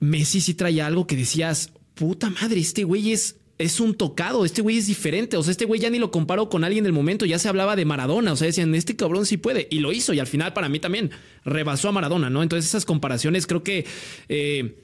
Messi 0.00 0.40
sí 0.40 0.54
traía 0.54 0.86
algo 0.86 1.06
que 1.06 1.16
decías, 1.16 1.72
puta 1.94 2.30
madre, 2.30 2.60
este 2.60 2.84
güey 2.84 3.12
es, 3.12 3.36
es 3.58 3.80
un 3.80 3.94
tocado, 3.94 4.44
este 4.44 4.62
güey 4.62 4.78
es 4.78 4.86
diferente, 4.86 5.36
o 5.36 5.42
sea, 5.42 5.50
este 5.50 5.64
güey 5.64 5.80
ya 5.80 5.90
ni 5.90 5.98
lo 5.98 6.10
comparo 6.10 6.48
con 6.48 6.62
alguien 6.62 6.84
del 6.84 6.92
momento, 6.92 7.26
ya 7.26 7.38
se 7.38 7.48
hablaba 7.48 7.74
de 7.74 7.84
Maradona, 7.84 8.32
o 8.32 8.36
sea, 8.36 8.46
decían, 8.46 8.74
este 8.74 8.96
cabrón 8.96 9.26
sí 9.26 9.38
puede, 9.38 9.66
y 9.70 9.80
lo 9.80 9.92
hizo, 9.92 10.12
y 10.12 10.20
al 10.20 10.26
final 10.26 10.52
para 10.52 10.68
mí 10.68 10.78
también 10.78 11.10
rebasó 11.44 11.88
a 11.88 11.92
Maradona, 11.92 12.30
¿no? 12.30 12.42
Entonces 12.42 12.68
esas 12.68 12.84
comparaciones 12.84 13.46
creo 13.46 13.62
que... 13.62 13.86
Eh, 14.28 14.82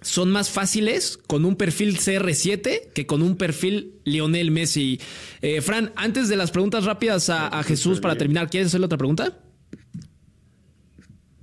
son 0.00 0.30
más 0.30 0.50
fáciles 0.50 1.18
con 1.26 1.44
un 1.44 1.56
perfil 1.56 1.98
CR7 1.98 2.92
que 2.92 3.06
con 3.06 3.22
un 3.22 3.36
perfil 3.36 3.94
Lionel 4.04 4.50
Messi. 4.50 5.00
Eh, 5.42 5.60
Fran, 5.60 5.92
antes 5.96 6.28
de 6.28 6.36
las 6.36 6.50
preguntas 6.50 6.84
rápidas 6.84 7.30
a, 7.30 7.62
Jesús 7.62 8.00
para 8.00 8.16
terminar, 8.16 8.48
¿quieres 8.48 8.68
hacerle 8.68 8.86
otra 8.86 8.98
pregunta? 8.98 9.38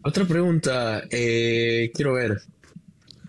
Otra 0.03 0.25
pregunta, 0.25 1.03
eh, 1.09 1.91
quiero 1.93 2.13
ver. 2.13 2.37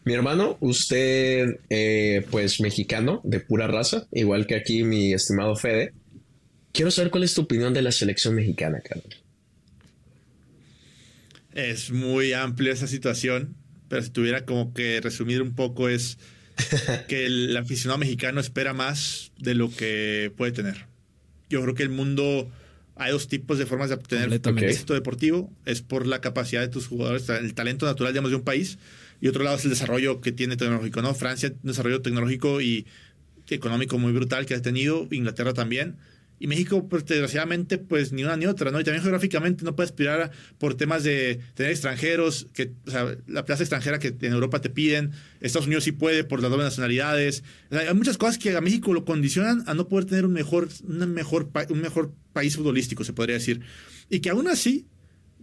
Mi 0.05 0.15
hermano, 0.15 0.57
usted, 0.61 1.59
eh, 1.69 2.25
pues 2.31 2.61
mexicano, 2.61 3.21
de 3.25 3.41
pura 3.41 3.67
raza, 3.67 4.07
igual 4.13 4.47
que 4.47 4.55
aquí 4.55 4.85
mi 4.85 5.13
estimado 5.13 5.57
Fede. 5.57 5.95
Quiero 6.71 6.93
saber 6.93 7.11
cuál 7.11 7.25
es 7.25 7.35
tu 7.35 7.43
opinión 7.43 7.75
de 7.75 7.83
la 7.83 7.91
selección 7.91 8.35
mexicana, 8.37 8.81
Carlos. 8.81 9.25
Es 11.53 11.91
muy 11.91 12.35
amplia 12.35 12.73
esa 12.73 12.87
situación 12.87 13.57
pero 13.89 14.03
si 14.03 14.11
tuviera 14.11 14.45
como 14.45 14.73
que 14.73 15.01
resumir 15.01 15.43
un 15.43 15.55
poco 15.55 15.89
es 15.89 16.19
que 17.09 17.27
el 17.27 17.57
aficionado 17.57 17.99
mexicano 17.99 18.41
espera 18.41 18.75
más 18.75 19.33
de 19.39 19.55
lo 19.55 19.71
que 19.71 20.33
puede 20.37 20.53
tener. 20.53 20.87
Yo 21.49 21.63
creo 21.63 21.75
que 21.75 21.83
el 21.83 21.91
mundo 21.91 22.51
hay 22.97 23.13
dos 23.13 23.29
tipos 23.29 23.59
de 23.59 23.67
formas 23.67 23.91
de 23.91 23.97
obtener 23.97 24.33
éxito 24.33 24.95
deportivo. 24.95 25.53
Es 25.67 25.83
por 25.83 26.07
la 26.07 26.21
capacidad 26.21 26.63
de 26.63 26.69
tus 26.69 26.87
jugadores, 26.87 27.29
el 27.29 27.55
talento 27.55 27.85
natural, 27.85 28.13
digamos, 28.13 28.31
de 28.31 28.37
un 28.37 28.43
país. 28.43 28.79
Y 29.21 29.29
otro 29.29 29.45
lado 29.45 29.57
es 29.57 29.65
el 29.65 29.71
desarrollo 29.71 30.21
que 30.21 30.33
tiene 30.33 30.57
tecnológico, 30.57 31.03
¿no? 31.03 31.15
Francia, 31.15 31.51
un 31.51 31.69
desarrollo 31.69 32.01
tecnológico 32.01 32.61
y 32.61 32.87
económico 33.49 33.99
muy 33.99 34.13
brutal 34.13 34.47
que 34.47 34.55
ha 34.55 34.63
tenido. 34.63 35.07
Inglaterra 35.11 35.53
también. 35.53 35.97
Y 36.39 36.47
México, 36.49 36.87
pues, 36.89 37.05
desgraciadamente, 37.07 37.79
pues 37.79 38.13
ni 38.13 38.23
una 38.23 38.37
ni 38.37 38.47
otra, 38.47 38.71
¿no? 38.71 38.79
Y 38.81 38.85
también 38.85 39.03
geográficamente 39.03 39.65
no 39.65 39.75
puede 39.75 39.87
aspirar 39.87 40.31
por 40.59 40.75
temas 40.75 41.03
de 41.03 41.41
tener 41.55 41.73
extranjeros, 41.73 42.49
que, 42.53 42.73
o 42.87 42.91
sea, 42.91 43.17
la 43.27 43.45
plaza 43.45 43.63
extranjera 43.63 43.99
que 43.99 44.09
en 44.21 44.33
Europa 44.33 44.61
te 44.61 44.69
piden, 44.69 45.13
Estados 45.41 45.67
Unidos 45.67 45.85
sí 45.85 45.93
puede 45.93 46.25
por 46.25 46.43
las 46.43 46.51
dobles 46.51 46.67
nacionalidades. 46.67 47.43
hay 47.71 47.95
muchas 47.95 48.19
cosas 48.19 48.39
que 48.39 48.55
a 48.55 48.61
México 48.61 48.93
lo 48.93 49.05
condicionan 49.05 49.65
a 49.67 49.75
no 49.75 49.89
poder 49.89 50.05
tener 50.05 50.27
un 50.27 50.33
mejor, 50.33 50.69
una 50.87 51.07
mejor, 51.07 51.51
un 51.71 51.81
mejor 51.81 52.13
país 52.33 52.57
futbolístico, 52.57 53.05
se 53.05 53.13
podría 53.13 53.37
decir. 53.37 53.61
Y 54.11 54.21
que 54.21 54.31
aún 54.31 54.49
así 54.49 54.87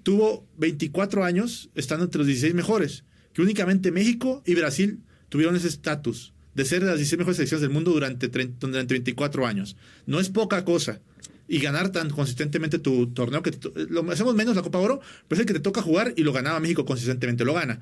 tuvo 0.03 0.47
24 0.57 1.23
años 1.23 1.69
estando 1.75 2.05
entre 2.05 2.19
los 2.19 2.27
16 2.27 2.53
mejores, 2.53 3.03
que 3.33 3.41
únicamente 3.41 3.91
México 3.91 4.43
y 4.45 4.53
Brasil 4.53 4.99
tuvieron 5.29 5.55
ese 5.55 5.69
estatus 5.69 6.32
de 6.55 6.65
ser 6.65 6.81
de 6.81 6.87
las 6.87 6.97
16 6.97 7.17
mejores 7.19 7.37
selecciones 7.37 7.61
del 7.61 7.69
mundo 7.69 7.91
durante, 7.91 8.27
durante 8.27 8.93
24 8.93 9.45
años. 9.45 9.75
No 10.05 10.19
es 10.19 10.29
poca 10.29 10.63
cosa. 10.65 11.01
Y 11.47 11.59
ganar 11.59 11.91
tan 11.91 12.09
consistentemente 12.09 12.79
tu 12.79 13.07
torneo 13.07 13.43
que 13.43 13.51
lo 13.89 14.09
hacemos 14.09 14.33
menos 14.33 14.55
la 14.55 14.61
Copa 14.61 14.79
Oro, 14.79 15.01
pero 15.27 15.37
es 15.37 15.39
el 15.41 15.45
que 15.45 15.53
te 15.53 15.59
toca 15.59 15.81
jugar 15.81 16.13
y 16.15 16.23
lo 16.23 16.31
ganaba 16.31 16.59
México 16.59 16.85
consistentemente, 16.85 17.43
lo 17.43 17.53
gana. 17.53 17.81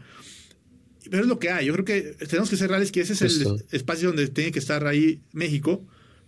Pero 1.10 1.24
es 1.24 1.30
lo 1.30 1.40
que 1.40 1.52
hay. 1.52 1.68
Yo 1.68 1.74
creo 1.74 1.86
que 1.86 2.02
tenemos 2.28 2.50
que 2.50 2.58
ser 2.58 2.70
reales 2.70 2.92
que 2.92 3.02
ese 3.02 3.14
es 3.14 3.22
el 3.22 3.64
espacio 3.72 4.08
donde 4.08 4.28
tiene 4.28 4.52
que 4.52 4.60
estar 4.60 4.88
ahí 4.88 5.22
México 5.32 5.86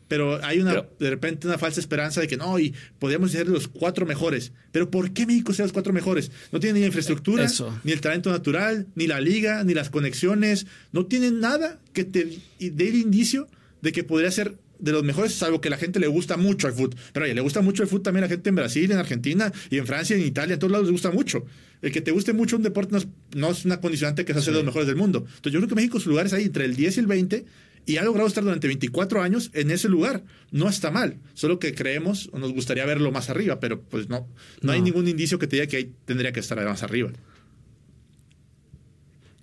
pero 0.07 0.43
hay 0.43 0.59
una, 0.59 0.85
de 0.99 1.09
repente 1.09 1.47
una 1.47 1.57
falsa 1.57 1.79
esperanza 1.79 2.21
de 2.21 2.27
que 2.27 2.37
no, 2.37 2.59
y 2.59 2.73
podríamos 2.99 3.31
ser 3.31 3.47
los 3.47 3.67
cuatro 3.67 4.05
mejores. 4.05 4.51
Pero 4.71 4.89
¿por 4.91 5.11
qué 5.11 5.25
México 5.25 5.53
sea 5.53 5.65
los 5.65 5.73
cuatro 5.73 5.93
mejores? 5.93 6.31
No 6.51 6.59
tiene 6.59 6.75
ni 6.75 6.79
la 6.81 6.87
infraestructura, 6.87 7.47
ni 7.83 7.91
el 7.91 8.01
talento 8.01 8.31
natural, 8.31 8.87
ni 8.95 9.07
la 9.07 9.19
liga, 9.19 9.63
ni 9.63 9.73
las 9.73 9.89
conexiones. 9.89 10.67
No 10.91 11.05
tienen 11.05 11.39
nada 11.39 11.79
que 11.93 12.03
te 12.03 12.39
dé 12.59 12.89
el 12.89 12.95
indicio 12.95 13.47
de 13.81 13.91
que 13.91 14.03
podría 14.03 14.31
ser 14.31 14.57
de 14.79 14.91
los 14.91 15.03
mejores, 15.03 15.33
salvo 15.33 15.61
que 15.61 15.69
la 15.69 15.77
gente 15.77 15.99
le 15.99 16.07
gusta 16.07 16.35
mucho 16.35 16.67
el 16.67 16.73
fútbol. 16.73 16.95
Pero 17.13 17.25
oye, 17.25 17.33
le 17.33 17.41
gusta 17.41 17.61
mucho 17.61 17.83
el 17.83 17.89
fútbol 17.89 18.03
también 18.03 18.25
a 18.25 18.27
la 18.27 18.29
gente 18.29 18.49
en 18.49 18.55
Brasil, 18.55 18.91
en 18.91 18.97
Argentina, 18.97 19.51
y 19.69 19.77
en 19.77 19.87
Francia, 19.87 20.15
en 20.15 20.23
Italia, 20.23 20.55
en 20.55 20.59
todos 20.59 20.71
lados 20.71 20.87
les 20.87 20.91
gusta 20.91 21.09
mucho. 21.11 21.45
El 21.81 21.91
que 21.91 22.01
te 22.01 22.11
guste 22.11 22.33
mucho 22.33 22.57
un 22.57 22.63
deporte 22.63 22.95
no 23.35 23.49
es, 23.49 23.65
una 23.65 23.79
condicionante 23.79 24.25
que 24.25 24.33
se 24.33 24.39
hace 24.39 24.51
de 24.51 24.57
los 24.57 24.65
mejores 24.65 24.87
del 24.87 24.97
mundo. 24.97 25.19
Entonces 25.19 25.53
yo 25.53 25.59
creo 25.59 25.69
que 25.69 25.75
México 25.75 25.99
su 25.99 26.09
lugar 26.09 26.25
es 26.25 26.33
ahí 26.33 26.43
entre 26.43 26.65
el 26.65 26.75
10 26.75 26.97
y 26.97 26.99
el 26.99 27.07
20 27.07 27.45
y 27.85 27.97
ha 27.97 28.03
logrado 28.03 28.27
estar 28.27 28.43
durante 28.43 28.67
24 28.67 29.21
años 29.21 29.51
en 29.53 29.71
ese 29.71 29.89
lugar. 29.89 30.23
No 30.51 30.69
está 30.69 30.91
mal, 30.91 31.19
solo 31.33 31.59
que 31.59 31.73
creemos 31.73 32.29
o 32.31 32.39
nos 32.39 32.53
gustaría 32.53 32.85
verlo 32.85 33.11
más 33.11 33.29
arriba, 33.29 33.59
pero 33.59 33.81
pues 33.81 34.09
no, 34.09 34.27
no, 34.61 34.71
hay 34.71 34.81
ningún 34.81 35.07
indicio 35.07 35.39
que 35.39 35.47
te 35.47 35.57
diga 35.57 35.67
que 35.67 35.77
ahí 35.77 35.93
tendría 36.05 36.31
que 36.31 36.39
estar 36.39 36.63
más 36.63 36.83
arriba. 36.83 37.11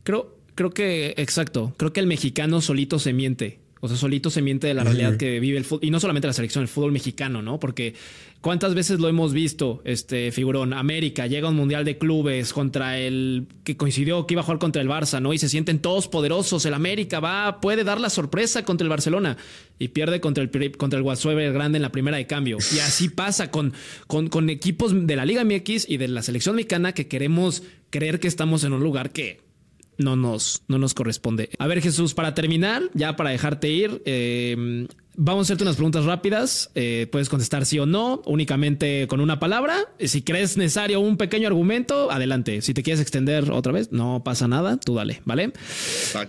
Creo, 0.02 0.38
creo 0.54 0.70
que, 0.70 1.14
exacto, 1.16 1.74
creo 1.76 1.92
que 1.92 2.00
el 2.00 2.06
mexicano 2.06 2.60
solito 2.60 2.98
se 2.98 3.12
miente. 3.12 3.59
O 3.82 3.88
sea, 3.88 3.96
solito 3.96 4.28
se 4.28 4.42
miente 4.42 4.66
de 4.66 4.74
la 4.74 4.84
realidad 4.84 5.16
que 5.16 5.40
vive 5.40 5.56
el 5.56 5.64
fútbol. 5.64 5.84
Y 5.84 5.90
no 5.90 6.00
solamente 6.00 6.26
la 6.26 6.34
selección, 6.34 6.62
el 6.62 6.68
fútbol 6.68 6.92
mexicano, 6.92 7.40
¿no? 7.40 7.58
Porque 7.58 7.94
cuántas 8.42 8.74
veces 8.74 9.00
lo 9.00 9.08
hemos 9.08 9.32
visto, 9.32 9.80
este 9.84 10.32
figurón, 10.32 10.74
América 10.74 11.26
llega 11.26 11.48
a 11.48 11.50
un 11.50 11.56
mundial 11.56 11.86
de 11.86 11.96
clubes 11.96 12.52
contra 12.52 12.98
el 12.98 13.46
que 13.64 13.78
coincidió 13.78 14.26
que 14.26 14.34
iba 14.34 14.42
a 14.42 14.44
jugar 14.44 14.58
contra 14.58 14.82
el 14.82 14.88
Barça, 14.88 15.22
¿no? 15.22 15.32
Y 15.32 15.38
se 15.38 15.48
sienten 15.48 15.78
todos 15.78 16.08
poderosos. 16.08 16.66
El 16.66 16.74
América 16.74 17.20
va, 17.20 17.60
puede 17.62 17.82
dar 17.82 18.00
la 18.00 18.10
sorpresa 18.10 18.64
contra 18.66 18.84
el 18.84 18.90
Barcelona 18.90 19.38
y 19.78 19.88
pierde 19.88 20.20
contra 20.20 20.44
el, 20.44 20.76
contra 20.76 20.98
el 20.98 21.52
grande 21.52 21.78
en 21.78 21.82
la 21.82 21.92
primera 21.92 22.18
de 22.18 22.26
cambio. 22.26 22.58
Y 22.74 22.80
así 22.80 23.08
pasa 23.08 23.50
con, 23.50 23.72
con, 24.06 24.28
con 24.28 24.50
equipos 24.50 24.92
de 25.06 25.16
la 25.16 25.24
Liga 25.24 25.42
MX 25.42 25.88
y 25.88 25.96
de 25.96 26.08
la 26.08 26.22
selección 26.22 26.56
mexicana 26.56 26.92
que 26.92 27.08
queremos 27.08 27.62
creer 27.88 28.20
que 28.20 28.28
estamos 28.28 28.62
en 28.64 28.74
un 28.74 28.82
lugar 28.82 29.10
que 29.10 29.49
no 29.98 30.16
nos, 30.16 30.62
no 30.68 30.78
nos 30.78 30.94
corresponde. 30.94 31.50
A 31.58 31.66
ver, 31.66 31.80
Jesús, 31.82 32.14
para 32.14 32.34
terminar, 32.34 32.82
ya 32.94 33.16
para 33.16 33.30
dejarte 33.30 33.68
ir, 33.68 34.02
eh, 34.06 34.86
vamos 35.14 35.40
a 35.40 35.44
hacerte 35.46 35.64
unas 35.64 35.76
preguntas 35.76 36.04
rápidas. 36.04 36.70
Eh, 36.74 37.06
puedes 37.12 37.28
contestar 37.28 37.66
sí 37.66 37.78
o 37.78 37.86
no, 37.86 38.22
únicamente 38.26 39.06
con 39.08 39.20
una 39.20 39.38
palabra. 39.38 39.76
Si 39.98 40.22
crees 40.22 40.56
necesario 40.56 41.00
un 41.00 41.16
pequeño 41.16 41.48
argumento, 41.48 42.10
adelante. 42.10 42.62
Si 42.62 42.74
te 42.74 42.82
quieres 42.82 43.00
extender 43.00 43.50
otra 43.50 43.72
vez, 43.72 43.92
no 43.92 44.22
pasa 44.24 44.48
nada, 44.48 44.78
tú 44.78 44.94
dale, 44.94 45.20
¿vale? 45.24 45.52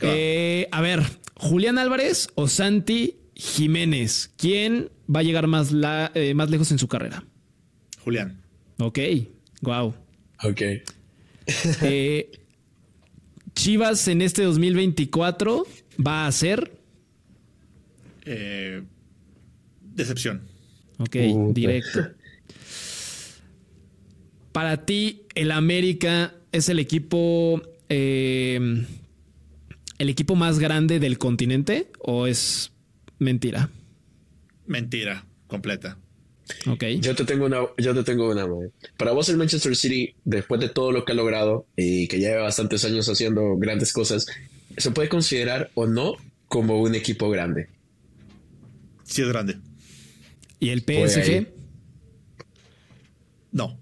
Eh, 0.01 0.67
a 0.71 0.81
ver, 0.81 1.01
Julián 1.35 1.77
Álvarez 1.77 2.29
o 2.35 2.47
Santi 2.47 3.15
Jiménez, 3.35 4.31
¿quién 4.37 4.89
va 5.13 5.21
a 5.21 5.23
llegar 5.23 5.47
más, 5.47 5.71
más 5.71 6.49
lejos 6.49 6.71
en 6.71 6.77
su 6.79 6.87
carrera? 6.87 7.23
Julián. 8.03 8.41
Ok, 8.79 8.99
wow. 9.61 9.93
Ok. 10.43 10.61
eh, 11.81 12.31
Chivas 13.55 14.07
en 14.07 14.21
este 14.21 14.43
2024 14.43 15.65
va 16.05 16.27
a 16.27 16.31
ser. 16.31 16.71
Eh, 18.25 18.83
decepción. 19.81 20.41
Ok, 20.97 21.15
directo. 21.53 22.07
Para 24.51 24.85
ti, 24.85 25.23
el 25.35 25.51
América 25.51 26.35
es 26.51 26.69
el 26.69 26.79
equipo. 26.79 27.61
Eh, 27.89 28.85
¿El 29.97 30.09
equipo 30.09 30.35
más 30.35 30.57
grande 30.57 30.99
del 30.99 31.19
continente 31.19 31.91
o 31.99 32.25
es 32.25 32.71
mentira? 33.19 33.69
Mentira, 34.65 35.25
completa. 35.45 35.97
Yo 36.99 37.15
te 37.15 37.25
tengo 37.25 37.45
una, 37.45 37.59
yo 37.77 37.93
te 37.93 38.03
tengo 38.03 38.29
una. 38.29 38.47
Para 38.97 39.11
vos 39.11 39.29
el 39.29 39.37
Manchester 39.37 39.75
City, 39.75 40.15
después 40.25 40.59
de 40.61 40.69
todo 40.69 40.91
lo 40.91 41.05
que 41.05 41.11
ha 41.11 41.15
logrado 41.15 41.65
y 41.75 42.07
que 42.07 42.19
lleva 42.19 42.43
bastantes 42.43 42.85
años 42.85 43.07
haciendo 43.09 43.57
grandes 43.57 43.93
cosas, 43.93 44.25
¿se 44.77 44.91
puede 44.91 45.09
considerar 45.09 45.71
o 45.73 45.87
no 45.87 46.15
como 46.47 46.81
un 46.81 46.95
equipo 46.95 47.29
grande? 47.29 47.69
Sí 49.03 49.21
es 49.21 49.27
grande. 49.27 49.57
¿Y 50.59 50.69
el 50.69 50.81
PSG? 50.81 51.47
No. 53.51 53.79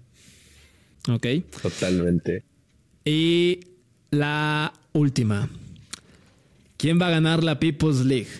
Ok. 1.08 1.26
Totalmente. 1.62 2.44
Y 3.04 3.60
la 4.10 4.72
última. 4.92 5.48
¿Quién 6.76 7.00
va 7.00 7.08
a 7.08 7.10
ganar 7.10 7.44
la 7.44 7.60
People's 7.60 8.04
League? 8.04 8.30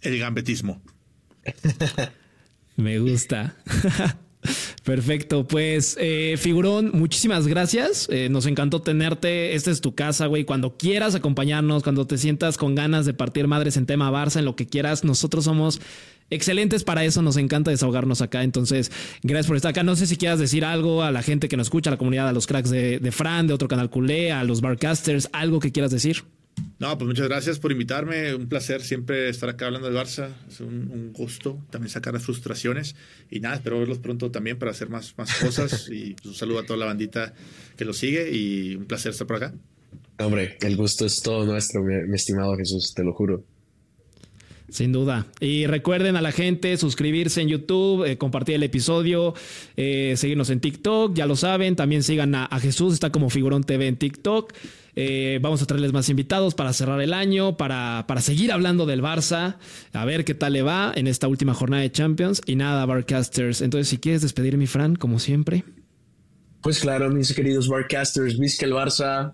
El 0.00 0.18
gambetismo. 0.18 0.80
Me 2.80 2.98
gusta. 2.98 3.56
Perfecto, 4.84 5.46
pues 5.46 5.96
eh, 6.00 6.36
figurón, 6.38 6.90
muchísimas 6.94 7.46
gracias. 7.46 8.08
Eh, 8.10 8.28
nos 8.30 8.46
encantó 8.46 8.80
tenerte. 8.80 9.54
Esta 9.54 9.70
es 9.70 9.80
tu 9.80 9.94
casa, 9.94 10.26
güey. 10.26 10.44
Cuando 10.44 10.76
quieras 10.76 11.14
acompañarnos, 11.14 11.82
cuando 11.82 12.06
te 12.06 12.16
sientas 12.16 12.56
con 12.56 12.74
ganas 12.74 13.04
de 13.04 13.12
partir 13.12 13.46
madres 13.46 13.76
en 13.76 13.86
tema 13.86 14.10
Barça, 14.10 14.38
en 14.38 14.46
lo 14.46 14.56
que 14.56 14.66
quieras, 14.66 15.04
nosotros 15.04 15.44
somos 15.44 15.80
excelentes 16.30 16.84
para 16.84 17.04
eso. 17.04 17.20
Nos 17.20 17.36
encanta 17.36 17.70
desahogarnos 17.70 18.22
acá. 18.22 18.42
Entonces, 18.42 18.90
gracias 19.22 19.46
por 19.46 19.56
estar 19.56 19.70
acá. 19.70 19.82
No 19.82 19.94
sé 19.94 20.06
si 20.06 20.16
quieras 20.16 20.38
decir 20.38 20.64
algo 20.64 21.02
a 21.02 21.10
la 21.10 21.22
gente 21.22 21.48
que 21.48 21.58
nos 21.58 21.66
escucha, 21.66 21.90
a 21.90 21.92
la 21.92 21.98
comunidad, 21.98 22.28
a 22.28 22.32
los 22.32 22.46
cracks 22.46 22.70
de, 22.70 22.98
de 22.98 23.12
Fran, 23.12 23.46
de 23.46 23.52
otro 23.54 23.68
canal 23.68 23.90
culé, 23.90 24.32
a 24.32 24.42
los 24.44 24.62
barcasters, 24.62 25.28
algo 25.32 25.60
que 25.60 25.70
quieras 25.70 25.90
decir. 25.90 26.24
No, 26.80 26.96
pues 26.96 27.06
muchas 27.06 27.28
gracias 27.28 27.58
por 27.58 27.72
invitarme. 27.72 28.34
Un 28.34 28.48
placer 28.48 28.80
siempre 28.80 29.28
estar 29.28 29.50
acá 29.50 29.66
hablando 29.66 29.90
de 29.90 29.98
Barça. 29.98 30.30
Es 30.48 30.60
un, 30.60 31.12
gusto 31.12 31.62
también 31.68 31.90
sacar 31.90 32.14
las 32.14 32.22
frustraciones. 32.22 32.96
Y 33.30 33.40
nada, 33.40 33.56
espero 33.56 33.78
verlos 33.78 33.98
pronto 33.98 34.30
también 34.30 34.58
para 34.58 34.70
hacer 34.70 34.88
más, 34.88 35.12
más 35.18 35.34
cosas. 35.34 35.88
y 35.92 36.14
pues, 36.14 36.26
un 36.26 36.34
saludo 36.34 36.60
a 36.60 36.64
toda 36.64 36.78
la 36.78 36.86
bandita 36.86 37.34
que 37.76 37.84
lo 37.84 37.92
sigue 37.92 38.30
y 38.34 38.76
un 38.76 38.86
placer 38.86 39.12
estar 39.12 39.26
por 39.26 39.36
acá. 39.36 39.52
Hombre, 40.18 40.56
el 40.62 40.76
gusto 40.76 41.04
es 41.04 41.20
todo 41.20 41.44
nuestro, 41.44 41.82
mi, 41.82 42.14
estimado 42.14 42.56
Jesús, 42.56 42.94
te 42.94 43.04
lo 43.04 43.12
juro. 43.12 43.44
Sin 44.70 44.92
duda. 44.92 45.26
Y 45.38 45.66
recuerden 45.66 46.16
a 46.16 46.22
la 46.22 46.32
gente 46.32 46.76
suscribirse 46.78 47.42
en 47.42 47.48
YouTube, 47.48 48.04
eh, 48.06 48.16
compartir 48.16 48.54
el 48.54 48.62
episodio, 48.62 49.34
eh, 49.76 50.14
seguirnos 50.16 50.48
en 50.48 50.60
TikTok, 50.60 51.14
ya 51.14 51.26
lo 51.26 51.36
saben. 51.36 51.76
También 51.76 52.02
sigan 52.02 52.34
a, 52.34 52.46
a 52.46 52.58
Jesús, 52.58 52.94
está 52.94 53.12
como 53.12 53.28
Figurón 53.28 53.64
TV 53.64 53.86
en 53.86 53.96
TikTok. 53.96 54.54
Eh, 55.02 55.38
vamos 55.40 55.62
a 55.62 55.66
traerles 55.66 55.94
más 55.94 56.10
invitados 56.10 56.54
para 56.54 56.74
cerrar 56.74 57.00
el 57.00 57.14
año, 57.14 57.56
para, 57.56 58.04
para 58.06 58.20
seguir 58.20 58.52
hablando 58.52 58.84
del 58.84 59.00
Barça, 59.00 59.56
a 59.94 60.04
ver 60.04 60.26
qué 60.26 60.34
tal 60.34 60.52
le 60.52 60.60
va 60.60 60.92
en 60.94 61.06
esta 61.06 61.26
última 61.26 61.54
jornada 61.54 61.82
de 61.82 61.90
Champions. 61.90 62.42
Y 62.44 62.54
nada, 62.56 62.84
Barcasters. 62.84 63.62
Entonces, 63.62 63.88
si 63.88 63.96
quieres 63.96 64.20
despedir 64.20 64.58
mi 64.58 64.66
Fran, 64.66 64.96
como 64.96 65.18
siempre. 65.18 65.64
Pues 66.60 66.80
claro, 66.80 67.08
mis 67.08 67.32
queridos 67.32 67.66
Barcasters, 67.66 68.36
que 68.58 68.66
el 68.66 68.74
Barça, 68.74 69.32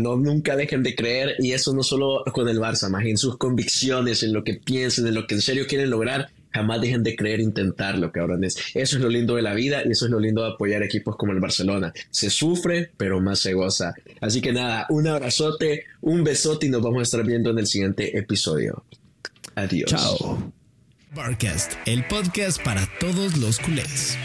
no, 0.00 0.16
nunca 0.16 0.56
dejen 0.56 0.82
de 0.82 0.96
creer, 0.96 1.36
y 1.38 1.52
eso 1.52 1.72
no 1.72 1.84
solo 1.84 2.24
con 2.32 2.48
el 2.48 2.58
Barça, 2.58 2.90
más 2.90 3.04
en 3.04 3.16
sus 3.16 3.38
convicciones, 3.38 4.24
en 4.24 4.32
lo 4.32 4.42
que 4.42 4.54
piensen, 4.54 5.06
en 5.06 5.14
lo 5.14 5.28
que 5.28 5.36
en 5.36 5.42
serio 5.42 5.66
quieren 5.68 5.90
lograr 5.90 6.32
jamás 6.54 6.80
dejen 6.80 7.02
de 7.02 7.16
creer, 7.16 7.40
intentarlo, 7.40 8.12
cabrones. 8.12 8.56
Eso 8.74 8.96
es 8.96 9.02
lo 9.02 9.08
lindo 9.08 9.34
de 9.34 9.42
la 9.42 9.54
vida 9.54 9.82
y 9.84 9.90
eso 9.90 10.04
es 10.04 10.10
lo 10.10 10.20
lindo 10.20 10.42
de 10.42 10.52
apoyar 10.52 10.82
equipos 10.82 11.16
como 11.16 11.32
el 11.32 11.40
Barcelona. 11.40 11.92
Se 12.10 12.30
sufre, 12.30 12.92
pero 12.96 13.20
más 13.20 13.40
se 13.40 13.52
goza. 13.52 13.92
Así 14.20 14.40
que 14.40 14.52
nada, 14.52 14.86
un 14.88 15.08
abrazote, 15.08 15.84
un 16.00 16.22
besote 16.22 16.66
y 16.66 16.70
nos 16.70 16.80
vamos 16.80 17.00
a 17.00 17.02
estar 17.02 17.24
viendo 17.24 17.50
en 17.50 17.58
el 17.58 17.66
siguiente 17.66 18.16
episodio. 18.16 18.84
Adiós. 19.56 19.90
Chao. 19.90 20.52
Barcast, 21.14 21.72
el 21.86 22.04
podcast 22.06 22.62
para 22.62 22.88
todos 22.98 23.36
los 23.36 23.58
culés. 23.58 24.16